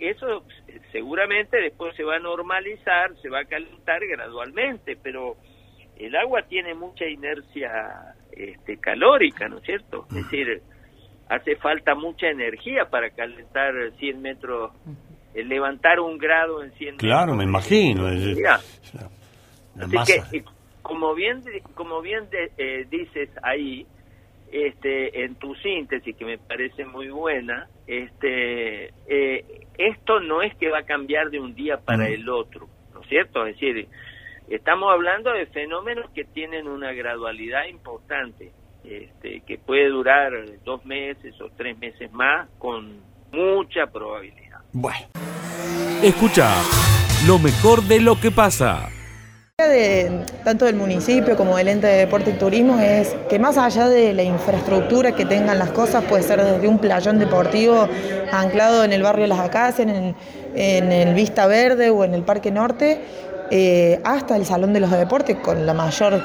eso 0.00 0.44
seguramente 0.90 1.58
después 1.58 1.94
se 1.94 2.02
va 2.02 2.16
a 2.16 2.18
normalizar, 2.18 3.12
se 3.20 3.28
va 3.28 3.40
a 3.40 3.44
calentar 3.44 4.00
gradualmente, 4.04 4.96
pero 5.00 5.36
el 5.96 6.16
agua 6.16 6.42
tiene 6.42 6.74
mucha 6.74 7.06
inercia 7.06 8.16
este, 8.32 8.78
calórica, 8.78 9.48
¿no 9.48 9.58
es 9.58 9.64
cierto? 9.64 10.06
Es 10.08 10.16
decir, 10.24 10.62
hace 11.28 11.56
falta 11.56 11.94
mucha 11.94 12.28
energía 12.28 12.88
para 12.90 13.10
calentar 13.10 13.74
100 13.98 14.20
metros, 14.22 14.72
eh, 15.34 15.44
levantar 15.44 16.00
un 16.00 16.18
grado 16.18 16.62
en 16.62 16.72
100 16.72 16.96
Claro, 16.96 17.34
me 17.34 17.46
metros. 17.46 17.48
imagino. 17.70 18.08
es- 18.08 18.38
Así 19.80 19.96
masa. 19.96 20.28
que, 20.30 20.38
eh, 20.38 20.44
como 20.82 21.14
bien, 21.14 21.42
como 21.74 22.02
bien 22.02 22.28
de- 22.30 22.52
eh, 22.58 22.86
dices 22.90 23.30
ahí, 23.42 23.86
este, 24.50 25.24
en 25.24 25.36
tu 25.36 25.54
síntesis, 25.56 26.14
que 26.14 26.24
me 26.26 26.36
parece 26.38 26.84
muy 26.84 27.08
buena, 27.08 27.68
este, 27.86 28.92
eh, 29.08 29.44
esto 29.78 30.20
no 30.20 30.42
es 30.42 30.54
que 30.56 30.68
va 30.68 30.80
a 30.80 30.82
cambiar 30.84 31.30
de 31.30 31.40
un 31.40 31.54
día 31.54 31.78
para 31.78 32.04
Mm. 32.08 32.12
el 32.12 32.28
otro, 32.28 32.68
¿no 32.92 33.00
es 33.00 33.08
cierto? 33.08 33.46
Es 33.46 33.58
decir, 33.58 33.88
estamos 34.48 34.92
hablando 34.92 35.32
de 35.32 35.46
fenómenos 35.46 36.10
que 36.10 36.24
tienen 36.24 36.68
una 36.68 36.92
gradualidad 36.92 37.64
importante, 37.66 38.52
este, 38.84 39.42
que 39.46 39.58
puede 39.58 39.88
durar 39.88 40.32
dos 40.64 40.84
meses 40.84 41.40
o 41.40 41.48
tres 41.56 41.78
meses 41.78 42.12
más 42.12 42.48
con 42.58 43.00
mucha 43.32 43.86
probabilidad. 43.86 44.60
Bueno. 44.72 45.06
Escucha 46.02 46.52
lo 47.26 47.38
mejor 47.38 47.82
de 47.82 48.00
lo 48.00 48.18
que 48.20 48.30
pasa. 48.30 48.88
de 49.58 50.24
tanto 50.44 50.64
del 50.64 50.74
municipio 50.74 51.36
como 51.36 51.56
del 51.56 51.68
ente 51.68 51.86
de 51.86 51.98
deporte 51.98 52.30
y 52.30 52.32
turismo 52.32 52.80
es 52.80 53.14
que 53.30 53.38
más 53.38 53.56
allá 53.56 53.88
de 53.88 54.12
la 54.12 54.24
infraestructura 54.24 55.12
que 55.12 55.24
tengan 55.24 55.58
las 55.58 55.70
cosas, 55.70 56.02
puede 56.04 56.24
ser 56.24 56.42
desde 56.42 56.66
un 56.66 56.78
playón 56.78 57.20
deportivo 57.20 57.88
anclado 58.32 58.82
en 58.82 58.92
el 58.92 59.02
barrio 59.02 59.28
Las 59.28 59.38
Acacias, 59.38 59.88
en 59.88 59.90
el, 59.90 60.14
en 60.54 60.90
el 60.90 61.14
Vista 61.14 61.46
Verde 61.46 61.90
o 61.90 62.02
en 62.02 62.14
el 62.14 62.22
Parque 62.22 62.50
Norte, 62.50 63.00
eh, 63.52 64.00
hasta 64.02 64.34
el 64.34 64.44
Salón 64.44 64.72
de 64.72 64.80
los 64.80 64.90
Deportes 64.90 65.36
con 65.36 65.64
la 65.64 65.74
mayor 65.74 66.20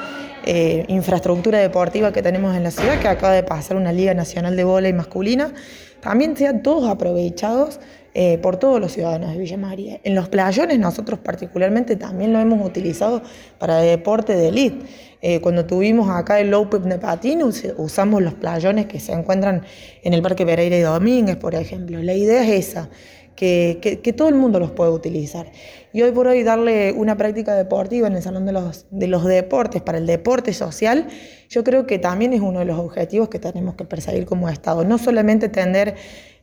eh, 0.46 0.84
infraestructura 0.88 1.58
deportiva 1.58 2.12
que 2.12 2.22
tenemos 2.22 2.56
en 2.56 2.62
la 2.64 2.70
ciudad, 2.70 2.98
que 3.00 3.08
acaba 3.08 3.32
de 3.34 3.42
pasar 3.42 3.76
una 3.76 3.92
Liga 3.92 4.14
Nacional 4.14 4.56
de 4.56 4.64
Vóley 4.64 4.92
masculina, 4.92 5.52
también 6.00 6.36
sean 6.36 6.62
todos 6.62 6.88
aprovechados 6.88 7.80
eh, 8.14 8.38
por 8.38 8.56
todos 8.56 8.80
los 8.80 8.92
ciudadanos 8.92 9.32
de 9.32 9.38
Villa 9.38 9.56
María. 9.56 10.00
En 10.04 10.14
los 10.14 10.28
playones 10.28 10.78
nosotros 10.78 11.18
particularmente 11.20 11.96
también 11.96 12.32
lo 12.32 12.38
hemos 12.40 12.64
utilizado 12.66 13.22
para 13.58 13.78
deporte 13.78 14.34
de 14.34 14.48
elite. 14.48 14.86
Eh, 15.20 15.40
cuando 15.40 15.66
tuvimos 15.66 16.08
acá 16.08 16.38
el 16.40 16.54
Open 16.54 16.88
de 16.88 16.98
patín 16.98 17.42
us- 17.42 17.66
usamos 17.76 18.22
los 18.22 18.34
playones 18.34 18.86
que 18.86 19.00
se 19.00 19.12
encuentran 19.12 19.62
en 20.02 20.14
el 20.14 20.22
Parque 20.22 20.46
Pereira 20.46 20.76
y 20.76 20.80
Domínguez, 20.80 21.36
por 21.36 21.54
ejemplo. 21.56 22.00
La 22.02 22.14
idea 22.14 22.42
es 22.44 22.68
esa, 22.68 22.88
que, 23.34 23.78
que- 23.82 24.00
que 24.00 24.12
todo 24.12 24.28
el 24.28 24.36
mundo 24.36 24.58
los 24.60 24.70
puede 24.70 24.90
utilizar. 24.92 25.50
Y 25.92 26.02
hoy 26.02 26.12
por 26.12 26.26
hoy 26.26 26.42
darle 26.42 26.92
una 26.92 27.16
práctica 27.16 27.54
deportiva 27.54 28.06
en 28.08 28.16
el 28.16 28.22
Salón 28.22 28.44
de 28.44 28.52
los, 28.52 28.86
de 28.90 29.06
los 29.06 29.24
Deportes 29.24 29.80
para 29.80 29.98
el 29.98 30.06
deporte 30.06 30.52
social, 30.52 31.06
yo 31.48 31.64
creo 31.64 31.86
que 31.86 31.98
también 31.98 32.32
es 32.32 32.40
uno 32.40 32.58
de 32.58 32.66
los 32.66 32.78
objetivos 32.78 33.28
que 33.28 33.38
tenemos 33.38 33.74
que 33.74 33.84
perseguir 33.84 34.26
como 34.26 34.48
Estado. 34.48 34.84
No 34.84 34.98
solamente 34.98 35.48
tender 35.48 35.94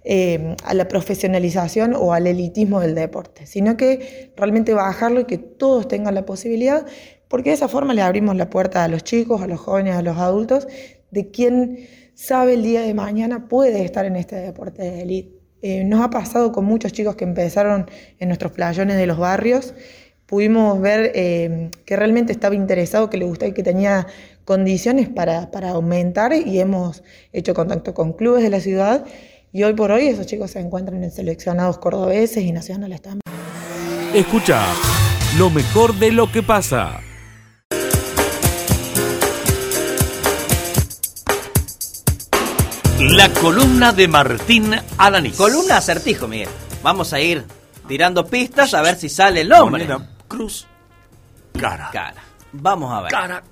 eh, 0.04 0.56
a 0.64 0.74
la 0.74 0.88
profesionalización 0.88 1.96
o 1.96 2.14
al 2.14 2.28
elitismo 2.28 2.80
del 2.80 2.94
deporte, 2.94 3.48
sino 3.48 3.76
que 3.76 4.32
realmente 4.36 4.74
bajarlo 4.74 5.22
y 5.22 5.26
que 5.26 5.40
todos 5.40 5.88
tengan 5.88 6.14
la 6.14 6.26
posibilidad, 6.26 6.86
porque 7.28 7.50
de 7.50 7.56
esa 7.56 7.68
forma 7.68 7.94
le 7.94 8.04
abrimos 8.04 8.36
la 8.36 8.50
puerta 8.50 8.84
a 8.84 8.88
los 8.88 9.04
chicos, 9.04 9.42
a 9.42 9.48
los 9.48 9.60
jóvenes, 9.60 9.96
a 9.96 10.04
los 10.04 10.18
adultos, 10.18 10.68
de 11.10 11.32
quien 11.32 11.88
sabe 12.14 12.54
el 12.54 12.62
día 12.62 12.82
de 12.82 12.94
mañana 12.94 13.48
puede 13.48 13.84
estar 13.84 14.06
en 14.06 14.16
este 14.16 14.36
deporte 14.36 14.84
de 14.84 15.02
élite. 15.02 15.35
Eh, 15.68 15.84
nos 15.84 16.00
ha 16.02 16.12
pasado 16.12 16.52
con 16.52 16.64
muchos 16.64 16.94
chicos 16.94 17.16
que 17.16 17.24
empezaron 17.24 17.90
en 18.20 18.28
nuestros 18.28 18.52
playones 18.52 18.98
de 18.98 19.08
los 19.08 19.18
barrios, 19.18 19.74
pudimos 20.28 20.80
ver 20.80 21.12
eh, 21.16 21.72
que 21.88 21.96
realmente 21.96 22.32
estaba 22.32 22.54
interesado, 22.54 23.10
que 23.10 23.18
le 23.18 23.26
gustaba 23.26 23.50
y 23.50 23.54
que 23.54 23.64
tenía 23.64 24.06
condiciones 24.44 25.10
para, 25.10 25.50
para 25.50 25.72
aumentar 25.72 26.34
y 26.34 26.60
hemos 26.60 27.02
hecho 27.34 27.56
contacto 27.56 27.96
con 27.96 28.14
clubes 28.14 28.44
de 28.44 28.52
la 28.52 28.60
ciudad 28.60 29.06
y 29.52 29.64
hoy 29.64 29.74
por 29.74 29.90
hoy 29.90 30.06
esos 30.06 30.28
chicos 30.28 30.52
se 30.52 30.60
encuentran 30.60 31.04
en 31.04 31.10
seleccionados 31.10 31.80
cordobeses 31.80 32.44
y 32.44 32.52
nacionales 32.52 33.02
también. 33.02 33.22
Escucha 34.14 34.62
lo 35.40 35.50
mejor 35.50 35.96
de 35.96 36.12
lo 36.12 36.32
que 36.32 36.44
pasa. 36.44 37.00
La 43.00 43.30
columna 43.34 43.92
de 43.92 44.08
Martín 44.08 44.74
Alanís. 44.98 45.36
Columna 45.36 45.78
acertijo, 45.78 46.28
Miguel. 46.28 46.50
Vamos 46.82 47.12
a 47.14 47.20
ir 47.20 47.44
tirando 47.88 48.26
pistas 48.26 48.74
a 48.74 48.82
ver 48.82 48.96
si 48.96 49.10
sale 49.10 49.42
el 49.42 49.50
nombre. 49.50 49.86
Moneda, 49.86 50.10
cruz, 50.28 50.66
cara. 51.60 51.90
Cara. 51.92 52.24
Vamos 52.54 52.92
a 52.94 53.02
ver. 53.02 53.12
Cara. 53.12 53.44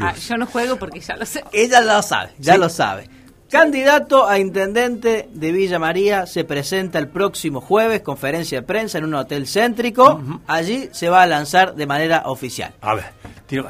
Ah, 0.00 0.14
yo 0.14 0.36
no 0.36 0.46
juego 0.46 0.76
porque 0.76 1.00
ya 1.00 1.14
lo 1.16 1.26
sé. 1.26 1.44
Ella 1.52 1.80
lo 1.80 2.02
sabe, 2.02 2.32
ya 2.38 2.54
Sí. 2.54 2.58
lo 2.60 2.68
sabe. 2.68 3.08
Candidato 3.50 4.26
a 4.26 4.38
intendente 4.38 5.28
de 5.32 5.52
Villa 5.52 5.78
María 5.78 6.26
se 6.26 6.42
presenta 6.44 6.98
el 6.98 7.08
próximo 7.08 7.60
jueves, 7.60 8.00
conferencia 8.00 8.60
de 8.60 8.66
prensa 8.66 8.98
en 8.98 9.04
un 9.04 9.14
hotel 9.14 9.46
céntrico. 9.46 10.20
Allí 10.48 10.88
se 10.92 11.08
va 11.08 11.22
a 11.22 11.26
lanzar 11.26 11.74
de 11.76 11.86
manera 11.86 12.22
oficial. 12.26 12.74
A 12.80 12.94
ver, 12.94 13.12
tiro- 13.46 13.68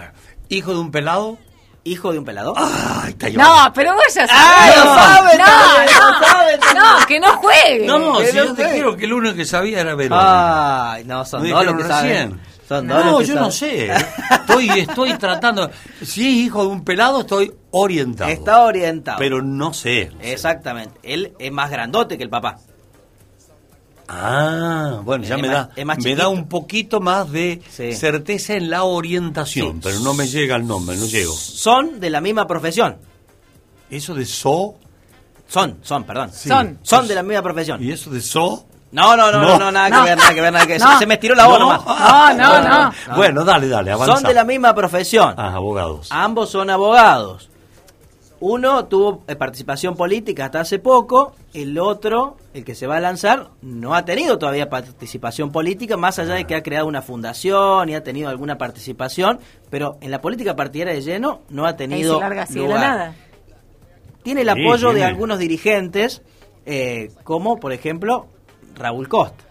hijo 0.48 0.72
de 0.72 0.78
un 0.80 0.90
pelado. 0.90 1.36
Hijo 1.86 2.12
de 2.12 2.18
un 2.18 2.24
pelado. 2.24 2.54
Ay, 2.56 3.10
está 3.10 3.28
No, 3.30 3.70
pero 3.74 3.92
vos 3.94 4.02
ya 4.14 4.26
Ah, 4.30 4.56
sabés. 4.56 4.76
lo 4.76 4.94
sabe, 4.94 5.38
no, 5.38 5.44
también, 5.44 6.60
no, 6.74 6.80
lo 6.82 7.00
no, 7.00 7.06
que 7.06 7.20
no 7.20 7.36
juegue. 7.36 7.86
No, 7.86 8.18
Que 8.18 8.26
si 8.28 8.36
no 8.36 8.44
yo 8.46 8.54
te 8.54 8.62
juegue. 8.62 8.74
quiero 8.74 8.96
que 8.96 9.04
el 9.04 9.12
único 9.12 9.34
que 9.36 9.44
sabía 9.44 9.80
era 9.80 9.94
Verón. 9.94 10.18
Ay, 10.22 11.04
no, 11.04 11.24
son 11.26 11.46
¿No 11.48 11.56
dos 11.56 11.66
los 11.66 11.76
que 11.76 11.84
saben. 11.84 12.40
Son 12.66 12.88
dos 12.88 13.04
no, 13.04 13.10
los 13.10 13.20
que 13.20 13.26
yo 13.26 13.34
no 13.34 13.50
sé. 13.50 13.90
Estoy, 14.30 14.70
estoy 14.80 15.12
tratando. 15.18 15.70
Si 16.02 16.22
es 16.26 16.46
hijo 16.46 16.62
de 16.62 16.68
un 16.68 16.84
pelado, 16.84 17.20
estoy 17.20 17.52
orientado. 17.72 18.30
Está 18.30 18.62
orientado. 18.62 19.18
Pero 19.18 19.42
no 19.42 19.74
sé. 19.74 20.10
Exactamente. 20.22 20.98
Él 21.02 21.34
es 21.38 21.52
más 21.52 21.70
grandote 21.70 22.16
que 22.16 22.24
el 22.24 22.30
papá. 22.30 22.56
Ah, 24.08 25.00
bueno, 25.02 25.24
ya 25.24 25.36
Es 25.36 25.42
me 25.42 25.48
más- 25.48 25.68
da, 25.76 25.84
me 25.84 25.96
chiquito. 25.96 26.22
da 26.22 26.28
un 26.28 26.46
poquito 26.48 27.00
más 27.00 27.30
de 27.32 27.62
Sí. 27.70 27.92
certeza 27.94 28.54
en 28.54 28.68
la 28.70 28.84
orientación, 28.84 29.72
Sí. 29.76 29.80
pero 29.82 30.00
no 30.00 30.14
me 30.14 30.26
llega 30.26 30.56
el 30.56 30.66
nombre, 30.66 30.96
no 30.96 31.06
llego. 31.06 31.32
Son 31.32 32.00
de 32.00 32.10
la 32.10 32.20
misma 32.20 32.46
profesión. 32.46 32.96
Eso 33.90 34.14
de 34.14 34.24
so 34.26 34.74
Son, 35.46 35.78
son, 35.82 36.04
perdón. 36.04 36.30
Sí. 36.32 36.48
Son. 36.48 36.78
Son 36.82 37.06
de 37.06 37.14
la 37.14 37.22
misma 37.22 37.42
profesión. 37.42 37.82
y 37.82 37.92
eso 37.92 38.10
de 38.10 38.20
so. 38.22 38.66
No, 38.92 39.16
no, 39.16 39.30
no, 39.30 39.40
no, 39.40 39.58
No. 39.58 39.70
nada 39.72 39.88
No. 39.90 40.02
que 40.04 40.08
ver, 40.10 40.18
nada 40.18 40.34
que 40.34 40.40
ver, 40.40 40.52
nada 40.52 40.66
que 40.66 40.72
ver. 40.74 40.80
No. 40.80 40.98
Se, 40.98 41.06
me 41.06 41.14
estiró 41.14 41.34
la 41.34 41.46
voz 41.46 41.58
No. 41.58 41.66
nomás. 41.66 41.84
No, 42.36 42.62
no, 42.62 42.68
no. 43.08 43.16
Bueno, 43.16 43.44
dale, 43.44 43.68
dale, 43.68 43.90
avanza. 43.92 44.14
Son 44.14 44.22
de 44.24 44.32
la 44.34 44.44
misma 44.44 44.74
profesión. 44.74 45.34
Ah, 45.36 45.52
abogados. 45.54 46.08
Ambos 46.10 46.50
son 46.50 46.70
abogados. 46.70 47.50
Uno 48.46 48.84
tuvo 48.84 49.22
eh, 49.26 49.36
participación 49.36 49.96
política 49.96 50.44
hasta 50.44 50.60
hace 50.60 50.78
poco, 50.78 51.32
el 51.54 51.78
otro, 51.78 52.36
el 52.52 52.62
que 52.62 52.74
se 52.74 52.86
va 52.86 52.98
a 52.98 53.00
lanzar, 53.00 53.52
no 53.62 53.94
ha 53.94 54.04
tenido 54.04 54.36
todavía 54.36 54.68
participación 54.68 55.50
política, 55.50 55.96
más 55.96 56.18
allá 56.18 56.34
de 56.34 56.44
que 56.44 56.54
ha 56.54 56.62
creado 56.62 56.86
una 56.86 57.00
fundación 57.00 57.88
y 57.88 57.94
ha 57.94 58.02
tenido 58.02 58.28
alguna 58.28 58.58
participación, 58.58 59.40
pero 59.70 59.96
en 60.02 60.10
la 60.10 60.20
política 60.20 60.54
partidaria 60.54 60.92
de 60.92 61.00
lleno 61.00 61.40
no 61.48 61.64
ha 61.64 61.74
tenido 61.74 62.20
larga 62.20 62.46
lugar. 62.54 62.80
nada. 62.80 63.14
Tiene 64.22 64.42
el 64.42 64.50
Sí, 64.52 64.60
apoyo 64.60 64.92
de 64.92 65.04
algunos 65.04 65.38
dirigentes, 65.38 66.20
eh, 66.66 67.12
como 67.22 67.58
por 67.58 67.72
ejemplo 67.72 68.26
Raúl 68.74 69.08
Costa. 69.08 69.43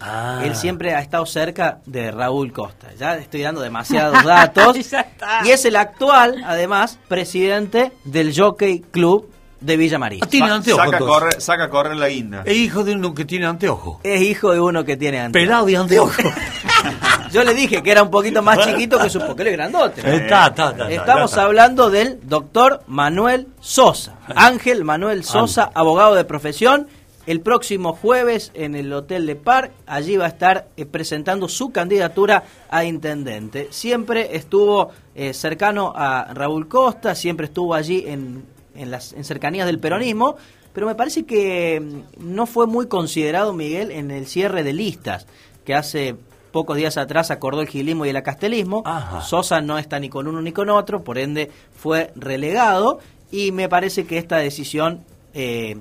Ah. 0.00 0.42
Él 0.44 0.54
siempre 0.54 0.94
ha 0.94 1.00
estado 1.00 1.24
cerca 1.26 1.78
de 1.86 2.10
Raúl 2.10 2.52
Costa. 2.52 2.88
Ya 2.98 3.16
estoy 3.16 3.42
dando 3.42 3.60
demasiados 3.62 4.22
datos. 4.24 4.76
Ya 4.90 5.00
está. 5.00 5.40
y 5.44 5.50
es 5.50 5.64
el 5.64 5.76
actual, 5.76 6.42
además, 6.46 6.98
presidente 7.08 7.92
del 8.04 8.38
Jockey 8.38 8.80
Club 8.90 9.30
de 9.60 9.76
Villa 9.78 9.98
María. 9.98 10.20
Ah, 10.22 10.26
tiene 10.26 10.50
anteojos. 10.50 10.84
Saca 10.84 10.98
correr, 10.98 11.40
saca 11.40 11.70
correr 11.70 11.96
la 11.96 12.08
guinda. 12.08 12.42
Es 12.44 12.56
hijo 12.56 12.84
de 12.84 12.92
uno 12.94 13.14
que 13.14 13.24
tiene 13.24 13.46
anteojos. 13.46 13.98
Es 14.02 14.20
hijo 14.20 14.52
de 14.52 14.60
uno 14.60 14.84
que 14.84 14.96
tiene 14.98 15.18
anteojos. 15.20 15.46
Pelado 15.46 15.66
de 15.66 15.76
anteojos. 15.78 16.16
Yo 17.32 17.42
le 17.42 17.54
dije 17.54 17.82
que 17.82 17.90
era 17.90 18.02
un 18.02 18.10
poquito 18.10 18.42
más 18.42 18.58
chiquito 18.60 18.98
que 18.98 19.10
su 19.10 19.18
porque 19.18 19.42
él 19.42 19.48
es 19.48 19.54
grandote. 19.54 20.00
Está, 20.00 20.48
está, 20.48 20.70
está, 20.70 20.90
Estamos 20.90 21.30
está. 21.30 21.42
hablando 21.42 21.90
del 21.90 22.20
doctor 22.22 22.82
Manuel 22.86 23.48
Sosa. 23.60 24.14
Ángel 24.34 24.84
Manuel 24.84 25.24
Sosa, 25.24 25.70
abogado 25.74 26.14
de 26.14 26.24
profesión. 26.24 26.86
El 27.26 27.40
próximo 27.40 27.92
jueves 27.92 28.52
en 28.54 28.76
el 28.76 28.92
Hotel 28.92 29.26
de 29.26 29.34
Park, 29.34 29.72
allí 29.86 30.16
va 30.16 30.26
a 30.26 30.28
estar 30.28 30.68
eh, 30.76 30.86
presentando 30.86 31.48
su 31.48 31.70
candidatura 31.70 32.44
a 32.70 32.84
intendente. 32.84 33.66
Siempre 33.70 34.36
estuvo 34.36 34.90
eh, 35.16 35.34
cercano 35.34 35.92
a 35.96 36.32
Raúl 36.32 36.68
Costa, 36.68 37.16
siempre 37.16 37.46
estuvo 37.46 37.74
allí 37.74 38.04
en, 38.06 38.44
en 38.76 38.92
las 38.92 39.12
en 39.12 39.24
cercanías 39.24 39.66
del 39.66 39.80
peronismo, 39.80 40.36
pero 40.72 40.86
me 40.86 40.94
parece 40.94 41.24
que 41.24 41.80
mm, 41.80 42.34
no 42.34 42.46
fue 42.46 42.68
muy 42.68 42.86
considerado 42.86 43.52
Miguel 43.52 43.90
en 43.90 44.12
el 44.12 44.26
cierre 44.26 44.62
de 44.62 44.72
listas 44.72 45.26
que 45.64 45.74
hace 45.74 46.14
pocos 46.52 46.76
días 46.76 46.96
atrás 46.96 47.32
acordó 47.32 47.60
el 47.60 47.66
gilismo 47.66 48.06
y 48.06 48.10
el 48.10 48.16
acastelismo. 48.16 48.82
Ajá. 48.86 49.20
Sosa 49.22 49.60
no 49.60 49.78
está 49.78 49.98
ni 49.98 50.08
con 50.08 50.28
uno 50.28 50.40
ni 50.40 50.52
con 50.52 50.70
otro, 50.70 51.02
por 51.02 51.18
ende 51.18 51.50
fue 51.74 52.12
relegado 52.14 53.00
y 53.32 53.50
me 53.50 53.68
parece 53.68 54.06
que 54.06 54.16
esta 54.16 54.36
decisión 54.36 55.04
eh, 55.34 55.76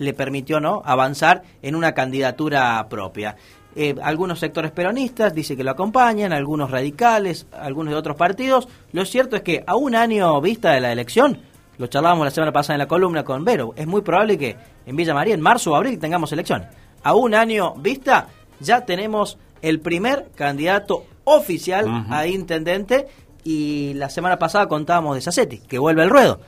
le 0.00 0.14
permitió 0.14 0.60
no 0.60 0.82
avanzar 0.84 1.42
en 1.62 1.76
una 1.76 1.92
candidatura 1.92 2.84
propia. 2.88 3.36
Eh, 3.76 3.94
algunos 4.02 4.40
sectores 4.40 4.72
peronistas 4.72 5.32
dicen 5.32 5.56
que 5.56 5.62
lo 5.62 5.70
acompañan, 5.70 6.32
algunos 6.32 6.70
radicales, 6.70 7.46
algunos 7.52 7.92
de 7.92 7.98
otros 7.98 8.16
partidos. 8.16 8.66
Lo 8.92 9.04
cierto 9.04 9.36
es 9.36 9.42
que 9.42 9.62
a 9.66 9.76
un 9.76 9.94
año 9.94 10.40
vista 10.40 10.72
de 10.72 10.80
la 10.80 10.90
elección, 10.90 11.38
lo 11.78 11.86
charlábamos 11.86 12.24
la 12.24 12.30
semana 12.30 12.50
pasada 12.50 12.74
en 12.74 12.80
la 12.80 12.88
columna 12.88 13.22
con 13.24 13.44
Vero, 13.44 13.74
es 13.76 13.86
muy 13.86 14.00
probable 14.00 14.38
que 14.38 14.56
en 14.86 14.96
Villa 14.96 15.14
María 15.14 15.34
en 15.34 15.40
marzo 15.40 15.72
o 15.72 15.76
abril 15.76 15.98
tengamos 15.98 16.32
elecciones. 16.32 16.68
A 17.02 17.14
un 17.14 17.34
año 17.34 17.74
vista 17.74 18.28
ya 18.58 18.84
tenemos 18.84 19.38
el 19.62 19.80
primer 19.80 20.30
candidato 20.34 21.04
oficial 21.24 22.06
a 22.08 22.26
intendente 22.26 23.06
y 23.44 23.92
la 23.94 24.08
semana 24.08 24.38
pasada 24.38 24.66
contábamos 24.66 25.14
de 25.14 25.20
Sassetti, 25.20 25.58
que 25.58 25.78
vuelve 25.78 26.02
al 26.02 26.10
ruedo. 26.10 26.40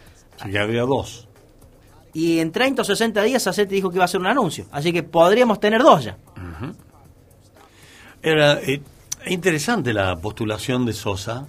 Ya 0.50 0.62
había 0.62 0.82
dos. 0.82 1.28
Y 2.14 2.38
en 2.40 2.52
30 2.52 2.82
o 2.82 2.84
60 2.84 3.22
días 3.22 3.42
Sassetti 3.42 3.74
dijo 3.74 3.90
que 3.90 3.96
iba 3.96 4.04
a 4.04 4.06
hacer 4.06 4.20
un 4.20 4.26
anuncio, 4.26 4.66
así 4.70 4.92
que 4.92 5.02
podríamos 5.02 5.60
tener 5.60 5.82
dos 5.82 6.04
ya. 6.04 6.18
Era 8.22 8.60
eh, 8.60 8.80
interesante 9.26 9.92
la 9.92 10.16
postulación 10.16 10.86
de 10.86 10.92
Sosa, 10.92 11.46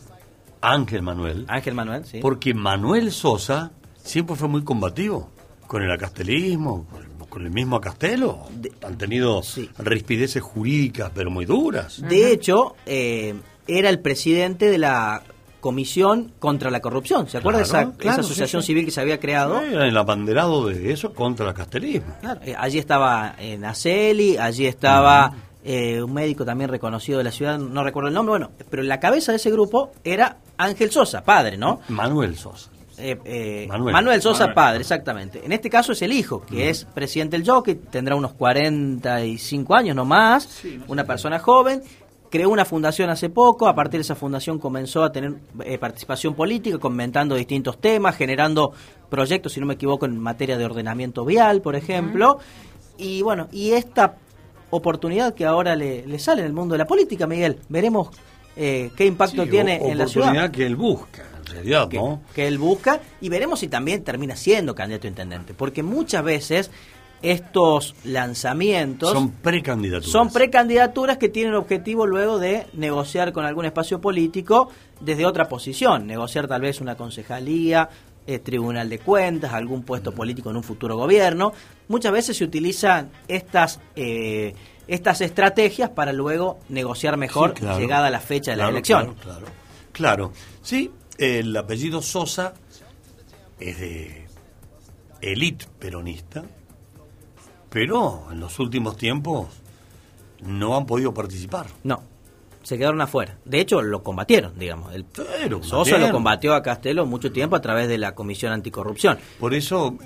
Ángel 0.61 1.01
Manuel. 1.03 1.45
Ángel 1.47 1.75
Manuel, 1.75 2.05
sí. 2.05 2.19
Porque 2.19 2.53
Manuel 2.53 3.11
Sosa 3.11 3.71
siempre 4.01 4.35
fue 4.35 4.47
muy 4.47 4.63
combativo 4.63 5.29
con 5.67 5.83
el 5.83 5.91
acastelismo, 5.91 6.87
con 7.29 7.43
el, 7.43 7.51
mismo 7.51 7.75
acastelo. 7.75 8.47
Han 8.83 8.97
tenido 8.97 9.41
rispideces 9.79 10.41
jurídicas, 10.41 11.11
pero 11.13 11.31
muy 11.31 11.45
duras. 11.45 12.01
De 12.01 12.31
hecho, 12.31 12.75
eh, 12.85 13.35
era 13.67 13.89
el 13.89 13.99
presidente 13.99 14.69
de 14.69 14.77
la 14.77 15.23
Comisión 15.63 16.33
contra 16.39 16.69
la 16.69 16.81
Corrupción. 16.81 17.29
¿Se 17.29 17.37
acuerda 17.37 17.59
de 17.59 17.63
esa, 17.63 17.93
claro, 17.93 18.19
esa 18.19 18.19
asociación 18.19 18.61
sí, 18.61 18.65
sí. 18.65 18.73
civil 18.73 18.83
que 18.83 18.91
se 18.91 18.99
había 18.99 19.17
creado? 19.17 19.61
Era 19.61 19.87
el 19.87 19.95
abanderado 19.95 20.67
de 20.67 20.91
eso 20.91 21.13
contra 21.13 21.45
el 21.45 21.51
acastelismo. 21.51 22.13
Claro, 22.19 22.41
eh, 22.43 22.53
allí 22.57 22.79
estaba 22.79 23.35
eh, 23.39 23.57
Naceli, 23.57 24.35
allí 24.35 24.65
estaba 24.65 25.31
eh, 25.63 26.03
un 26.03 26.13
médico 26.13 26.43
también 26.43 26.69
reconocido 26.69 27.19
de 27.19 27.23
la 27.23 27.31
ciudad, 27.31 27.57
no 27.57 27.81
recuerdo 27.81 28.09
el 28.09 28.13
nombre, 28.13 28.31
bueno, 28.31 28.51
pero 28.69 28.83
la 28.83 28.99
cabeza 28.99 29.31
de 29.31 29.37
ese 29.37 29.51
grupo 29.51 29.93
era 30.03 30.39
Ángel 30.57 30.91
Sosa, 30.91 31.23
padre, 31.23 31.55
¿no? 31.55 31.79
Manuel 31.87 32.35
Sosa. 32.35 32.69
Eh, 32.97 33.17
eh, 33.25 33.65
Manuel. 33.67 33.93
Manuel. 33.93 34.21
Sosa, 34.21 34.41
Manuel. 34.41 34.55
padre, 34.55 34.81
exactamente. 34.81 35.41
En 35.43 35.51
este 35.51 35.69
caso 35.69 35.93
es 35.93 36.01
el 36.01 36.11
hijo, 36.11 36.45
que 36.45 36.69
es 36.69 36.85
presidente 36.85 37.37
del 37.37 37.47
jockey, 37.47 37.75
tendrá 37.75 38.15
unos 38.15 38.33
45 38.33 39.73
años 39.75 39.95
no 39.95 40.05
más, 40.05 40.61
una 40.87 41.03
persona 41.05 41.39
joven. 41.39 41.81
Creó 42.33 42.49
una 42.49 42.65
fundación 42.65 43.11
hace 43.11 43.29
poco, 43.29 43.67
a 43.67 43.75
partir 43.75 43.99
de 43.99 44.01
esa 44.01 44.15
fundación 44.15 44.57
comenzó 44.57 45.03
a 45.03 45.11
tener 45.11 45.35
eh, 45.63 45.77
participación 45.77 46.33
política, 46.33 46.79
comentando 46.79 47.35
distintos 47.35 47.79
temas, 47.79 48.15
generando 48.15 48.71
proyectos, 49.07 49.53
si 49.53 49.59
no 49.59 49.67
me 49.67 49.75
equivoco, 49.75 50.07
en 50.07 50.17
materia 50.17 50.57
de 50.57 50.65
ordenamiento 50.65 51.25
vial, 51.25 51.61
por 51.61 51.75
ejemplo. 51.75 52.39
Y 52.97 53.21
bueno, 53.21 53.49
y 53.51 53.73
esta 53.73 54.15
oportunidad 54.71 55.35
que 55.35 55.45
ahora 55.45 55.75
le, 55.75 56.07
le 56.07 56.17
sale 56.17 56.41
en 56.41 56.47
el 56.47 56.53
mundo 56.53 56.73
de 56.73 56.79
la 56.79 56.87
política, 56.87 57.27
Miguel, 57.27 57.59
veremos 57.69 58.09
eh, 58.55 58.89
qué 58.95 59.05
impacto 59.05 59.43
Sí, 59.43 59.49
tiene 59.51 59.79
o- 59.79 59.89
en 59.89 59.97
la 59.99 60.07
ciudad 60.07 60.29
oportunidad 60.29 60.51
que 60.51 60.65
él 60.65 60.75
busca, 60.75 61.21
en 61.37 61.45
realidad, 61.45 61.87
que, 61.87 61.97
¿no? 61.97 62.21
que 62.33 62.47
él 62.47 62.57
busca 62.57 62.99
y 63.21 63.29
veremos 63.29 63.59
si 63.59 63.67
también 63.67 64.03
termina 64.03 64.35
siendo 64.35 64.73
candidato 64.73 65.05
a 65.05 65.09
intendente, 65.09 65.53
porque 65.53 65.83
muchas 65.83 66.23
veces 66.23 66.71
estos 67.23 67.95
lanzamientos 68.03 69.11
Son 69.11 69.31
precandidaturas. 69.31 70.11
son 70.11 70.29
precandidaturas 70.31 71.17
que 71.17 71.29
tienen 71.29 71.55
objetivo 71.55 72.05
luego 72.05 72.37
de 72.37 72.67
negociar 72.73 73.31
con 73.33 73.45
algún 73.45 73.65
espacio 73.65 73.99
político 74.01 74.69
desde 74.99 75.25
otra 75.25 75.47
posición, 75.49 76.05
negociar 76.05 76.47
tal 76.47 76.61
vez 76.61 76.81
una 76.81 76.95
concejalía, 76.95 77.89
eh, 78.27 78.39
tribunal 78.39 78.89
de 78.89 78.99
cuentas, 78.99 79.53
algún 79.53 79.83
puesto 79.83 80.11
Mm. 80.11 80.15
político 80.15 80.49
en 80.49 80.57
un 80.57 80.63
futuro 80.63 80.95
gobierno. 80.95 81.51
Muchas 81.87 82.11
veces 82.11 82.37
se 82.37 82.43
utilizan 82.43 83.09
estas 83.27 83.79
eh, 83.95 84.53
estas 84.85 85.21
estrategias 85.21 85.89
para 85.91 86.11
luego 86.11 86.59
negociar 86.67 87.15
mejor 87.15 87.51
Sí, 87.55 87.61
claro. 87.61 87.79
llegada 87.79 88.09
la 88.09 88.19
fecha 88.19 88.51
de 88.51 88.57
la 88.57 88.67
elección. 88.67 89.13
Claro, 89.15 89.39
claro. 89.39 89.45
Claro. 89.93 90.33
Sí, 90.61 90.91
el 91.17 91.55
apellido 91.55 92.01
Sosa 92.01 92.53
es 93.61 93.79
de 93.79 94.25
élite 95.21 95.65
peronista, 95.79 96.43
pero 97.73 98.27
en 98.31 98.39
los 98.39 98.59
últimos 98.59 98.95
tiempos 98.95 99.47
no 100.45 100.77
han 100.77 100.85
podido 100.85 101.13
participar. 101.13 101.65
No, 101.83 102.03
se 102.61 102.77
quedaron 102.77 103.01
afuera. 103.01 103.37
De 103.45 103.59
hecho, 103.59 103.81
lo 103.81 104.03
combatieron, 104.03 104.57
digamos. 104.57 104.93
El 104.93 105.05
Pero 105.05 105.63
Sosa 105.63 105.97
lo 105.97 106.11
combatió 106.11 106.53
a 106.53 106.61
Castelo 106.61 107.05
mucho 107.05 107.31
tiempo 107.31 107.55
a 107.55 107.61
través 107.61 107.87
de 107.87 107.97
la 107.97 108.13
Comisión 108.13 108.53
Anticorrupción. 108.53 109.17
Por 109.39 109.53
eso, 109.53 109.97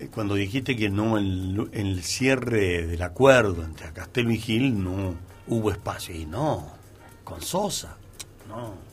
eh, 0.00 0.08
cuando 0.12 0.34
dijiste 0.34 0.74
que 0.76 0.88
no, 0.90 1.16
el, 1.16 1.68
el 1.72 2.02
cierre 2.02 2.86
del 2.86 3.02
acuerdo 3.02 3.62
entre 3.64 3.92
Castelo 3.92 4.30
y 4.32 4.38
Gil 4.38 4.82
no 4.82 5.14
hubo 5.46 5.70
espacio. 5.70 6.14
Y 6.14 6.26
no, 6.26 6.66
con 7.22 7.40
Sosa, 7.40 7.96
no. 8.48 8.84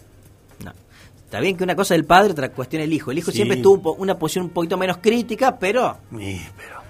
Está 1.25 1.39
bien 1.41 1.57
que 1.57 1.63
una 1.63 1.75
cosa 1.75 1.95
es 1.95 1.99
el 1.99 2.05
padre, 2.05 2.33
otra 2.33 2.51
cuestión 2.51 2.83
el 2.83 2.93
hijo. 2.93 3.09
El 3.09 3.17
hijo 3.17 3.31
Sí. 3.31 3.37
siempre 3.37 3.57
tuvo 3.57 3.95
una 3.95 4.19
posición 4.19 4.45
un 4.45 4.51
poquito 4.51 4.77
menos 4.77 4.97
crítica, 4.97 5.57
pero 5.57 5.97
Sí, 6.15 6.39
pero 6.55 6.82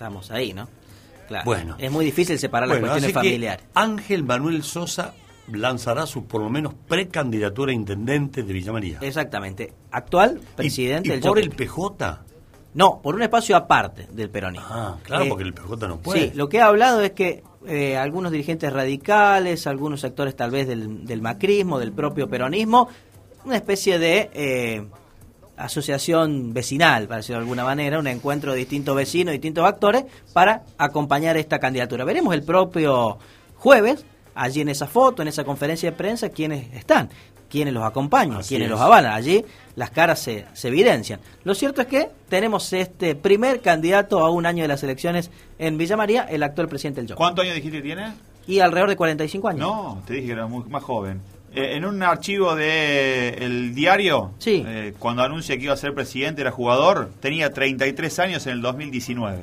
estamos 0.00 0.30
ahí, 0.30 0.54
¿no? 0.54 0.66
Claro. 1.28 1.44
Bueno. 1.44 1.76
Es 1.78 1.92
muy 1.92 2.06
difícil 2.06 2.38
separar 2.38 2.68
Bueno, 2.68 2.86
las 2.86 2.92
cuestiones 2.94 3.14
familiares. 3.14 3.66
Ángel 3.74 4.24
Manuel 4.24 4.62
Sosa 4.62 5.12
lanzará 5.52 6.06
su 6.06 6.24
por 6.24 6.40
lo 6.40 6.48
menos 6.48 6.72
precandidatura 6.88 7.70
a 7.70 7.74
intendente 7.74 8.42
de 8.42 8.52
Villa 8.52 8.72
María. 8.72 8.98
Exactamente. 9.02 9.74
Actual 9.90 10.40
presidente 10.56 11.08
¿Y, 11.08 11.10
y 11.10 11.12
del 11.12 11.20
por 11.20 11.30
Jockey. 11.38 11.44
el 11.44 11.50
PJ? 11.50 12.24
No, 12.72 13.00
por 13.02 13.14
un 13.14 13.22
espacio 13.22 13.56
aparte 13.56 14.06
del 14.10 14.30
peronismo. 14.30 14.66
Ah, 14.70 14.96
claro, 15.02 15.24
Eh, 15.24 15.28
porque 15.28 15.44
el 15.44 15.52
PJ 15.52 15.86
no 15.88 15.98
puede. 15.98 16.30
Sí, 16.30 16.32
lo 16.34 16.48
que 16.48 16.60
ha 16.60 16.66
hablado 16.66 17.02
es 17.02 17.10
que 17.12 17.42
eh, 17.66 17.96
algunos 17.98 18.32
dirigentes 18.32 18.72
radicales, 18.72 19.66
algunos 19.66 20.00
sectores 20.00 20.34
tal 20.34 20.50
vez 20.50 20.66
del, 20.66 21.04
del 21.04 21.20
macrismo, 21.20 21.78
del 21.78 21.92
propio 21.92 22.26
peronismo, 22.28 22.88
una 23.44 23.56
especie 23.56 23.98
de 23.98 24.30
eh, 24.32 24.86
asociación 25.64 26.52
vecinal, 26.52 27.06
para 27.06 27.18
decirlo 27.18 27.38
de 27.38 27.42
alguna 27.44 27.64
manera, 27.64 27.98
un 27.98 28.06
encuentro 28.06 28.52
de 28.52 28.58
distintos 28.58 28.94
vecinos, 28.96 29.32
distintos 29.32 29.64
actores, 29.64 30.04
para 30.32 30.62
acompañar 30.78 31.36
esta 31.36 31.58
candidatura. 31.58 32.04
Veremos 32.04 32.34
el 32.34 32.42
propio 32.42 33.18
jueves, 33.56 34.04
allí 34.34 34.60
en 34.60 34.68
esa 34.68 34.86
foto, 34.86 35.22
en 35.22 35.28
esa 35.28 35.44
conferencia 35.44 35.90
de 35.90 35.96
prensa, 35.96 36.28
quiénes 36.30 36.72
están, 36.74 37.10
quiénes 37.48 37.74
los 37.74 37.84
acompañan, 37.84 38.38
Así 38.38 38.50
quiénes 38.50 38.66
es. 38.66 38.70
los 38.72 38.80
avalan. 38.80 39.12
Allí 39.12 39.44
las 39.76 39.90
caras 39.90 40.18
se, 40.20 40.46
se 40.54 40.68
evidencian. 40.68 41.20
Lo 41.44 41.54
cierto 41.54 41.80
es 41.82 41.88
que 41.88 42.08
tenemos 42.28 42.72
este 42.72 43.14
primer 43.14 43.60
candidato 43.60 44.20
a 44.20 44.30
un 44.30 44.46
año 44.46 44.62
de 44.62 44.68
las 44.68 44.82
elecciones 44.82 45.30
en 45.58 45.76
Villa 45.78 45.96
María, 45.96 46.22
el 46.22 46.42
actual 46.42 46.68
presidente 46.68 47.00
del 47.00 47.08
Jockey. 47.08 47.16
¿Cuántos 47.18 47.42
años 47.44 47.54
dijiste 47.56 47.78
que 47.78 47.82
tiene? 47.82 48.12
Y 48.46 48.60
alrededor 48.60 48.88
de 48.90 48.96
45 48.96 49.48
años. 49.48 49.60
No, 49.60 50.02
te 50.06 50.14
dije 50.14 50.26
que 50.26 50.32
era 50.32 50.46
muy, 50.46 50.64
más 50.64 50.82
joven. 50.82 51.20
Eh, 51.54 51.76
en 51.76 51.84
un 51.84 52.00
archivo 52.02 52.54
de 52.54 53.30
el 53.40 53.74
diario, 53.74 54.32
eh, 54.46 54.94
cuando 54.98 55.22
anuncia 55.22 55.56
que 55.56 55.64
iba 55.64 55.74
a 55.74 55.76
ser 55.76 55.94
presidente, 55.94 56.42
era 56.42 56.52
jugador, 56.52 57.10
tenía 57.20 57.52
33 57.52 58.18
años 58.20 58.46
en 58.46 58.52
el 58.52 58.62
2019. 58.62 59.38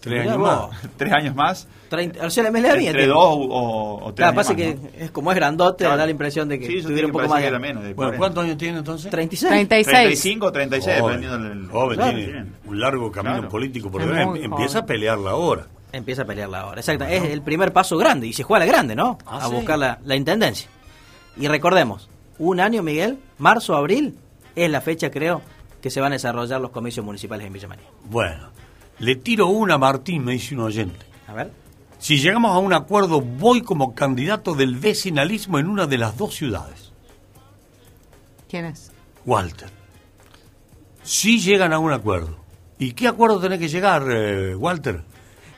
Tres 0.00 0.26
años 0.26 0.38
más. 0.38 0.60
¿Tres 0.96 1.12
años 1.12 1.34
más? 1.36 1.68
Treinta- 1.88 2.26
o 2.26 2.30
sea, 2.30 2.42
la 2.42 2.50
bien. 2.50 2.64
Entre 2.66 2.80
tiene. 2.92 3.06
dos 3.06 3.18
o, 3.18 3.34
o- 3.36 3.94
o 4.06 4.14
tres 4.14 4.16
Claro, 4.16 4.30
años 4.32 4.36
pasa 4.36 4.52
más, 4.52 4.56
que 4.56 4.74
¿no? 4.74 5.04
es 5.04 5.10
como 5.12 5.30
es 5.30 5.36
grandote, 5.36 5.84
Claro. 5.84 5.96
da 5.98 6.04
la 6.06 6.10
impresión 6.10 6.48
de 6.48 6.58
que 6.58 6.66
Sí, 6.66 6.82
tuviera 6.82 7.06
un 7.06 7.12
poco 7.12 7.28
más 7.28 7.40
de... 7.40 7.50
menos 7.60 7.84
de 7.84 7.94
Bueno, 7.94 8.10
40. 8.10 8.18
¿cuántos 8.18 8.44
años 8.44 8.56
tiene 8.58 8.78
entonces? 8.78 9.10
36. 9.12 9.86
35 9.86 10.46
o 10.46 10.52
36, 10.52 11.00
Joven, 11.00 11.20
dependiendo 11.20 11.48
del... 11.48 11.68
joven, 11.70 11.96
Claro. 11.98 12.16
tiene 12.16 12.44
un 12.64 12.80
largo 12.80 13.12
camino 13.12 13.34
Claro. 13.36 13.48
político 13.48 13.90
por 13.92 14.04
delante. 14.04 14.42
Empieza 14.44 14.68
joven. 14.80 14.82
a 14.82 14.86
pelearla 14.86 15.30
ahora. 15.30 15.66
Empieza 15.92 16.22
a 16.22 16.24
pelearla 16.24 16.60
ahora. 16.62 16.80
Exacto. 16.80 17.04
Es 17.04 17.22
el 17.24 17.42
primer 17.42 17.72
paso 17.72 17.96
grande 17.96 18.26
y 18.26 18.32
se 18.32 18.42
juega 18.42 18.64
la 18.64 18.72
grande, 18.72 18.96
¿no? 18.96 19.18
Ah, 19.26 19.38
a 19.42 19.48
sí. 19.48 19.54
buscar 19.54 19.78
la, 19.78 20.00
la 20.04 20.16
intendencia. 20.16 20.68
Y 21.36 21.48
recordemos, 21.48 22.08
un 22.38 22.60
año, 22.60 22.82
Miguel, 22.82 23.18
marzo, 23.38 23.74
abril, 23.76 24.16
es 24.54 24.70
la 24.70 24.80
fecha, 24.80 25.10
creo, 25.10 25.42
que 25.80 25.90
se 25.90 26.00
van 26.00 26.12
a 26.12 26.16
desarrollar 26.16 26.60
los 26.60 26.70
comicios 26.70 27.04
municipales 27.04 27.46
en 27.46 27.52
Villa 27.52 27.68
María. 27.68 27.86
Bueno, 28.04 28.50
le 28.98 29.16
tiro 29.16 29.46
una 29.48 29.74
a 29.74 29.78
Martín, 29.78 30.24
me 30.24 30.32
dice 30.32 30.54
un 30.54 30.60
oyente. 30.62 31.06
A 31.26 31.34
ver. 31.34 31.50
Si 31.98 32.18
llegamos 32.18 32.54
a 32.54 32.58
un 32.58 32.72
acuerdo, 32.72 33.20
voy 33.20 33.62
como 33.62 33.94
candidato 33.94 34.54
del 34.54 34.76
vecinalismo 34.76 35.58
en 35.58 35.68
una 35.68 35.86
de 35.86 35.98
las 35.98 36.16
dos 36.16 36.34
ciudades. 36.34 36.92
¿Quién 38.48 38.66
es? 38.66 38.90
Walter. 39.24 39.68
Si 41.02 41.40
llegan 41.40 41.72
a 41.72 41.78
un 41.78 41.92
acuerdo. 41.92 42.36
¿Y 42.78 42.92
qué 42.92 43.06
acuerdo 43.08 43.40
tenés 43.40 43.58
que 43.60 43.68
llegar, 43.68 44.04
eh, 44.10 44.54
Walter? 44.54 45.02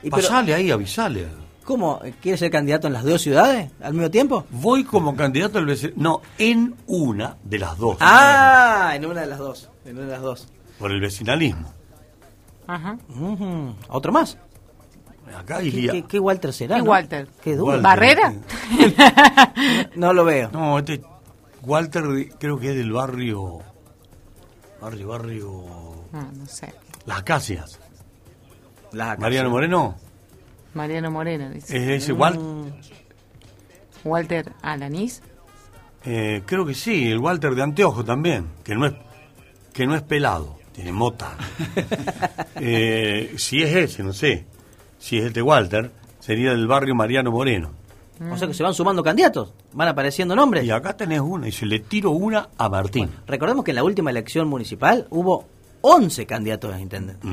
Y 0.03 0.09
pero- 0.09 0.21
Pasale 0.27 0.53
ahí, 0.53 0.69
avisale. 0.71 1.27
¿Cómo? 1.65 1.99
¿Quiere 2.21 2.37
ser 2.37 2.51
candidato 2.51 2.87
en 2.87 2.93
las 2.93 3.03
dos 3.03 3.21
ciudades 3.21 3.71
al 3.81 3.93
mismo 3.93 4.11
tiempo? 4.11 4.45
Voy 4.51 4.83
como 4.83 5.15
candidato 5.15 5.57
del 5.57 5.65
vecinalismo. 5.65 6.03
No, 6.03 6.21
en 6.37 6.75
una 6.87 7.37
de 7.43 7.59
las 7.59 7.77
dos. 7.77 7.97
Ah, 7.99 8.91
en 8.95 9.05
una 9.05 9.21
de 9.21 9.27
las 9.27 9.39
dos. 9.39 9.69
En 9.83 9.97
una 9.97 10.05
de 10.05 10.11
las 10.11 10.21
dos. 10.21 10.47
Por 10.77 10.91
el 10.91 11.01
vecinalismo. 11.01 11.71
Ajá. 12.67 12.97
Ujú. 13.09 13.73
¿Otro 13.89 14.11
más? 14.11 14.37
Acá 15.35 15.57
¿Qué, 15.57 15.65
iría. 15.65 15.91
qué- 15.91 16.03
qué 16.03 16.19
Walter 16.19 16.53
será? 16.53 16.75
¿Qué 16.75 16.83
no? 16.83 16.89
Walter? 16.91 17.27
¿Qué 17.43 17.55
duro. 17.55 17.65
Walter. 17.67 17.83
¿Barrera? 17.83 18.33
No 19.95 20.13
lo 20.13 20.23
veo. 20.23 20.49
No, 20.51 20.77
este 20.77 21.01
Walter 21.63 22.03
creo 22.37 22.59
que 22.59 22.69
es 22.71 22.75
del 22.75 22.91
barrio. 22.91 23.59
Barrio, 24.81 25.07
barrio. 25.07 25.63
No, 26.11 26.31
no 26.31 26.45
sé. 26.45 26.73
Las 27.05 27.19
Acacias. 27.19 27.79
Mariano 28.93 29.49
Moreno. 29.49 29.95
Mariano 30.75 31.09
Moreno, 31.09 31.49
dice. 31.49 31.75
¿Es 31.75 32.03
ese 32.03 32.13
Wal- 32.13 32.39
Walter 34.03 34.51
Alanis. 34.61 35.21
Eh, 36.05 36.43
creo 36.45 36.65
que 36.65 36.75
sí, 36.75 37.09
el 37.09 37.17
Walter 37.17 37.55
de 37.55 37.63
Anteojo 37.63 38.05
también, 38.05 38.45
que 38.63 38.75
no 38.75 38.85
es, 38.85 38.93
que 39.73 39.87
no 39.87 39.95
es 39.95 40.03
pelado, 40.03 40.57
tiene 40.73 40.91
mota. 40.91 41.35
Eh, 42.57 43.33
si 43.37 43.61
es 43.61 43.75
ese, 43.75 44.01
no 44.01 44.13
sé. 44.13 44.45
Si 44.97 45.17
es 45.17 45.25
este 45.25 45.41
Walter, 45.41 45.91
sería 46.21 46.51
del 46.51 46.67
barrio 46.67 46.95
Mariano 46.95 47.29
Moreno. 47.29 47.71
O 48.31 48.37
sea 48.37 48.47
que 48.47 48.53
se 48.53 48.63
van 48.63 48.73
sumando 48.73 49.03
candidatos, 49.03 49.53
van 49.73 49.89
apareciendo 49.89 50.37
nombres. 50.37 50.63
Y 50.63 50.71
acá 50.71 50.95
tenés 50.95 51.19
una, 51.19 51.49
y 51.49 51.51
se 51.51 51.65
le 51.65 51.79
tiro 51.81 52.11
una 52.11 52.47
a 52.57 52.69
Martín. 52.69 53.09
Recordemos 53.27 53.65
que 53.65 53.71
en 53.71 53.75
la 53.75 53.83
última 53.83 54.09
elección 54.09 54.47
municipal 54.47 55.05
hubo 55.09 55.45
11 55.81 56.25
candidatos 56.25 56.73
a 56.73 56.79
intendente. 56.79 57.27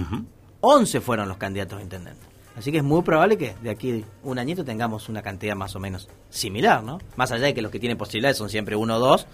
11 0.61 1.01
fueron 1.01 1.29
los 1.29 1.37
candidatos 1.37 1.79
a 1.79 1.83
intendente. 1.83 2.21
Así 2.57 2.71
que 2.71 2.79
es 2.79 2.85
muy 2.85 3.03
probable 3.03 3.39
que 3.39 3.55
de 3.63 3.71
aquí 3.71 4.05
un 4.23 4.39
añito 4.39 4.65
tengamos 4.65 5.09
una 5.09 5.23
cantidad 5.23 5.57
más 5.57 5.75
o 5.75 5.81
menos 5.81 6.09
similar, 6.29 6.83
¿no? 6.83 6.99
Más 7.17 7.33
allá 7.33 7.47
de 7.47 7.55
que 7.55 7.63
los 7.63 7.71
que 7.73 7.79
tienen 7.79 7.97
posibilidades 7.97 8.37
son 8.37 8.51
siempre 8.51 8.77
uno 8.77 8.97
o 8.97 8.99
dos. 8.99 9.27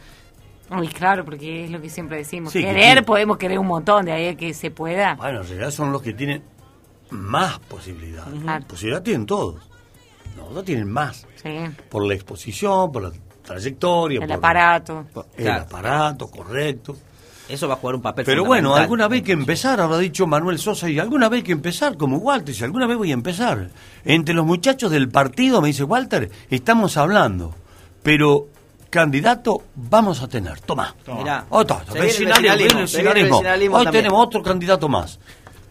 Uy, 0.71 0.87
claro, 0.89 1.25
porque 1.25 1.65
es 1.65 1.71
lo 1.71 1.81
que 1.81 1.89
siempre 1.89 2.19
decimos. 2.19 2.53
Sí, 2.53 2.61
que 2.61 2.67
querer, 2.67 3.05
podemos 3.05 3.39
querer 3.39 3.59
un 3.59 3.67
montón, 3.67 4.05
de 4.05 4.13
ahí 4.13 4.29
a 4.29 4.37
que 4.37 4.53
se 4.55 4.71
pueda. 4.71 5.15
Bueno, 5.17 5.41
en 5.41 5.49
realidad 5.49 5.71
son 5.71 5.91
los 5.93 6.03
que 6.03 6.13
tienen 6.13 6.43
más 7.11 7.59
posibilidades. 7.61 8.35
Posibilidad 8.67 9.03
tienen 9.03 9.27
todos. 9.27 9.63
No, 10.37 10.51
no 10.51 10.63
tienen 10.63 10.89
más. 10.89 11.27
Sí. 11.43 11.57
Por 11.89 12.07
la 12.07 12.15
exposición, 12.15 12.93
por 12.93 13.03
la 13.03 13.13
trayectoria. 13.43 14.21
El 14.21 14.27
por- 14.29 14.37
aparato. 14.37 15.07
El 15.37 15.45
Claro. 15.45 15.63
aparato, 15.65 16.31
correcto. 16.31 16.97
Eso 17.49 17.67
va 17.67 17.75
a 17.75 17.77
jugar 17.79 17.97
un 17.97 18.03
papel 18.03 18.25
Pero 18.25 18.45
bueno, 18.45 18.75
alguna 18.75 19.09
vez 19.09 19.19
hay 19.19 19.25
que 19.25 19.33
empezar, 19.33 19.81
habrá 19.81 19.99
dicho 19.99 20.27
Manuel 20.27 20.59
Sosa, 20.59 20.89
y 20.91 20.99
alguna 20.99 21.29
vez 21.29 21.39
hay 21.39 21.45
que 21.45 21.53
empezar, 21.53 21.97
como 21.97 22.19
Walter, 22.19 22.55
si 22.55 22.65
alguna 22.65 22.87
vez 22.87 22.99
voy 22.99 23.11
a 23.11 23.15
empezar. 23.15 23.71
Entre 24.05 24.35
los 24.35 24.45
muchachos 24.45 24.91
del 24.91 25.09
partido, 25.09 25.61
me 25.63 25.69
dice 25.69 25.85
Walter, 25.85 26.31
estamos 26.51 26.97
hablando, 26.97 27.55
pero 28.03 28.49
candidato 28.91 29.63
vamos 29.75 30.23
a 30.23 30.29
tener. 30.29 30.61
Toma. 30.61 30.95
Mirá, 31.07 31.47
Oh, 31.49 31.65
vecinalismo. 31.95 32.81
vecinalismo 32.81 33.77
Hoy 33.77 33.87
tenemos 33.87 34.27
otro 34.27 34.43
candidato 34.43 34.89
más. 34.89 35.19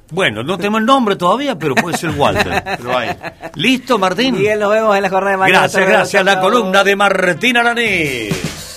Bueno, 0.09 0.41
no 0.41 0.57
tenemos 0.57 0.79
el 0.79 0.85
nombre 0.85 1.15
todavía, 1.17 1.59
pero 1.59 1.75
puede 1.75 1.97
ser 1.97 2.11
Walter. 2.11 2.63
Pero 2.77 2.97
hay. 2.97 3.09
¿Listo, 3.55 3.97
Martín? 3.99 4.35
Miguel, 4.35 4.57
nos 4.57 4.71
vemos 4.71 4.95
en 4.95 5.01
la 5.01 5.09
jornada 5.09 5.31
de 5.31 5.37
mañana. 5.37 5.59
Gracias, 5.59 5.85
gracias. 5.85 6.23
La 6.25 6.39
columna 6.39 6.81
de 6.85 6.95
Martín 6.95 7.57
Aranés. 7.57 8.76